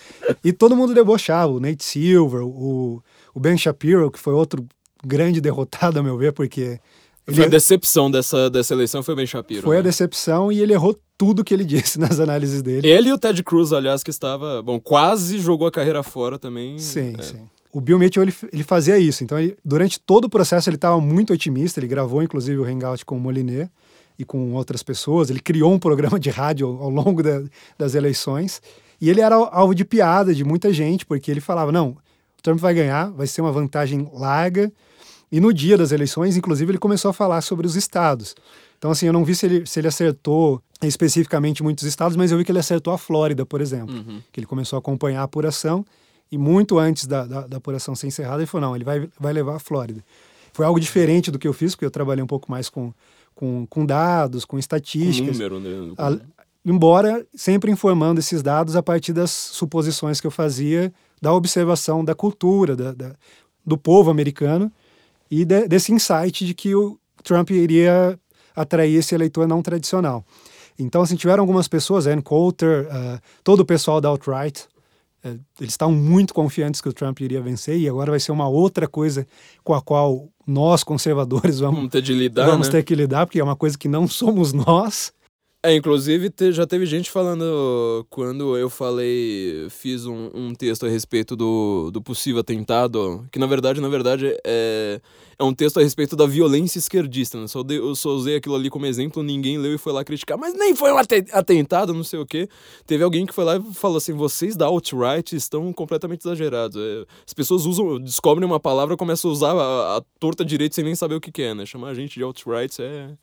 [0.42, 1.52] e todo mundo debochava.
[1.52, 3.02] O Nate Silver, o,
[3.34, 4.66] o Ben Shapiro, que foi outro
[5.04, 6.80] grande derrotado, a meu ver, porque
[7.34, 9.62] Foi a decepção dessa, dessa eleição, foi bem Shapiro.
[9.62, 9.80] Foi né?
[9.80, 12.88] a decepção e ele errou tudo que ele disse nas análises dele.
[12.88, 16.78] Ele e o Ted Cruz, aliás, que estava, bom, quase jogou a carreira fora também.
[16.78, 17.22] Sim, é.
[17.22, 17.40] sim.
[17.72, 19.22] O Bill Mitchell, ele, ele fazia isso.
[19.22, 21.78] Então, ele, durante todo o processo, ele estava muito otimista.
[21.78, 23.68] Ele gravou, inclusive, o Hangout com o Moliné
[24.18, 25.28] e com outras pessoas.
[25.28, 27.42] Ele criou um programa de rádio ao, ao longo da,
[27.76, 28.62] das eleições.
[29.00, 31.90] E ele era alvo de piada de muita gente, porque ele falava, não,
[32.38, 34.72] o Trump vai ganhar, vai ser uma vantagem larga.
[35.30, 38.34] E no dia das eleições, inclusive, ele começou a falar sobre os estados.
[38.78, 42.38] Então, assim, eu não vi se ele, se ele acertou especificamente muitos estados, mas eu
[42.38, 44.20] vi que ele acertou a Flórida, por exemplo, Uhum.
[44.32, 45.84] que ele começou a acompanhar a apuração
[46.30, 49.32] e muito antes da, da, da apuração ser encerrada, ele falou, não, ele vai, vai
[49.32, 50.04] levar a Flórida.
[50.52, 52.92] Foi algo diferente do que eu fiz, porque eu trabalhei um pouco mais com,
[53.34, 55.94] com, com dados, com Com estatísticas, número, né?
[55.98, 56.18] a-
[56.64, 60.92] embora sempre informando esses dados a partir das suposições que eu fazia
[61.22, 63.14] da observação da cultura, da, da-
[63.64, 64.70] do povo americano
[65.30, 68.18] e de- desse insight de que o Trump iria
[68.54, 70.24] atrair esse eleitor não tradicional.
[70.78, 74.66] Então, assim, tiveram algumas pessoas, Ann Coulter, ah, todo o pessoal da alt-right,
[75.24, 78.46] eh, eles estavam muito confiantes que o Trump iria vencer e agora vai ser uma
[78.48, 79.26] outra coisa
[79.64, 82.72] com a qual nós, conservadores, vamos, Vamos ter lidar, vamos né?
[82.72, 85.12] ter que lidar, porque é uma coisa que não somos nós.
[85.66, 90.88] É, inclusive te- já teve gente falando quando eu falei, fiz um, um texto a
[90.88, 95.00] respeito do, do possível atentado, que na verdade, na verdade, é,
[95.36, 97.48] é um texto a respeito da violência esquerdista, né?
[97.48, 100.38] Só dei- eu só usei aquilo ali como exemplo, ninguém leu e foi lá criticar,
[100.38, 102.48] mas nem foi um ate- atentado, não sei o quê.
[102.86, 106.76] Teve alguém que foi lá e falou assim, vocês da alt-right estão completamente exagerados.
[106.80, 110.84] É, as pessoas usam, descobrem uma palavra, começam a usar a, a torta direito sem
[110.84, 111.66] nem saber o que, que é, né?
[111.66, 113.16] Chamar a gente de alt-right é...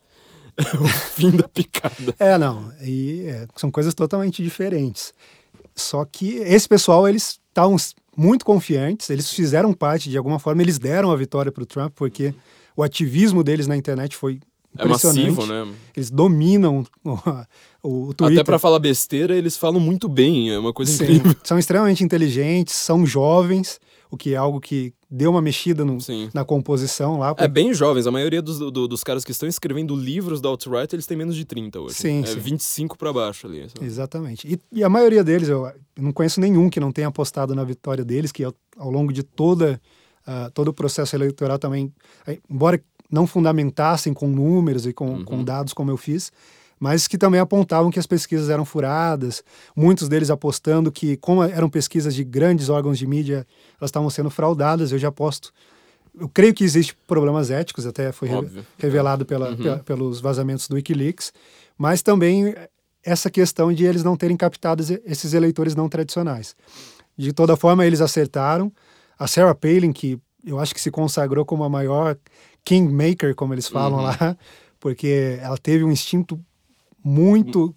[0.80, 2.14] o fim da picada.
[2.18, 2.72] É, não.
[2.80, 5.12] E é, são coisas totalmente diferentes.
[5.74, 7.76] Só que esse pessoal, eles estavam
[8.16, 11.92] muito confiantes, eles fizeram parte, de alguma forma, eles deram a vitória para o Trump,
[11.94, 12.32] porque
[12.76, 14.40] o ativismo deles na internet foi
[14.78, 15.66] É massivo, né?
[15.96, 17.10] Eles dominam o,
[17.82, 18.38] o, o Twitter.
[18.38, 21.36] Até pra falar besteira, eles falam muito bem, é uma coisa Sim, incrível.
[21.42, 25.98] são extremamente inteligentes, são jovens, o que é algo que deu uma mexida no-
[26.32, 27.34] na composição lá.
[27.38, 30.94] É bem jovens, a maioria dos, do- dos caras que estão escrevendo livros da alt-right,
[30.94, 31.94] eles têm menos de 30 hoje.
[31.94, 32.38] Sim, é sim.
[32.38, 33.68] 25 pra baixo ali.
[33.68, 33.84] sabe?
[33.86, 34.46] Exatamente.
[34.52, 38.04] E, e a maioria deles, eu, não conheço nenhum que não tenha apostado na vitória
[38.04, 39.80] deles, que ao, ao longo de toda,
[40.26, 41.92] ah, todo o processo eleitoral também,
[42.26, 45.24] eh, embora não fundamentassem com números e com, Uhum.
[45.24, 46.32] com dados como eu fiz,
[46.84, 49.42] mas que também apontavam que as pesquisas eram furadas,
[49.74, 53.46] muitos deles apostando que, como eram pesquisas de grandes órgãos de mídia,
[53.80, 55.50] elas estavam sendo fraudadas, eu já aposto.
[56.20, 58.66] Eu creio que existem problemas éticos, até foi Óbvio.
[58.76, 59.56] revelado pela, Uhum.
[59.56, 61.32] pe- pelos vazamentos do Wikileaks,
[61.78, 62.54] mas também
[63.02, 66.54] essa questão de eles não terem captado esse- esses eleitores não tradicionais.
[67.16, 68.70] De toda forma, eles acertaram.
[69.18, 72.14] A Sarah Palin, que eu acho que se consagrou como a maior
[72.62, 74.04] kingmaker, como eles falam Uhum.
[74.04, 74.36] lá,
[74.78, 76.38] porque ela teve um instinto
[77.04, 77.74] muito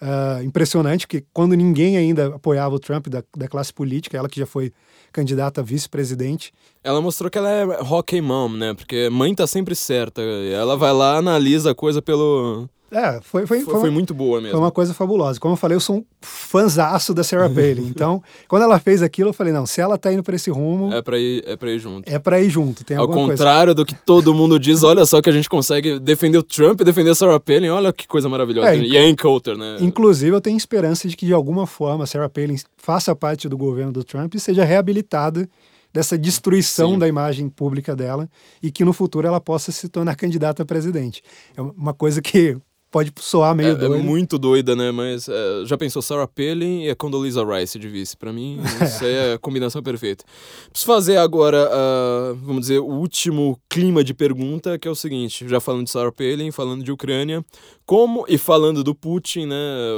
[0.00, 4.40] ah, impressionante, porque quando ninguém ainda apoiava o Trump da, da classe política, ela que
[4.40, 4.72] já foi
[5.12, 8.74] candidata a vice-presidente, Ela mostrou que ela é hockey mom, né?
[8.74, 10.20] Porque mãe tá sempre certa.
[10.20, 12.68] Ela vai lá, analisa a coisa pelo.
[12.90, 14.58] É, foi, foi, Foi, foi, foi uma, muito boa foi mesmo.
[14.60, 15.40] uma coisa fabulosa.
[15.40, 17.86] Como eu falei, eu sou um fãzaço da Sarah Palin.
[17.94, 20.92] Então, quando ela fez aquilo, eu falei, não, se ela tá indo para esse rumo,
[20.92, 22.08] É pra ir, é pra ir junto.
[22.08, 22.84] é para ir junto.
[22.84, 23.32] Tem Ao alguma coisa.
[23.42, 26.80] contrário do que todo mundo diz, olha só que a gente consegue defender o Trump
[26.80, 28.68] e defender a Sarah Palin, olha que coisa maravilhosa.
[28.74, 29.76] É, e a Ann Coulter, né?
[29.80, 33.56] Inclusive, eu tenho esperança de que, de alguma forma, a Sarah Palin faça parte do
[33.56, 35.48] governo do Trump e seja reabilitada
[35.92, 36.98] dessa destruição Sim.
[36.98, 38.28] da imagem pública dela
[38.60, 41.22] e que no futuro ela possa se tornar candidata a presidente.
[41.56, 42.56] É uma coisa que
[42.94, 43.98] pode soar meio É, é doida.
[44.04, 44.92] muito doida, né?
[44.92, 48.16] Mas é, já pensou Sarah Palin e a Condoleezza Rice de vice?
[48.16, 50.24] Pra mim, isso aí é a combinação perfeita.
[50.70, 55.48] Preciso fazer agora, ah, vamos dizer, o último clima de pergunta, que é o seguinte:
[55.48, 57.44] já falando de Sarah Palin, falando de Ucrânia,
[57.84, 59.56] como e falando do Putin, né?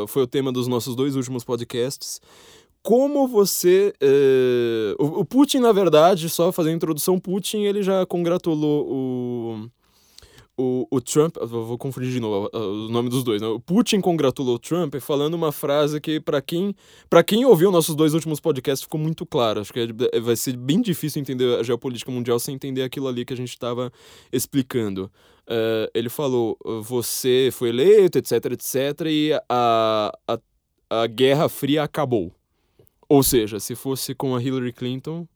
[0.09, 2.19] Foi o tema dos nossos dois últimos podcasts.
[2.83, 3.93] Como você.
[4.01, 9.69] eh, o, Putin, na verdade, só fazendo a introdução, Putin ele já congratulou o.
[10.59, 13.49] O, o Trump, vou confundir de novo o nome dos dois, né?
[13.49, 16.75] O Putin congratulou o Trump falando uma frase que, para quem,
[17.11, 19.61] pra quem ouviu nossos dois últimos podcasts, ficou muito claro.
[19.61, 19.81] Acho que
[20.13, 23.37] é- vai ser bem difícil entender a geopolítica mundial sem entender aquilo ali que a
[23.37, 23.93] gente estava
[24.33, 25.11] explicando.
[25.47, 28.75] Eh, ele falou: você foi eleito, etc, etc,
[29.07, 30.39] e a, a,
[30.89, 32.33] a Guerra Fria acabou.
[33.09, 35.29] Ou seja, se fosse com a Hillary Clinton,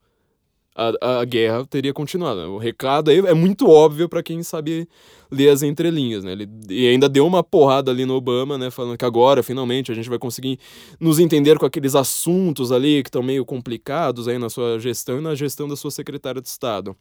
[0.75, 2.41] a, a guerra teria continuado.
[2.53, 4.89] O recado aí é muito óbvio para quem sabe
[5.31, 6.33] ler as entrelinhas, né?
[6.33, 8.71] Ele e ainda deu uma porrada ali no Obama, né?
[8.71, 10.59] Falando que agora, finalmente, a gente vai conseguir
[10.99, 15.23] nos entender com aqueles assuntos ali que estão meio complicados aí na sua gestão e
[15.23, 16.97] na gestão da sua secretária de Estado.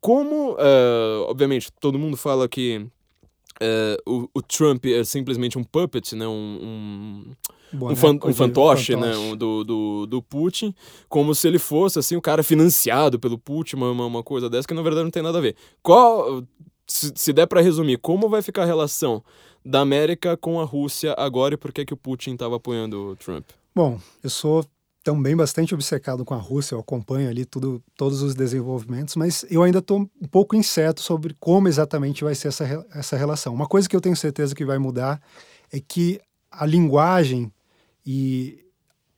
[0.00, 2.86] como, uh, obviamente, todo mundo fala que
[4.06, 6.26] o, o, Trump é simplesmente um puppet, né?
[6.26, 6.30] um,
[7.72, 9.12] um, um, fan, um fantoche, né?
[9.36, 10.74] do, do, do Putin,
[11.08, 14.74] como se ele fosse assim, um cara financiado pelo Putin, uma, uma coisa dessa, que
[14.74, 15.56] na verdade não tem nada a ver.
[15.82, 16.42] Qual,
[16.86, 19.22] se, se der para resumir, como vai ficar a relação
[19.64, 23.16] da América com a Rússia agora e por que, que o Putin estava apoiando o
[23.16, 23.44] Trump?
[23.74, 24.64] Bom, eu sou
[25.08, 29.62] também bastante obcecado com a Rússia, eu acompanho ali tudo, todos os desenvolvimentos, mas eu
[29.62, 33.54] ainda estou um pouco incerto sobre como exatamente vai ser essa, essa relação.
[33.54, 35.18] Uma coisa que eu tenho certeza que vai mudar
[35.72, 36.20] é que
[36.50, 37.50] a linguagem
[38.04, 38.62] e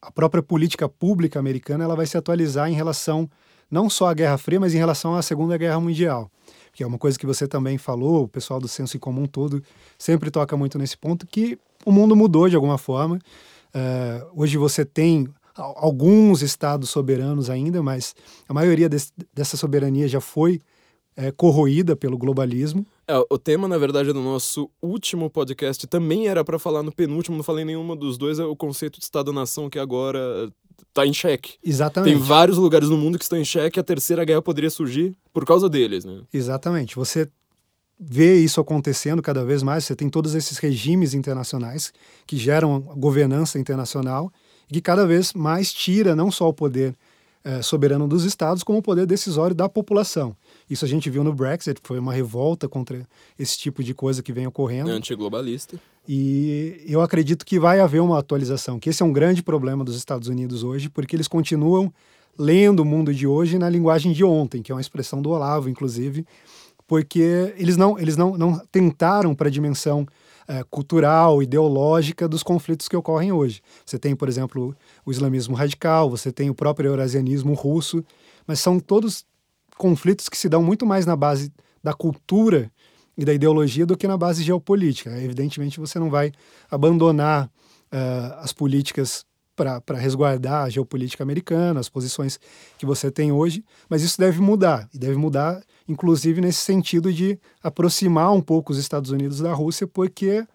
[0.01, 3.29] a própria política pública americana ela vai se atualizar em relação
[3.69, 6.31] não só à Guerra Fria, mas em relação à Segunda Guerra Mundial,
[6.71, 9.61] que é uma coisa que você também falou, o pessoal do senso em comum todo
[9.97, 13.19] sempre toca muito nesse ponto, que o mundo mudou de alguma forma.
[13.73, 18.15] Uh, hoje você tem alguns estados soberanos ainda, mas
[18.47, 20.59] a maioria desse, dessa soberania já foi
[21.15, 22.85] é, corroída pelo globalismo.
[23.07, 27.35] É, o tema, na verdade, do nosso último podcast também era para falar no penúltimo,
[27.35, 30.51] não falei nenhuma dos dois, é o conceito de Estado-nação que agora
[30.87, 31.55] está em xeque.
[31.63, 32.13] Exatamente.
[32.13, 35.45] Tem vários lugares no mundo que estão em xeque, a terceira guerra poderia surgir por
[35.45, 36.21] causa deles, né?
[36.33, 36.95] Exatamente.
[36.95, 37.29] Você
[37.99, 41.93] vê isso acontecendo cada vez mais, você tem todos esses regimes internacionais
[42.25, 44.31] que geram governança internacional
[44.71, 46.95] que cada vez mais tira não só o poder
[47.43, 50.35] é, soberano dos estados, como o poder decisório da população.
[50.69, 53.05] Isso a gente viu no Brexit, foi uma revolta contra
[53.37, 54.89] esse tipo de coisa que vem ocorrendo.
[54.89, 55.79] É antiglobalista.
[56.07, 59.95] E eu acredito que vai haver uma atualização, que esse é um grande problema dos
[59.95, 61.91] Estados Unidos hoje, porque eles continuam
[62.37, 65.69] lendo o mundo de hoje na linguagem de ontem, que é uma expressão do Olavo,
[65.69, 66.25] inclusive,
[66.87, 70.07] porque eles não, eles não, não tentaram para a dimensão
[70.47, 73.61] é, cultural, ideológica dos conflitos que ocorrem hoje.
[73.85, 78.03] Você tem, por exemplo, o islamismo radical, você tem o próprio eurasianismo russo,
[78.45, 79.25] mas são todos
[79.77, 81.51] conflitos que se dão muito mais na base
[81.83, 82.71] da cultura
[83.17, 85.09] e da ideologia do que na base geopolítica.
[85.21, 86.31] Evidentemente, você não vai
[86.69, 92.39] abandonar uh, as políticas para resguardar a geopolítica americana, as posições
[92.77, 97.39] que você tem hoje, mas isso deve mudar, e deve mudar inclusive nesse sentido de
[97.61, 100.45] aproximar um pouco os Estados Unidos da Rússia, porque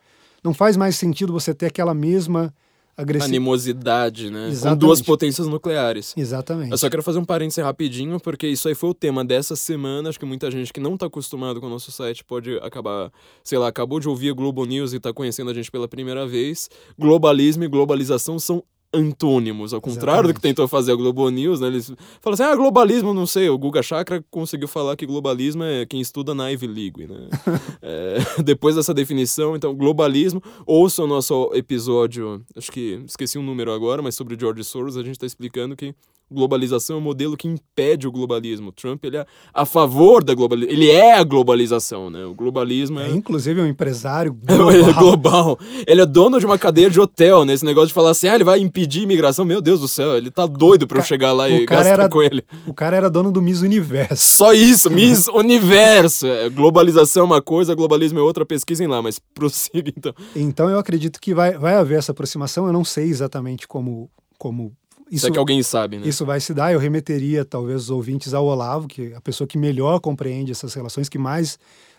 [0.42, 2.54] não faz mais sentido você ter aquela mesma
[2.96, 3.36] agressividade.
[3.36, 4.48] Animosidade, né?
[4.48, 4.80] Exatamente.
[4.80, 6.14] Com duas potências nucleares.
[6.16, 6.70] Exatamente.
[6.70, 10.08] Eu só quero fazer um parêntese rapidinho, porque isso aí foi o tema dessa semana.
[10.08, 13.12] Acho que muita gente que não está acostumado com o nosso site pode acabar,
[13.44, 16.26] sei lá, acabou de ouvir a Globo News e está conhecendo a gente pela primeira
[16.26, 16.70] vez.
[16.98, 20.32] Globalismo e globalização são antônimos, ao contrário Exatamente.
[20.32, 21.68] do que tentou fazer a Globo News, né?
[21.68, 25.84] Eles falam assim, ah, globalismo, não sei, o Guga Chakra conseguiu falar que globalismo é
[25.86, 27.28] quem estuda na Ivy League, né?
[27.82, 33.72] é, depois dessa definição, então, globalismo, ouça o nosso episódio, acho que esqueci um número
[33.72, 35.94] agora, mas sobre George Soros, a gente está explicando que
[36.30, 38.72] globalização é um modelo que impede o globalismo.
[38.72, 40.76] Trump ele é a favor da globalização.
[40.76, 42.24] Ele é a globalização, né?
[42.24, 43.08] O globalismo é.
[43.08, 44.72] é inclusive, um empresário global.
[44.72, 45.58] ele é global.
[45.86, 47.52] Ele é dono de uma cadeia de hotel, né?
[47.52, 49.44] Esse negócio de falar assim, ah, ele vai impedir imigração.
[49.44, 52.22] Meu Deus do céu, ele tá doido pra eu chegar lá e gastar era, com
[52.22, 52.44] ele.
[52.66, 54.36] O cara era dono do Miss Universo.
[54.36, 56.26] Só isso, Miss Universo.
[56.26, 60.14] É, globalização é uma coisa, globalismo é outra, pesquisem lá, mas prossiga então.
[60.34, 62.66] Então eu acredito que vai, vai haver essa aproximação.
[62.66, 64.72] Eu não sei exatamente como, como
[65.10, 66.08] isso, é que alguém sabe, né?
[66.08, 66.72] Isso vai se dar.
[66.72, 70.74] Eu remeteria, talvez, os ouvintes ao Olavo, que é a pessoa que melhor compreende essas
[70.74, 71.54] relações, que mais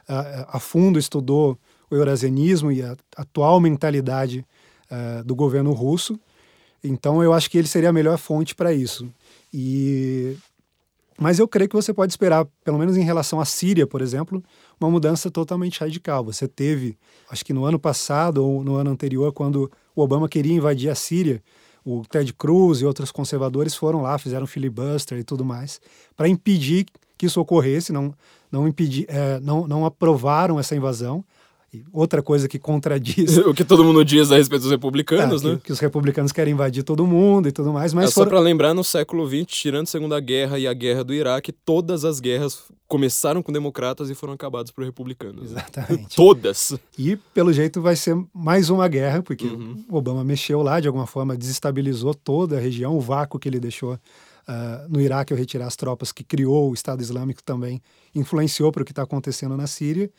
[0.10, 1.58] uh, a fundo estudou
[1.90, 4.46] o eurasianismo e a atual mentalidade
[4.92, 6.20] uh, do governo russo.
[6.84, 9.10] Então, eu acho que ele seria a melhor fonte para isso.
[9.54, 10.36] E...
[11.20, 14.44] Mas eu creio que você pode esperar, pelo menos em relação à Síria, por exemplo,
[14.80, 16.24] uma mudança totalmente radical.
[16.26, 16.96] Você teve,
[17.28, 20.96] acho que no ano passado ou no ano anterior, quando o Obama queria invadir a
[20.96, 21.42] Síria,
[21.88, 25.80] o Ted Cruz e outros conservadores foram lá, fizeram filibuster e tudo mais,
[26.18, 26.86] para impedir
[27.18, 28.14] que isso ocorresse, não,
[28.52, 31.24] não, impedir, é, não, não aprovaram essa invasão.
[31.92, 33.38] Outra coisa que contradiz.
[33.46, 35.56] o que todo mundo diz a respeito dos republicanos, é, né?
[35.58, 37.94] Que, que, os republicanos querem invadir todo mundo e tudo mais.
[37.94, 38.26] Mas é foram...
[38.26, 41.52] só para lembrar, no século XX, tirando a Segunda Guerra e a Guerra do Iraque,
[41.52, 45.52] todas as guerras começaram com democratas e foram acabadas por republicanos.
[45.52, 46.14] Exatamente.
[46.16, 46.74] todas.
[46.98, 49.84] E, pelo jeito, vai ser mais uma guerra, porque uhum.
[49.90, 53.60] o Obama mexeu lá, de alguma forma, desestabilizou toda a região, o vácuo que ele
[53.60, 53.94] deixou
[54.48, 57.82] uh, no Iraque ao retirar as tropas que criou o Estado Islâmico também
[58.16, 60.10] influenciou para o que está acontecendo na Síria.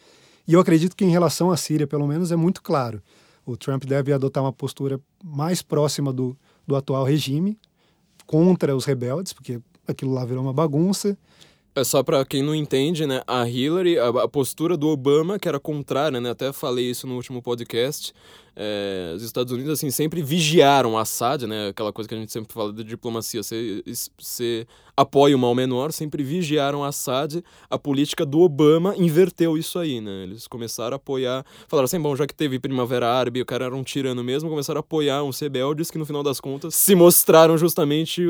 [0.49, 3.03] E eu acredito que em relação à Síria, pelo menos, é muito claro.
[3.45, 6.35] O Trump deve adotar uma postura mais próxima do,
[6.67, 7.59] do atual regime
[8.27, 11.19] contra os rebeldes, porque aquilo lá virou uma bagunça.
[11.75, 13.23] É só para quem não entende, né?
[13.27, 16.31] A Hillary, a, a, postura do Obama, que era contrária, né?
[16.31, 18.13] Até falei isso no último podcast.
[18.61, 21.69] É, os Estados Unidos assim sempre vigiaram Assad, né?
[21.69, 23.85] Aquela coisa que a gente sempre fala de diplomacia, você,
[24.19, 24.67] você
[24.97, 27.41] apoia o mal menor, sempre vigiaram Assad.
[27.71, 30.25] A política do Obama inverteu isso aí, né?
[30.25, 33.77] Eles começaram a apoiar, falaram assim, bom, já que teve Primavera Árabe, o cara era
[33.77, 37.57] um tirano mesmo, começaram a apoiar uns rebeldes que no final das contas se mostraram
[37.57, 38.27] justamente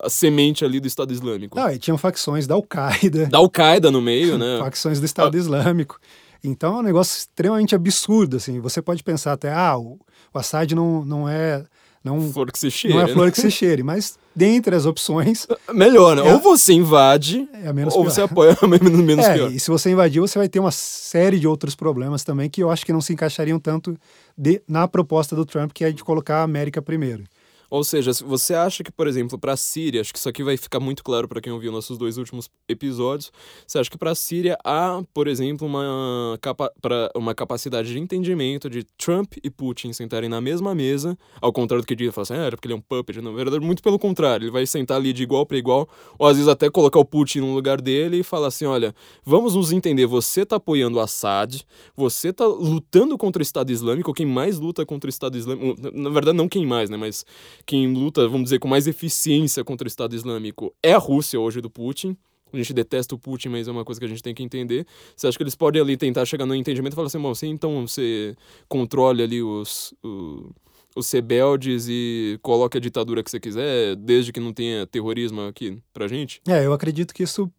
[0.00, 1.58] a, a semente ali do Estado Islâmico.
[1.58, 3.26] Ah, e tinham facções da Al-Qaeda.
[3.28, 4.58] Da Al-Qaeda no meio, né?
[4.60, 5.40] facções do Estado ah.
[5.40, 5.98] Islâmico.
[6.42, 8.60] Então é um negócio extremamente absurdo, assim.
[8.60, 9.98] Você pode pensar até, ah, o,
[10.32, 11.64] o Assad não, não é...
[12.02, 12.96] Não, flor que se cheire.
[12.96, 13.30] Não é flor né?
[13.30, 15.46] que se cheire, mas dentre as opções...
[15.70, 16.26] Melhor, né?
[16.26, 18.04] É, ou você invade, é ou pior.
[18.04, 19.52] você apoia menos, menos é, pior.
[19.52, 22.70] E se você invadir, você vai ter uma série de outros problemas também que eu
[22.70, 23.94] acho que não se encaixariam tanto
[24.36, 27.24] de, na proposta do Trump, que é de colocar a América primeiro.
[27.70, 30.42] Ou seja, se você acha que, por exemplo, para a Síria, acho que isso aqui
[30.42, 33.30] vai ficar muito claro para quem ouviu nossos dois últimos episódios,
[33.64, 36.72] você acha que para a Síria há, por exemplo, uma, capa
[37.14, 41.86] uma capacidade de entendimento de Trump e Putin sentarem na mesma mesa, ao contrário do
[41.86, 43.98] que diz, fala assim, ah, era porque ele é um puppet, na verdade, muito pelo
[43.98, 45.88] contrário, ele vai sentar ali de igual para igual,
[46.18, 48.92] ou às vezes até colocar o Putin no lugar dele e falar assim, olha,
[49.24, 51.62] vamos nos entender, você tá apoiando o Assad,
[51.94, 56.10] você tá lutando contra o Estado Islâmico, quem mais luta contra o Estado Islâmico, na
[56.10, 57.24] verdade não quem mais, né, mas
[57.66, 61.60] quem luta, vamos dizer, com mais eficiência contra o Estado Islâmico é a Rússia hoje
[61.60, 62.16] do Putin.
[62.52, 64.86] A gente detesta o Putin, mas é uma coisa que a gente tem que entender.
[65.16, 67.46] Você acha que eles podem ali tentar chegar no entendimento e falar assim, bom, você
[67.46, 68.34] então você
[68.68, 70.50] controle ali os, os,
[70.96, 75.78] os rebeldes e coloque a ditadura que você quiser, desde que não tenha terrorismo aqui
[75.92, 76.40] pra gente?
[76.48, 77.50] É, eu acredito que isso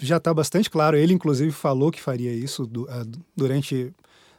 [0.00, 0.96] já está bastante claro.
[0.96, 3.04] Ele, inclusive, falou que faria isso ah,
[3.36, 3.92] durante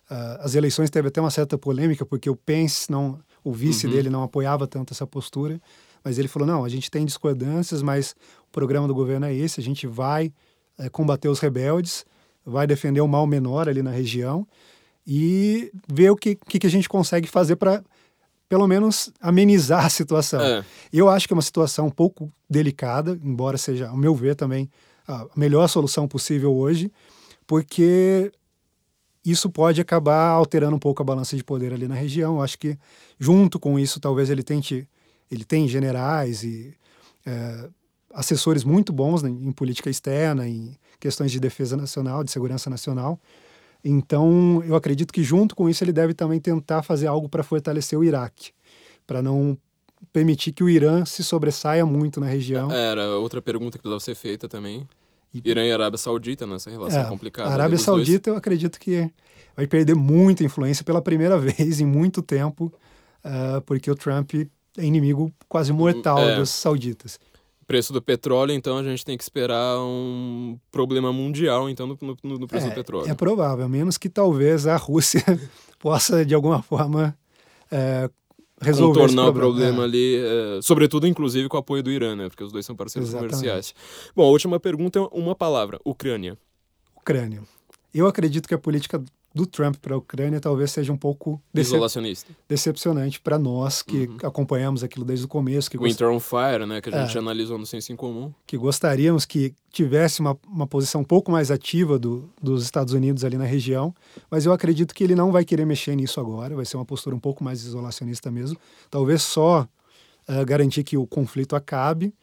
[0.10, 0.90] uh, as eleições.
[0.90, 3.94] Teve até uma certa polêmica, porque o Pence não o vice uhum.
[3.94, 5.60] dele não apoiava tanto essa postura,
[6.04, 8.16] mas ele falou: não, a gente tem discordâncias, mas
[8.48, 10.32] o programa do governo é esse, a gente vai
[10.78, 12.06] é, combater os rebeldes,
[12.46, 14.48] vai defender o mal menor ali na região
[15.06, 17.84] e ver o que, que, a gente consegue fazer para,
[18.48, 20.42] pelo menos, amenizar a situação.
[20.42, 20.64] É.
[20.92, 24.70] Eu acho que é uma situação um pouco delicada, embora seja, ao meu ver, também
[25.08, 26.92] a melhor solução possível hoje,
[27.48, 28.32] porque
[29.26, 32.36] isso pode acabar alterando um pouco a balança de poder ali na região.
[32.36, 32.78] Eu acho que
[33.20, 34.88] junto com isso, talvez ele tente,
[35.30, 36.74] ele tem generais e
[37.26, 37.70] é,
[38.14, 43.20] assessores muito bons né, em política externa, em questões de defesa nacional, de segurança nacional.
[43.84, 47.98] Então, eu acredito que junto com isso ele deve também tentar fazer algo para fortalecer
[47.98, 48.52] o Iraque,
[49.08, 49.58] para não
[50.12, 52.72] permitir que o Irã se sobressaia muito na região.
[52.72, 54.88] Era outra pergunta que precisava ser feita também.
[55.34, 57.50] Irã e Arábia Saudita nessa relação é, complicada.
[57.50, 58.36] A Arábia Saudita, dois.
[58.36, 59.10] eu acredito que
[59.56, 62.74] vai perder muita influência pela primeira vez em muito tempo,
[63.24, 64.34] uh, porque o Trump
[64.78, 66.36] é inimigo quase mortal é.
[66.36, 67.20] dos sauditas.
[67.68, 72.40] Preço do petróleo, então a gente tem que esperar um problema mundial então no, no,
[72.40, 73.10] no preço é, do petróleo.
[73.10, 75.24] É provável, a menos que talvez a Rússia
[75.80, 77.18] possa de alguma forma
[77.72, 78.10] é,
[78.62, 79.86] resolver contornar o problema é.
[79.86, 82.30] ali, é, sobretudo inclusive com o apoio do Irã, né?
[82.30, 83.32] Porque os dois são parceiros Exatamente.
[83.32, 83.76] comerciais.
[84.16, 86.38] Bom, a última pergunta é uma palavra: Ucrânia.
[86.96, 87.42] Ucrânia.
[87.94, 91.80] Eu acredito que a política do Trump para a Ucrânia talvez seja um pouco decep
[92.48, 94.18] decepcionante para nós que uhum.
[94.24, 95.72] acompanhamos aquilo desde o começo.
[95.72, 96.16] Que Winter gost...
[96.16, 98.32] on Fire, né, que a gente é, analisou no Senso em Comum.
[98.46, 103.24] Que gostaríamos que tivesse uma, uma posição um pouco mais ativa do, dos Estados Unidos
[103.24, 103.96] ali na região,
[104.30, 107.16] mas eu acredito que ele não vai querer mexer nisso agora, vai ser uma postura
[107.16, 108.58] um pouco mais isolacionista mesmo.
[108.90, 109.66] Talvez só
[110.28, 112.14] uh, garantir que o conflito acabe,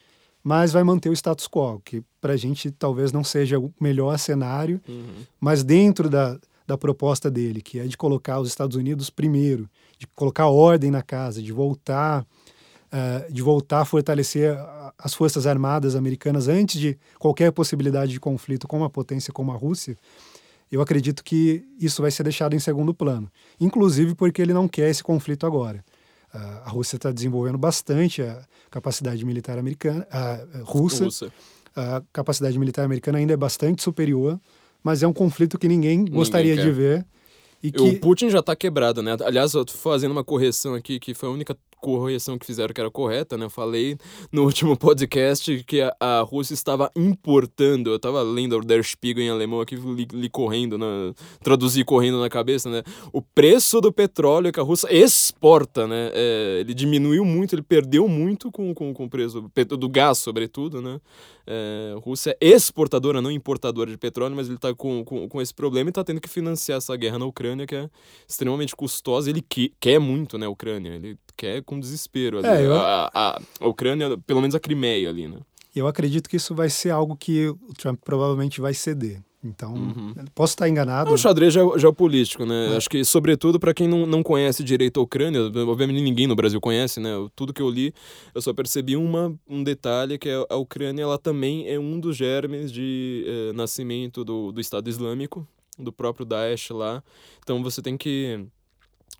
[0.45, 4.19] mas vai manter o status quo, que para a gente talvez não seja o melhor
[4.19, 5.25] cenário, uhum.
[5.41, 6.39] mas dentro da
[6.69, 9.67] da proposta dele, que é de colocar os Estados Unidos primeiro,
[9.99, 12.27] de colocar ordem na casa, de voltar,
[12.93, 14.55] uh, de voltar a fortalecer
[14.99, 19.57] as forças armadas americanas antes de qualquer possibilidade de conflito com uma potência como a
[19.57, 19.97] Rússia,
[20.71, 24.91] eu acredito que isso vai ser deixado em segundo plano, inclusive porque ele não quer
[24.91, 25.83] esse conflito agora.
[26.35, 31.05] Uh, a Rússia está desenvolvendo bastante a capacidade militar americana, uh, russa.
[31.05, 31.33] russa.
[31.75, 34.39] A capacidade militar americana ainda é bastante superior
[34.83, 36.65] mas é um conflito que ninguém, ninguém gostaria quer.
[36.65, 37.07] de ver.
[37.63, 37.83] E que...
[37.83, 39.17] O Putin já está quebrado, né?
[39.25, 42.81] Aliás, eu tô fazendo uma correção aqui, que foi a única correção que fizeram que
[42.81, 43.47] era correta, né?
[43.47, 43.97] Eu falei
[44.31, 49.25] no último podcast que a, a Rússia estava importando, eu estava lendo o Der Spiegel
[49.25, 50.87] em alemão aqui, li, li correndo, né?
[51.43, 52.83] traduzi correndo na cabeça, né?
[53.13, 56.11] O preço do petróleo que a Rússia exporta, né?
[56.13, 60.83] É, ele diminuiu muito, ele perdeu muito com, com, com o preço do gás, sobretudo,
[60.83, 61.01] né?
[61.51, 65.41] É, a Rússia é exportadora, não importadora de petróleo, mas ele está com, com, com
[65.41, 67.89] esse problema e está tendo que financiar essa guerra na Ucrânia, que é
[68.29, 69.31] extremamente custosa.
[69.31, 70.91] Ele que, quer muito, né, a Ucrânia.
[70.91, 72.45] Ele quer com desespero.
[72.45, 72.75] É, eu...
[72.75, 75.37] a, a, a, Ucrânia, pelo menos a Crimeia ali, né?
[75.77, 79.21] Eu acredito que isso vai ser algo que o Trump provavelmente vai ceder.
[79.45, 79.73] Então,
[80.35, 81.11] posso estar enganado.
[81.11, 82.75] É um xadrez geo- geopolítico, né?
[82.77, 86.61] Acho que, sobretudo, para quem não, não conhece direito a Ucrânia, obviamente ninguém no Brasil
[86.61, 87.11] conhece, né?
[87.37, 87.95] Tudo que eu li,
[88.35, 92.17] eu só percebi uma, um detalhe, que é a Ucrânia, ela também é um dos
[92.17, 95.47] germes de eh, nascimento do, do Estado Islâmico,
[95.79, 97.03] do próprio Daesh lá.
[97.41, 98.45] Então você tem que...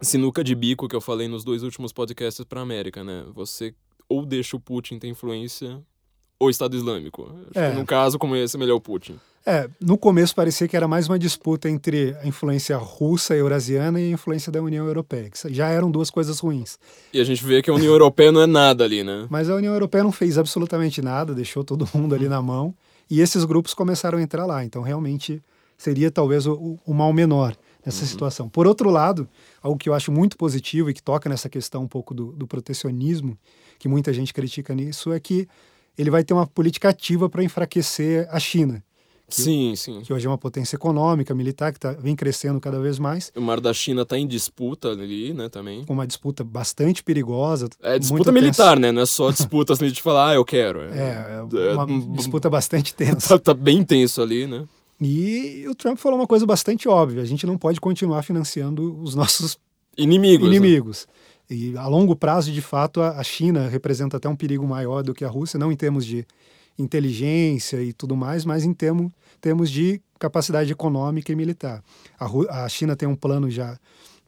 [0.01, 3.25] Sinuca de bico que eu falei nos dois últimos podcasts para América, né?
[3.35, 3.75] Você
[4.09, 5.81] ou deixa o Putin ter influência
[6.39, 7.31] ou Estado Islâmico.
[7.55, 7.73] É.
[7.73, 9.19] num caso como esse, é melhor o Putin.
[9.45, 13.99] É, no começo parecia que era mais uma disputa entre a influência russa e eurasiana
[14.01, 16.79] e a influência da União Europeia, que já eram duas coisas ruins.
[17.13, 19.27] E a gente vê que a União Europeia não é nada ali, né?
[19.31, 22.75] Mas a União Europeia não fez absolutamente nada, deixou todo mundo ali na mão,
[23.11, 24.63] e esses grupos começaram a entrar lá.
[24.65, 25.43] Então, realmente,
[25.79, 28.49] seria talvez o- o mal menor nessa situação.
[28.49, 29.29] Por outro lado,
[29.63, 32.47] algo que eu acho muito positivo e que toca nessa questão um pouco do, do
[32.47, 33.39] protecionismo,
[33.79, 35.49] que muita gente critica nisso, é que
[35.97, 38.83] ele vai ter uma política ativa para enfraquecer a China,
[39.29, 40.01] Sim, sim.
[40.01, 43.43] que hoje é uma potência econômica, militar, que tá, vem crescendo cada vez mais, O
[43.43, 45.85] Mar da China tá em disputa ali, né, também.
[45.85, 47.69] com uma disputa bastante perigosa.
[47.83, 48.91] É disputa militar, né?
[48.91, 50.81] Não é só disputa assim de falar, ah, eu quero.
[50.81, 53.39] É, É, é uma hum, disputa bastante tensa.
[53.39, 54.65] Tá, tá bem tenso ali, né?
[55.01, 59.15] E o Trump falou uma coisa bastante óbvia: a gente não pode continuar financiando os
[59.15, 59.59] nossos
[59.97, 60.49] Inimigos.
[60.49, 60.57] né?
[60.57, 61.07] inimigos.
[61.51, 65.15] E a longo prazo, de fato, a a China representa até um perigo maior do
[65.15, 66.27] que a Rússia, não em termos de
[66.79, 69.11] inteligência e tudo mais, mas em termos,
[69.41, 71.83] termos de capacidade econômica e militar.
[72.19, 73.79] A, Ru- a China tem um plano já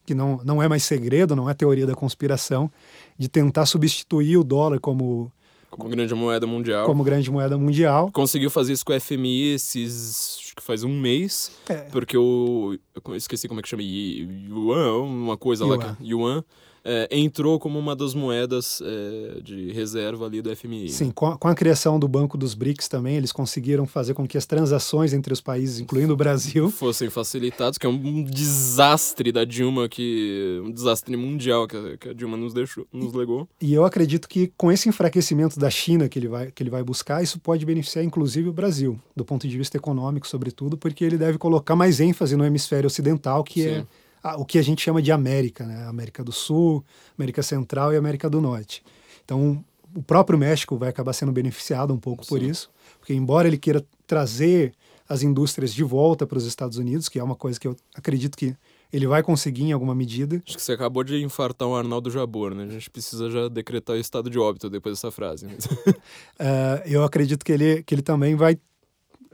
[0.05, 2.71] que não, não é mais segredo, não é teoria da conspiração,
[3.19, 5.31] de tentar substituir o dólar como,
[5.71, 6.87] Como grande moeda mundial.
[6.87, 8.11] como grande moeda mundial.
[8.13, 10.50] Conseguiu fazer isso com o FMI esses.
[10.71, 11.51] Faz um mês.
[11.69, 11.75] É.
[11.91, 12.79] Porque o.
[12.95, 13.83] Eu esqueci como é que chama.
[13.83, 15.75] Yuan, uma coisa lá.
[15.75, 15.97] Yuan.
[15.97, 16.45] Que, Yuan.
[16.85, 20.89] É, entrou como uma das moedas é, de reserva ali do FMI.
[20.89, 24.27] Sim, com a, com a criação do Banco dos BRICS também, eles conseguiram fazer com
[24.27, 29.33] que as transações entre os países, incluindo o Brasil, fossem facilitados, que é um desastre
[29.33, 33.49] da Dilma, que um desastre mundial que a, que a Dilma nos deixou, nos legou.
[33.61, 36.83] E eu acredito que com esse enfraquecimento da China que ele vai, que ele vai
[36.83, 41.19] buscar, isso pode beneficiar inclusive o Brasil, do ponto de vista econômico, sobretudo, porque ele
[41.19, 43.87] deve colocar mais ênfase no hemisfério ocidental, que é Sim.
[44.23, 45.87] A- o que a gente chama de América, né?
[45.87, 46.85] América do Sul,
[47.19, 48.83] América Central e América do Norte.
[49.25, 49.65] Então,
[49.95, 52.49] o próprio México vai acabar sendo beneficiado um pouco por Sim.
[52.49, 54.73] isso, porque embora ele queira trazer
[55.09, 58.37] as indústrias de volta para os Estados Unidos, que é uma coisa que eu acredito
[58.39, 58.55] que
[58.93, 62.55] ele vai conseguir em alguma medida, Acho que você acabou de infartar o Arnaldo Jabor,
[62.55, 62.65] né?
[62.65, 65.47] A gente precisa já decretar o estado de óbito depois dessa frase.
[66.39, 68.59] Ah, eu acredito que ele, que ele também vai.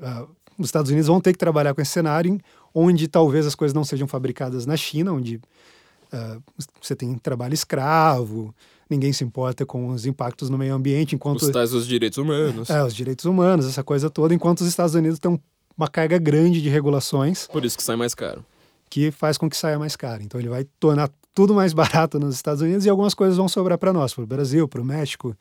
[0.01, 0.27] ah,
[0.59, 2.39] os Estados Unidos vão ter que trabalhar com esse cenário
[2.79, 5.41] onde talvez as coisas não sejam fabricadas na China, onde
[6.13, 6.37] ah,
[6.81, 8.55] você tem trabalho escravo,
[8.89, 12.69] ninguém se importa com os impactos no meio ambiente, enquanto Os tais dos direitos humanos.
[12.69, 15.39] é, os direitos humanos, essa coisa toda, enquanto os Estados Unidos têm um-
[15.77, 18.45] uma carga grande de regulações Por isso que sai mais caro.
[18.91, 20.23] que faz com que saia mais caro.
[20.23, 21.73] Então ele vai tornar tudo mais
[22.07, 24.81] barato nos Estados Unidos e algumas coisas vão sobrar para nós, para o Brasil, para
[24.81, 25.35] o México,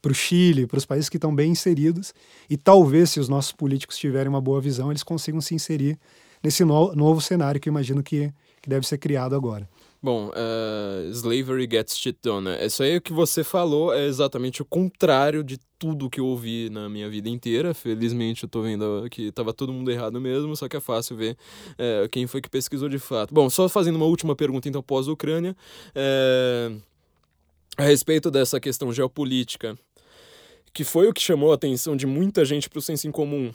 [0.00, 2.12] para o Chile, para os países que estão bem inseridos.
[2.50, 5.98] E talvez, se os nossos políticos tiverem uma boa visão, eles consigam se inserir
[6.42, 9.68] nesse no- novo cenário que eu imagino que, que deve ser criado agora.
[10.04, 12.44] Bom, eh, slavery gets shit done.
[12.46, 12.66] né?
[12.66, 16.88] Isso aí que você falou é exatamente o contrário de tudo que eu ouvi na
[16.88, 17.72] minha vida inteira.
[17.72, 21.36] Felizmente eu tô vendo que tava todo mundo errado mesmo, só que é fácil ver
[21.78, 23.32] eh, quem foi que pesquisou de fato.
[23.32, 25.56] Bom, só fazendo uma última pergunta então pós-Ucrânia.
[25.94, 26.72] eh,
[27.76, 29.78] a respeito dessa questão geopolítica,
[30.74, 33.52] que foi o que chamou a atenção de muita gente pro senso em comum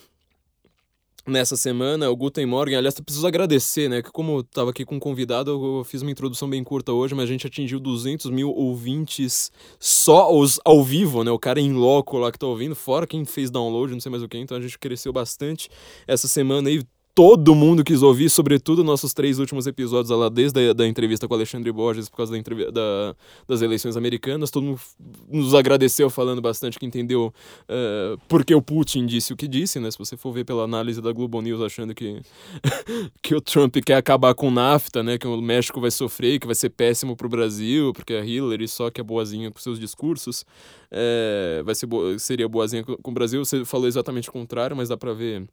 [1.27, 4.85] nessa semana, o Guten Morgen, aliás, eu preciso agradecer, né, que como eu tava aqui
[4.85, 8.31] com um convidado, eu fiz uma introdução bem curta hoje, mas a gente atingiu 200
[8.31, 12.75] mil ouvintes só os ao vivo, né, o cara em loco lá que tá ouvindo,
[12.75, 15.69] fora quem fez download, não sei mais o que, então a gente cresceu bastante
[16.07, 16.81] essa semana aí,
[17.17, 21.33] todo mundo quis ouvir, sobretudo nossos três últimos episódios lá, desde a da entrevista com
[21.33, 23.15] Alexandre Borges, por causa da, da-
[23.47, 24.51] das eleições americanas.
[24.51, 24.79] Todo mundo
[25.27, 27.33] nos agradeceu falando bastante que entendeu
[27.67, 29.89] eh, por que o Putin disse o que disse, né?
[29.89, 32.21] Se você for ver pela análise da Globo News achando que,
[33.23, 35.17] que o Trump quer acabar com o NAFTA, né?
[35.17, 38.91] Que o México vai sofrer, que vai ser péssimo pro Brasil, porque a Hillary só
[38.91, 40.45] que é boazinha com seus discursos,
[40.91, 43.43] eh, vai ser bo- seria boazinha com, o Brasil.
[43.43, 45.47] Você falou exatamente o contrário, mas dá pra ver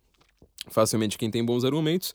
[0.69, 2.13] facilmente quem tem bons argumentos.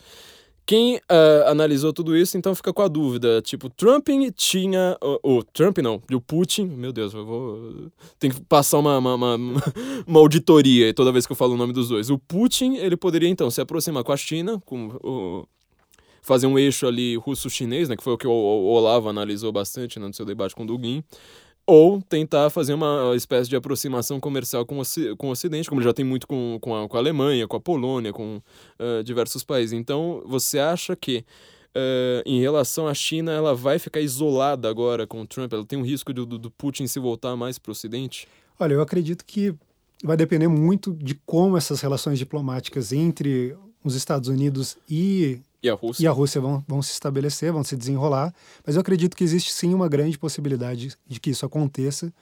[0.69, 4.95] Quem ah, analisou tudo isso, então fica com a dúvida, tipo, Trump tinha...
[5.23, 6.65] O Trump não, o Putin...
[6.65, 7.91] Meu Deus, eu vou...
[8.19, 9.35] Tem que passar uma, uma, uma,
[10.05, 12.11] uma auditoria toda vez que eu falo o nome dos dois.
[12.11, 15.47] O Putin, ele poderia, então, se aproximar com a China, com o...
[16.21, 17.97] Fazer um eixo ali russo-chinês, né?
[17.97, 20.67] Que foi o que o, o Olavo analisou bastante né, no seu debate com o
[20.67, 21.03] Dugin.
[21.69, 24.83] Ou tentar fazer uma espécie de aproximação comercial com o,
[25.17, 27.59] com o Ocidente, como já tem muito com, com, a, com a Alemanha, com a
[27.59, 28.41] Polônia, com
[28.79, 29.73] uh, diversos países.
[29.73, 31.23] Então, você acha que,
[31.75, 35.53] uh, em relação à China, ela vai ficar isolada agora com o Trump?
[35.53, 38.27] Ela tem um risco do, do Putin se voltar mais para o Ocidente?
[38.59, 39.53] Olha, eu acredito que
[40.03, 45.73] vai depender muito de como essas relações diplomáticas entre os Estados Unidos e e a
[45.73, 48.34] Rússia, e a Rússia vão, vão se estabelecer, vão se desenrolar,
[48.65, 52.14] mas eu acredito que existe sim uma grande possibilidade de que isso aconteça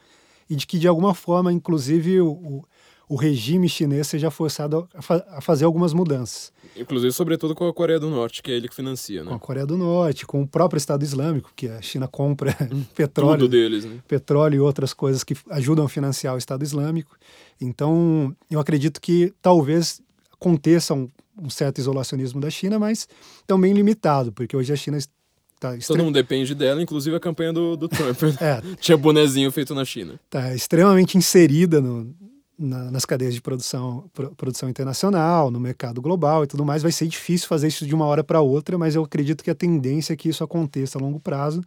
[0.50, 2.64] e de que, de alguma forma, inclusive, o,
[3.08, 6.52] o regime chinês seja forçado a, fa a, fazer algumas mudanças.
[6.76, 9.28] Inclusive, sobretudo com a Coreia do Norte, que é ele que financia, né?
[9.28, 12.54] Com a Coreia do Norte, com o próprio Estado Islâmico, que a China compra
[12.94, 14.00] petróleo, Tudo deles, né?
[14.06, 17.16] petróleo e outras coisas que ajudam a financiar o Estado Islâmico.
[17.60, 20.00] Então, eu acredito que talvez
[20.32, 21.10] aconteçam um
[21.48, 23.08] certo isolacionismo da China, mas
[23.46, 25.96] também limitado, porque hoje a China está extre...
[25.96, 28.16] Todo mundo depende dela, inclusive a campanha do, do Trump.
[28.40, 30.18] é, Tinha bonezinho feito na China.
[30.24, 32.14] Está extremamente inserida no,
[32.58, 36.82] na, nas cadeias de produção, pro, produção internacional, no mercado global e tudo mais.
[36.82, 39.54] Vai ser difícil fazer isso de uma hora para outra, mas eu acredito que a
[39.54, 41.62] tendência é que isso aconteça a longo prazo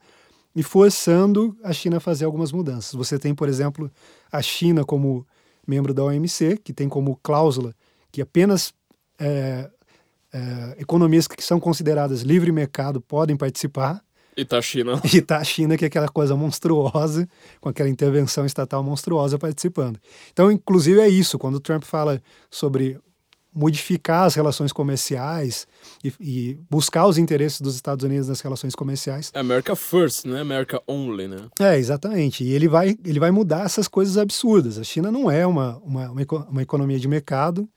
[0.54, 2.94] e forçando a China a fazer algumas mudanças.
[2.94, 3.90] Você tem, por exemplo,
[4.32, 5.26] a China como
[5.66, 7.74] membro da OMC, que tem como cláusula
[8.12, 8.74] que apenas
[9.22, 9.70] é,
[10.34, 14.02] é, economias que são consideradas livre mercado podem participar.
[14.36, 15.00] E tá a China.
[15.14, 17.28] E tá a China, que é aquela coisa monstruosa,
[17.60, 20.00] com aquela intervenção estatal monstruosa participando.
[20.32, 21.38] Então, inclusive, é isso.
[21.38, 22.98] Quando o Trump fala sobre
[23.54, 25.68] modificar as relações comerciais
[26.02, 29.30] e, e, buscar os interesses dos Estados Unidos nas relações comerciais.
[29.34, 30.40] America first, né?
[30.40, 31.50] America only, né?
[31.60, 32.46] É, exatamente.
[32.46, 34.78] E ele vai, ele vai mudar essas coisas absurdas.
[34.78, 36.10] A China não é uma, uma,
[36.50, 37.68] uma economia de mercado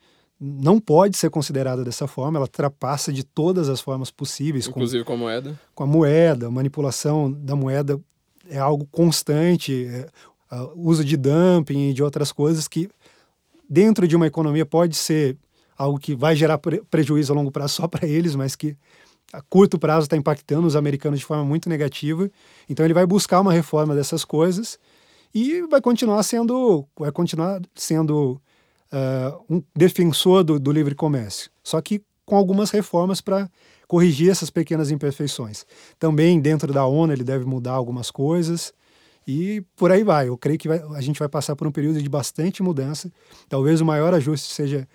[0.47, 4.67] não pode ser considerada dessa forma, ela ultrapassa de todas as formas possíveis.
[4.67, 5.61] Inclusive com, com a moeda?
[5.75, 7.99] Com a moeda, manipulação da moeda
[8.49, 10.07] é algo constante, é,
[10.77, 12.91] uso de dumping e de outras coisas que,
[13.69, 15.39] dentro de uma economia, pode ser
[15.79, 18.77] algo que vai gerar pre prejuízo a longo prazo só para eles, mas que
[19.33, 22.31] a curto prazo está impactando os americanos de forma muito negativa.
[22.69, 24.79] Então ele vai buscar uma reforma dessas coisas
[25.35, 28.41] e vai continuar sendo, vai continuar sendo
[28.95, 33.51] uh, um defensor do, do livre comércio, só que com algumas reformas para
[33.87, 35.67] corrigir essas pequenas imperfeições.
[35.99, 38.73] Também dentro da ONU ele deve mudar algumas coisas
[39.27, 40.29] e por aí vai.
[40.29, 43.13] Eu creio que vai, a gente vai passar por um período de bastante mudança.
[43.49, 44.89] Talvez o maior ajuste seja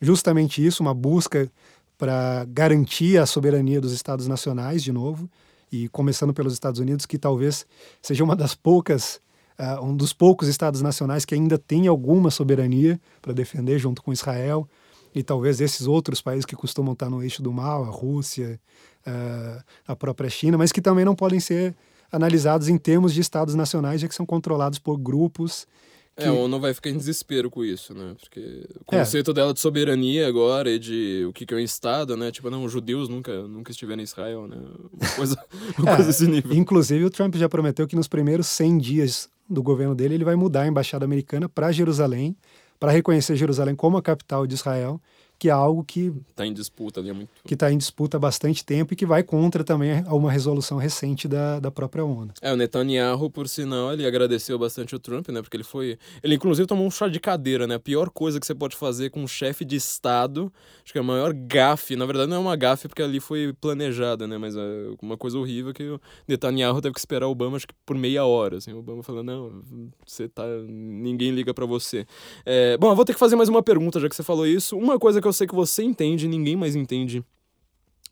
[0.00, 1.50] justamente isso, uma busca
[1.96, 5.30] para garantir a soberania dos estados nacionais de novo
[5.70, 7.64] e começando pelos Estados Unidos, que talvez
[8.02, 9.20] seja uma das poucas
[9.58, 14.12] uh, um dos poucos estados nacionais que ainda tem alguma soberania para defender junto com
[14.12, 14.68] Israel
[15.14, 18.60] e talvez esses outros países que costumam estar no eixo do mal, a Rússia,
[19.06, 21.74] uh, a própria China, mas que também não podem ser
[22.10, 25.66] analisados em termos de estados nacionais, já que são controlados por grupos
[26.14, 28.14] é, ou não vai ficar em desespero com isso, né?
[28.20, 28.98] Porque o é.
[28.98, 29.34] conceito é.
[29.34, 32.30] dela de soberania agora e de o que, que é um Estado, né?
[32.30, 34.58] Tipo, não, os judeus nunca, nunca estiveram em Israel, né?
[34.92, 35.44] Uma coisa,
[35.78, 36.54] uma é, coisa desse nível.
[36.54, 40.34] Inclusive, o Trump já prometeu que nos primeiros 100 dias do governo dele, ele vai
[40.34, 42.36] mudar a embaixada americana para Jerusalém,
[42.80, 45.00] para reconhecer Jerusalém como a capital de Israel
[45.42, 48.20] que é algo que está em disputa ali há muito que está em disputa há
[48.20, 52.32] bastante tempo e que vai contra também a uma resolução recente da, da própria ONU.
[52.40, 55.42] É, o Netanyahu, por sinal, ele agradeceu bastante o Trump, né?
[55.42, 55.98] Porque ele foi.
[56.22, 57.74] Ele, inclusive, tomou um chá de cadeira, né?
[57.74, 60.52] A pior coisa que você pode fazer com um chefe de Estado,
[60.84, 61.96] acho que é a maior gafe.
[61.96, 64.38] Na verdade, não é uma gafe porque ali foi planejada, né?
[64.38, 64.60] Mas é
[65.02, 68.24] uma coisa horrível que o Netanyahu teve que esperar o Obama, acho que por meia
[68.24, 68.58] hora.
[68.58, 69.60] Assim, o Obama falou: não,
[70.06, 70.44] você tá.
[70.68, 72.06] ninguém liga para você.
[72.46, 72.76] É...
[72.78, 74.78] Bom, eu vou ter que fazer mais uma pergunta, já que você falou isso.
[74.78, 77.24] Uma coisa que eu eu sei que você entende, ninguém mais entende.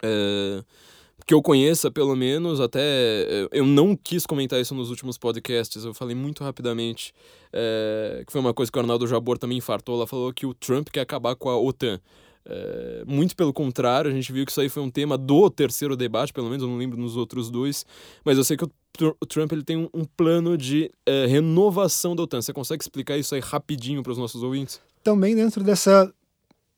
[0.02, 0.64] É,
[1.26, 2.80] que eu conheça, pelo menos, até.
[2.80, 7.12] É, eu não quis comentar isso nos últimos podcasts, eu falei muito rapidamente.
[7.52, 9.96] É, que foi uma coisa que o Arnaldo Jabor também infartou.
[9.96, 12.00] Ela falou que o Trump quer acabar com a OTAN.
[12.46, 15.94] É, muito pelo contrário, a gente viu que isso aí foi um tema do terceiro
[15.94, 17.84] debate, pelo menos eu não lembro nos outros dois,
[18.24, 18.70] mas eu sei que o,
[19.20, 22.40] o Trump ele tem um, um plano de é, renovação da OTAN.
[22.40, 24.80] Você consegue explicar isso aí rapidinho para os nossos ouvintes?
[25.04, 26.12] Também dentro dessa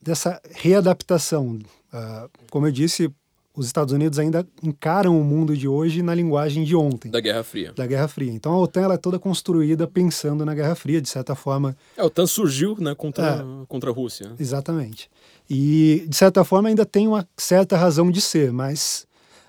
[0.03, 1.59] dessa readaptação.
[1.93, 3.11] Uh, como eu disse,
[3.55, 7.11] os Estados Unidos ainda encaram o mundo de hoje na linguagem de ontem.
[7.11, 7.73] Da Guerra Fria.
[7.73, 8.33] Da Guerra Fria.
[8.33, 11.77] Então a OTAN ela é toda construída pensando na Guerra Fria, de certa forma.
[11.97, 14.33] É, a OTAN surgiu né, contra, é, contra a Rússia.
[14.39, 15.11] Exatamente.
[15.49, 19.07] E, de certa forma, ainda tem uma certa razão de ser, mas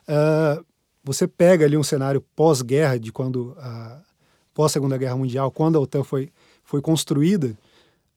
[0.08, 0.64] uh,
[1.04, 4.02] você pega ali um cenário pós-guerra, de quando, uh,
[4.54, 6.30] pós-Segunda Guerra Mundial, quando a OTAN foi,
[6.64, 7.58] foi construída,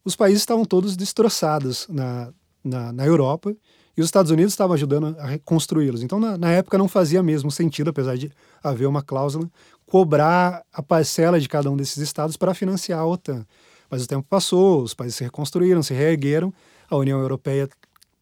[0.07, 3.53] os países estavam todos destroçados na, na, na Europa
[3.97, 6.01] E os Estados Unidos estavam ajudando a reconstruí-los.
[6.01, 8.31] Então, na, na, época, não fazia mesmo sentido, apesar de
[8.63, 9.51] haver uma cláusula,
[9.85, 13.45] cobrar a parcela de cada um desses estados para financiar a OTAN.
[13.91, 16.55] Mas o tempo passou, os países se reconstruíram, se reergueram.
[16.89, 17.69] A União Europeia,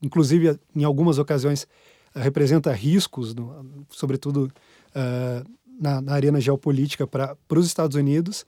[0.00, 1.66] inclusive, em algumas ocasiões,
[2.14, 4.50] representa riscos, no, sobretudo
[4.94, 8.46] uh, na, na, arena geopolítica, para os Estados Unidos.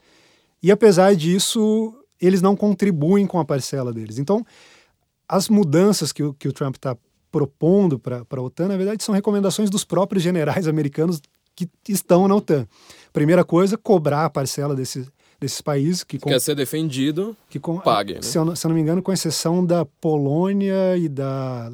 [0.63, 4.19] E, apesar disso, eles não contribuem com a parcela deles.
[4.19, 4.45] Então,
[5.29, 6.97] as mudanças que o, que o Trump está
[7.31, 11.21] propondo para a OTAN, na verdade, são recomendações dos próprios generais americanos
[11.55, 12.67] que estão na OTAN.
[13.13, 15.09] Primeira coisa, cobrar a parcela desses,
[15.41, 18.15] desses países que com, quer ser defendido, que com, pague.
[18.15, 18.23] Né?
[18.23, 21.73] Se, eu, se eu não me engano, com exceção da Polônia e da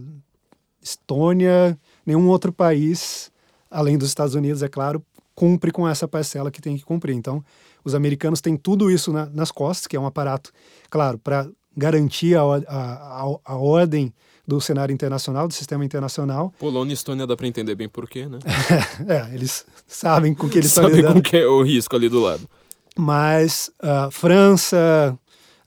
[0.81, 3.31] Estônia, nenhum outro país,
[3.71, 5.05] além dos Estados Unidos, é claro,
[5.35, 7.15] cumpre com essa parcela que tem que cumprir.
[7.15, 7.45] Então,
[7.85, 10.53] os americanos têm tudo isso na, nas costas, que é um aparato,
[10.91, 14.13] claro, para garantir a, a, a, a ordem
[14.47, 16.53] do cenário internacional, do sistema internacional.
[16.59, 18.39] Polônia e Estônia dá para entender bem por quê, né?
[19.09, 21.07] é, eles sabem com que eles estão lidando.
[21.07, 22.49] Sabem com que é o risco ali do lado.
[22.97, 25.19] Mas a uh, França,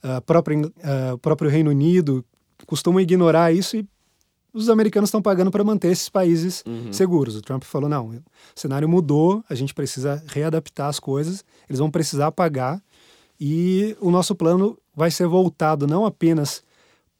[0.04, 2.24] uh, próprio, uh, próprio Reino Unido
[2.66, 3.86] costumam ignorar isso e
[4.56, 6.92] os americanos estão pagando para manter esses países uhum.
[6.92, 7.36] seguros.
[7.36, 8.22] O Trump falou: não, o
[8.54, 12.82] cenário mudou, a gente precisa readaptar as coisas, eles vão precisar pagar
[13.38, 16.64] e o nosso plano vai ser voltado não apenas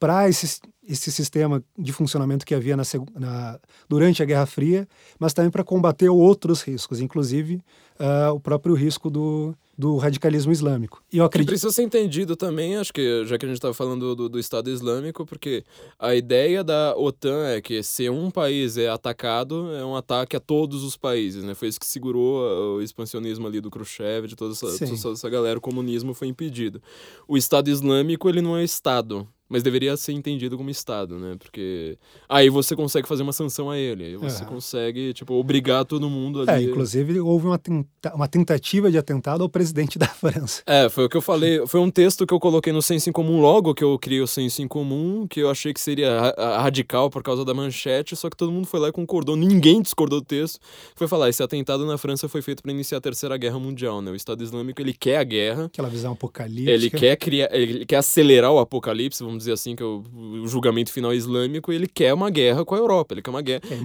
[0.01, 2.83] para esse, esse sistema de funcionamento que havia na,
[3.19, 3.59] na,
[3.89, 4.89] durante a Guerra Fria,
[5.19, 7.57] mas também para combater outros riscos, inclusive
[8.01, 11.03] uh, o próprio risco do, do radicalismo islâmico.
[11.13, 11.49] E eu acredito...
[11.49, 14.39] Que precisa ser entendido também, acho que já que a gente estava falando do, do,
[14.39, 15.65] Estado Islâmico, porque
[15.99, 20.41] a ideia da OTAN é que se um país é atacado, é um ataque a
[20.41, 21.55] todos os países, né?
[21.55, 24.67] Foi isso que segurou o expansionismo ali do Khrushchev, de toda essa,
[25.03, 26.83] toda essa galera, o comunismo foi impedido.
[27.29, 31.37] O Estado Islâmico, ele não é Estado, mas deveria ser entendido como Estado, né?
[31.39, 31.99] Porque
[32.29, 34.47] aí você consegue fazer uma sanção a ele, aí você é.
[34.47, 36.65] consegue, tipo, obrigar todo mundo ali.
[36.65, 40.63] É, inclusive houve uma, tenta uma tentativa de atentado ao presidente da França.
[40.67, 43.13] É, foi o que eu falei, foi um texto que eu coloquei no Senso em
[43.13, 47.11] Comum logo que eu criei o Senso em Comum, que eu achei que seria radical
[47.11, 50.27] por causa da manchete, só que todo mundo foi lá e concordou, ninguém discordou do
[50.27, 50.59] texto.
[50.95, 54.11] Foi falar, esse atentado na França foi feito para iniciar a Terceira Guerra Mundial, né?
[54.11, 55.65] O Estado Islâmico, ele quer a guerra.
[55.67, 56.71] Aquela visão apocalíptica.
[56.71, 60.03] Ele quer criar, ele quer acelerar o apocalipse, vamos vamos dizer assim, que é o,
[60.43, 63.61] o julgamento final islâmico, ele quer uma guerra com a Europa, ele quer uma guerra.
[63.61, 63.83] Quer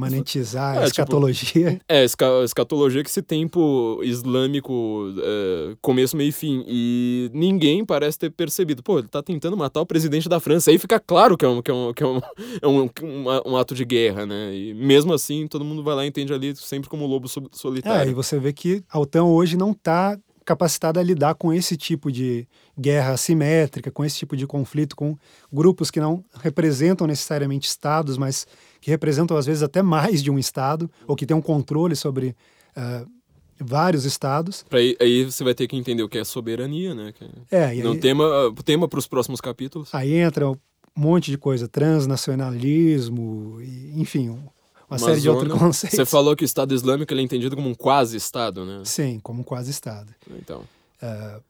[0.75, 1.71] é, a tipo, escatologia.
[1.71, 6.63] Tipo, é, a escatologia que esse tempo islâmico, é, começo, meio e fim.
[6.67, 8.81] E ninguém parece ter percebido.
[8.81, 10.71] Pô, ele tá tentando matar o presidente da França.
[10.71, 12.21] Aí fica claro que é um, que é um, que é um,
[12.61, 14.55] é um, um, um ato de guerra, né?
[14.55, 18.09] E mesmo assim, todo mundo vai lá e entende ali sempre como lobo solitário.
[18.09, 21.77] É, e você vê que a OTAN hoje não tá capacitada a lidar com esse
[21.77, 22.47] tipo de
[22.77, 25.17] guerra assimétrica, com esse tipo de conflito, com
[25.51, 28.47] grupos que não representam necessariamente estados, mas
[28.79, 32.35] que representam às vezes até mais de um estado, ou que têm um controle sobre
[32.75, 33.07] uh,
[33.59, 34.65] vários estados.
[34.71, 37.13] Aí, aí, você vai ter que entender o que é soberania, né?
[37.51, 39.93] É, e não aí, tema tema para os próximos capítulos.
[39.93, 40.57] Aí entra um
[40.95, 43.59] monte de coisa, transnacionalismo,
[43.95, 44.37] enfim,
[44.95, 45.97] uma, série de outros conceitos.
[45.97, 48.81] Você falou que o Estado Islâmico é entendido como um quase-Estado, né?
[48.85, 50.13] Sim, como um quase-Estado.
[50.37, 50.63] Então.
[51.01, 51.41] Uh,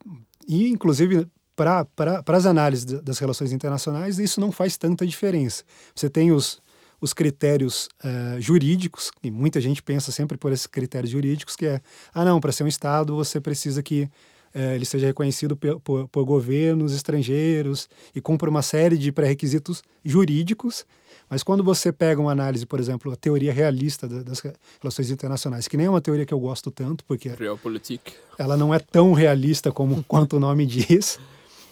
[0.48, 1.88] e, inclusive, para
[2.28, 5.64] as análises das relações internacionais, isso não faz tanta diferença.
[5.96, 6.62] Você tem os,
[7.00, 11.82] os critérios uh, jurídicos, e muita gente pensa sempre por esses critérios jurídicos, que é,
[12.14, 16.08] ah, não, para ser um Estado você precisa que uh, ele seja reconhecido por, por,
[16.08, 20.86] por, governos estrangeiros e cumpra uma série de pré-requisitos jurídicos
[21.32, 24.44] mas quando você pega uma análise, por exemplo, a teoria realista das
[24.82, 28.14] relações internacionais, que nem é uma teoria que eu gosto tanto, porque Realpolitik.
[28.38, 31.18] ela não é tão realista como quanto o nome diz,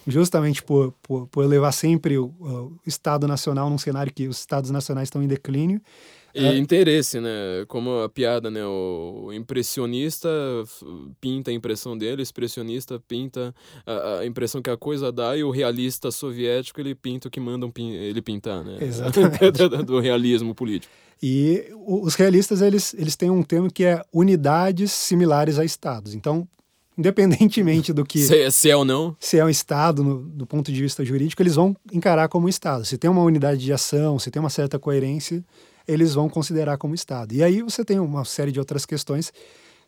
[0.08, 4.72] justamente por, por, por levar sempre o, o Estado Nacional num cenário que os Estados
[4.72, 5.82] Nacionais estão em declínio,
[6.34, 6.58] e é.
[6.58, 7.30] interesse, né?
[7.68, 8.66] Como a piada, né?
[8.66, 10.30] O impressionista
[11.20, 13.54] pinta a impressão dele, o expressionista pinta
[13.86, 17.40] a, a, impressão que a coisa dá, e o realista soviético ele pinta o que
[17.40, 18.78] mandam pin ele pintar, né?
[18.82, 19.40] Exatamente.
[19.86, 20.94] do realismo político.
[21.22, 26.14] E os realistas, eles, eles têm um termo que é unidades similares a estados.
[26.14, 26.48] Então,
[26.98, 28.20] independentemente do que...
[28.20, 29.16] Se, é, se é ou não.
[29.20, 32.50] Se é um estado, no, do ponto de vista jurídico, eles vão encarar como um
[32.50, 32.86] estado.
[32.86, 35.44] Se tem uma unidade de ação, se tem uma certa coerência
[35.90, 37.34] eles vão considerar como Estado.
[37.34, 39.34] E aí você tem uma série de outras questões.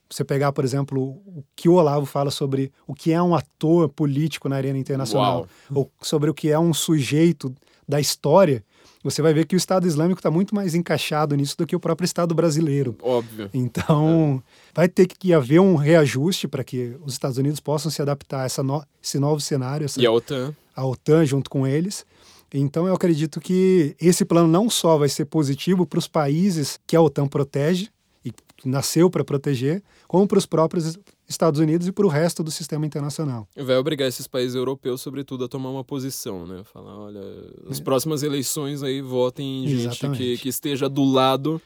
[0.09, 3.87] Você pegar, por exemplo, o que o Olavo fala sobre o que é um ator
[3.87, 5.83] político na arena internacional, Uau.
[5.83, 7.53] ou sobre o que é um sujeito
[7.87, 8.63] da história,
[9.03, 11.79] você vai ver que o Estado Islâmico está muito mais encaixado nisso do que o
[11.79, 12.95] próprio Estado brasileiro.
[13.01, 13.49] Óbvio.
[13.53, 14.75] Então, é.
[14.75, 18.63] vai ter que haver um reajuste para que os Estados Unidos possam se adaptar a
[18.63, 19.85] no, esse novo cenário.
[19.85, 20.53] Essa, e a OTAN.
[20.75, 22.05] A OTAN junto com eles.
[22.53, 26.95] Então eu acredito que esse plano não só vai ser positivo para os países que
[26.95, 27.89] a OTAN protege
[28.25, 28.33] e
[28.65, 30.97] nasceu para proteger, como para os próprios
[31.27, 33.47] Estados Unidos e para o resto do sistema internacional.
[33.55, 36.61] Vai obrigar esses países europeus, sobretudo, a tomar uma posição, né?
[36.65, 37.21] Falar, olha,
[37.67, 37.83] nas é.
[37.83, 41.61] próximas eleições aí votem em gente que, que esteja do lado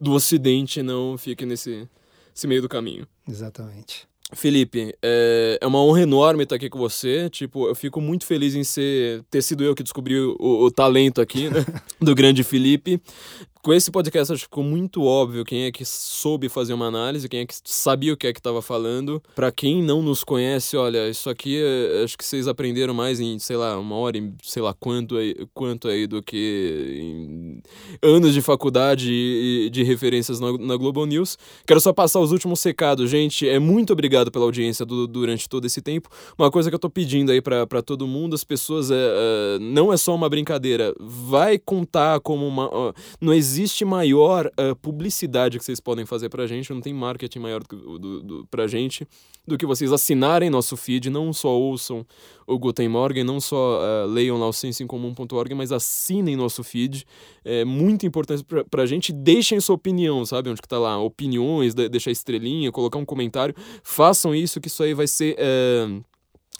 [0.00, 1.86] do Ocidente, não fique nesse,
[2.34, 3.06] nesse meio do caminho.
[3.28, 4.08] Exatamente.
[4.32, 7.28] Felipe, é, é uma honra enorme estar aqui com você.
[7.30, 11.20] Tipo, eu fico muito feliz em ser, ter sido eu que descobri o, o talento
[11.20, 11.64] aqui, né?
[12.00, 13.00] Do grande Felipe
[13.62, 17.28] com esse podcast acho que ficou muito óbvio quem é que soube fazer uma análise,
[17.28, 19.22] quem é que sabia o que é que estava falando.
[19.34, 23.38] Para quem não nos conhece, olha, isso aqui é, acho que vocês aprenderam mais em,
[23.38, 27.62] sei lá, uma hora, em sei lá quanto aí, quanto aí do que em
[28.02, 31.36] anos de faculdade e de referências na, na Global News.
[31.66, 33.48] Quero só passar os últimos recados, gente.
[33.48, 36.08] É muito obrigado pela audiência do, durante todo esse tempo.
[36.38, 39.92] Uma coisa que eu tô pedindo aí para todo mundo, as pessoas, é, é, não
[39.92, 42.68] é só uma brincadeira, vai contar como uma.
[42.68, 46.94] Uh, não existe existe maior uh, publicidade que vocês podem fazer pra gente, não tem
[46.94, 49.06] marketing maior do, do, do, pra gente
[49.46, 52.06] do que vocês assinarem nosso feed, não só ouçam
[52.46, 57.04] o Guten Morgen, não só uh, leiam lá o sensoincomum.org, mas assinem nosso feed.
[57.44, 59.12] É muito importante pra, pra gente.
[59.12, 60.50] Deixem sua opinião, sabe?
[60.50, 61.00] Onde que tá lá?
[61.00, 63.54] Opiniões, deixar estrelinha, colocar um comentário.
[63.82, 65.36] Façam isso, que isso aí vai ser.
[65.36, 66.04] Uh,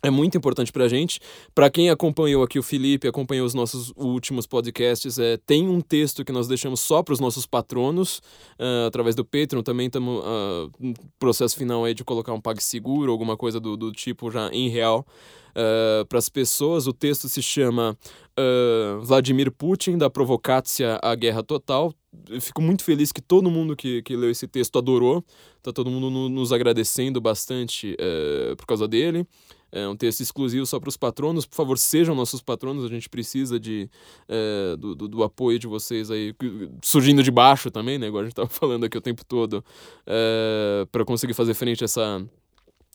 [0.02, 1.20] é muito importante pra gente.
[1.54, 6.24] Para quem acompanhou aqui o Felipe, acompanhou os nossos últimos podcasts, é, tem um texto
[6.24, 8.18] que nós deixamos só para os nossos patronos,
[8.58, 9.62] uh, através do Patreon.
[9.62, 13.92] Também estamos uh, no processo final aí de colocar um PagSeguro, alguma coisa do, do
[13.92, 15.06] tipo já em real.
[15.50, 17.96] Uh, para as pessoas, o texto se chama
[18.38, 21.92] uh, Vladimir Putin, da Provocácia à Guerra Total.
[22.28, 25.24] Eu fico muito feliz que todo mundo que, que leu esse texto adorou.
[25.62, 29.26] Tá todo mundo no, nos agradecendo bastante uh, por causa dele.
[29.72, 31.46] É um texto exclusivo só para os patronos.
[31.46, 32.84] Por favor, sejam nossos patronos.
[32.84, 33.88] A gente precisa de,
[34.28, 36.34] é, do, do, do, apoio de vocês aí,
[36.82, 38.06] surgindo de baixo também, né?
[38.06, 39.64] Igual a gente estava falando aqui o tempo todo,
[40.06, 42.24] é, para conseguir fazer frente a essa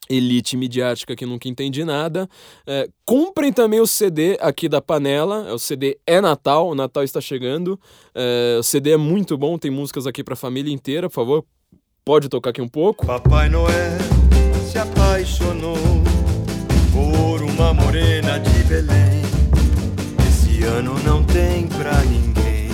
[0.10, 2.30] elite midiática que nunca entende nada.
[2.65, 5.53] É, comprem também o CD aqui da Panela.
[5.53, 7.80] O CD é Natal, o Natal está chegando.
[8.14, 11.10] É, o CD é muito bom, tem músicas aqui para a família inteira.
[11.10, 11.45] Por favor,
[12.03, 13.06] pode tocar aqui um pouco.
[13.06, 13.97] Papai Noel
[14.72, 15.77] se apaixonou
[16.95, 19.22] por uma morena de Belém.
[20.26, 22.69] Esse ano não tem pra ninguém.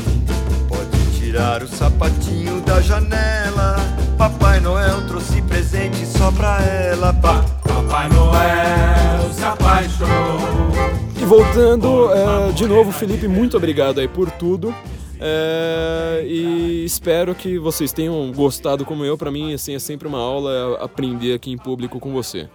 [0.69, 3.77] Pode tirar o sapatinho da janela.
[4.19, 7.11] Papai Noel trouxe presente só pra ela.
[7.13, 10.39] Pa Papai Noel se apaixonou.
[11.19, 14.73] E voltando, é, de novo, Felipe, muito obrigado aí por tudo.
[15.19, 19.17] É, e espero que vocês tenham gostado como eu.
[19.17, 22.47] Para mim, assim, é sempre uma aula aprender aqui em público com você.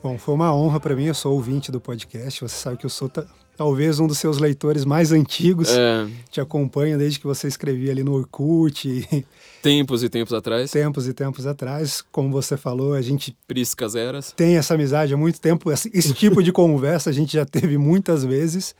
[0.00, 1.06] Bom, foi uma honra para mim.
[1.06, 2.40] Eu sou ouvinte do podcast.
[2.40, 3.10] Você sabe que eu sou
[3.56, 5.70] talvez um dos seus leitores mais antigos.
[5.70, 6.06] É.
[6.30, 9.26] Te acompanho desde que você escrevia ali no Orkut.
[9.60, 10.70] Tempos e tempos atrás.
[10.70, 12.00] Tempos e tempos atrás.
[12.12, 13.36] Como você falou, a gente.
[13.48, 14.30] Priscas eras.
[14.30, 15.72] Tem essa amizade há muito tempo.
[15.72, 18.76] Esse tipo de conversa a gente já teve muitas vezes.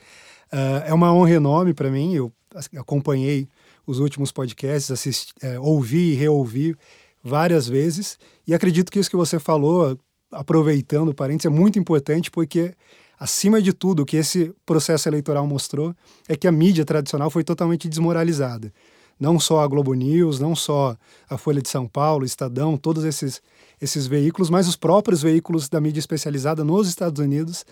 [0.52, 2.14] Uh, é uma honra enorme para mim.
[2.14, 2.32] Eu
[2.76, 3.48] acompanhei
[3.84, 6.76] os últimos podcasts, assisti, é, ouvi e reouvi
[7.24, 8.16] várias vezes.
[8.46, 9.98] E acredito que isso que você falou
[10.30, 12.74] aproveitando o parênteses, é muito importante porque,
[13.18, 15.94] acima de tudo, o que esse processo eleitoral mostrou
[16.28, 18.72] é que a mídia tradicional foi totalmente desmoralizada.
[19.18, 20.96] Não só a Globo News, não só
[21.28, 23.42] a Folha de São Paulo, Estadão, todos esses,
[23.80, 27.64] esses veículos, mas os próprios veículos da mídia especializada nos Estados Unidos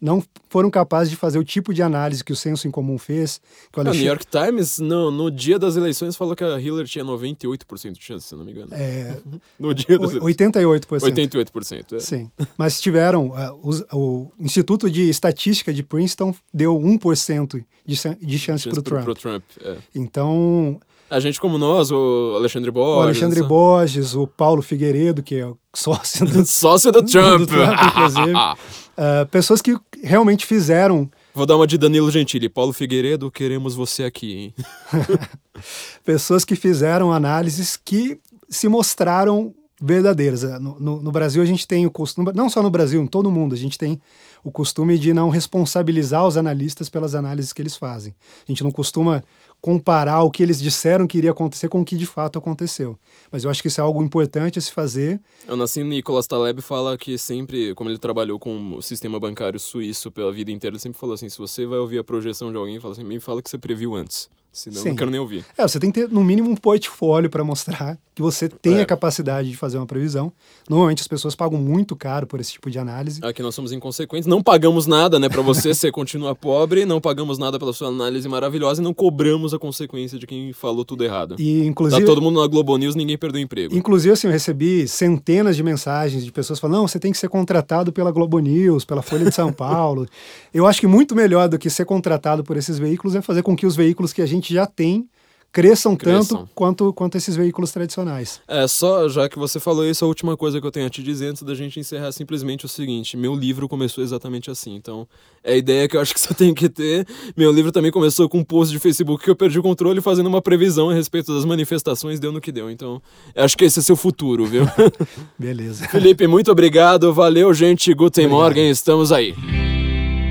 [0.00, 3.40] não foram capazes de fazer o tipo de análise que o Senso em Comum fez.
[3.72, 3.98] Que o Alexandre...
[3.98, 8.02] New York Times, no, no dia das eleições, falou que a Hillary tinha 98% de
[8.02, 8.68] chance, se não me engano.
[8.72, 9.16] É...
[9.58, 10.86] no dia das 88%.
[10.86, 12.00] 88%, é.
[12.00, 12.30] Sim.
[12.56, 13.28] Mas tiveram...
[13.28, 18.82] Uh, os, o Instituto de Estatística de Princeton deu 1% de, de chance para o
[18.82, 19.04] Trump.
[19.04, 19.76] Pro Trump é.
[19.94, 20.80] Então...
[21.14, 22.98] A gente como nós, o Alexandre Borges.
[22.98, 23.46] O Alexandre né?
[23.46, 27.42] Borges, o Paulo Figueiredo, que é sócio do, sócio do Trump.
[27.42, 28.32] Do Trump inclusive.
[28.32, 31.08] uh, pessoas que realmente fizeram.
[31.32, 32.48] Vou dar uma de Danilo Gentili.
[32.48, 34.54] Paulo Figueiredo, queremos você aqui, hein?
[36.04, 38.18] pessoas que fizeram análises que
[38.48, 40.42] se mostraram verdadeiras.
[40.60, 43.30] No, no, no, Brasil, a gente tem o costume, não só no Brasil, em todo
[43.30, 44.00] mundo, a gente tem
[44.42, 48.14] o costume de não responsabilizar os analistas pelas análises que eles fazem.
[48.48, 49.22] A gente não costuma
[49.64, 52.98] comparar o que eles disseram que iria acontecer com o que de fato aconteceu.
[53.32, 55.18] Mas eu acho que isso é algo importante a se fazer.
[55.48, 60.10] O Nassim Nicolas Taleb fala que sempre, como ele trabalhou com o sistema bancário suíço
[60.10, 62.78] pela vida inteira, ele sempre falou assim, se você vai ouvir a projeção de alguém,
[62.78, 64.28] fala assim, me fala que você previu antes.
[64.54, 64.88] Senão eu Sim.
[64.90, 65.44] não quero nem ouvir.
[65.58, 68.82] É, você tem que ter, no mínimo, um portfólio para mostrar que você tem É.
[68.82, 70.32] a capacidade de fazer uma previsão.
[70.70, 73.20] Normalmente as pessoas pagam muito caro por esse tipo de análise.
[73.24, 77.36] Aqui nós somos inconsequentes, não pagamos nada, né, pra você, você continua pobre, não pagamos
[77.38, 81.34] nada pela sua análise maravilhosa e não cobramos a consequência de quem falou tudo errado.
[81.40, 83.74] E, Tá inclusive, todo mundo na Globo News, ninguém perdeu emprego.
[83.76, 87.28] inclusive, assim, eu recebi centenas de mensagens de pessoas falando: não, você tem que ser
[87.28, 90.06] contratado pela Globo News, pela Folha de São Paulo.
[90.52, 93.56] Eu acho que muito melhor do que ser contratado por esses veículos é fazer com
[93.56, 95.08] que os veículos que a gente já tem
[95.54, 96.38] cresçam, Cresçam.
[96.38, 98.40] tanto quanto, quanto esses veículos tradicionais.
[98.48, 101.00] É, só, já que você falou isso, a última coisa que eu tenho a te
[101.00, 104.74] dizer antes da gente encerrar é simplesmente o seguinte: meu livro começou exatamente assim.
[104.74, 105.06] Então,
[105.44, 107.06] é a ideia que eu acho que você tem que ter.
[107.36, 110.26] Meu livro também começou com um post de Facebook que eu perdi o controle fazendo
[110.26, 112.68] uma previsão a respeito das manifestações, deu no que deu.
[112.68, 113.00] Então,
[113.36, 114.64] acho que esse é seu futuro, viu?
[115.38, 115.86] Beleza.
[115.86, 117.14] Felipe, muito obrigado.
[117.14, 117.94] Valeu, gente.
[117.94, 118.42] Guten Obrigado.
[118.42, 119.32] Morgen, estamos aí.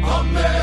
[0.03, 0.62] America!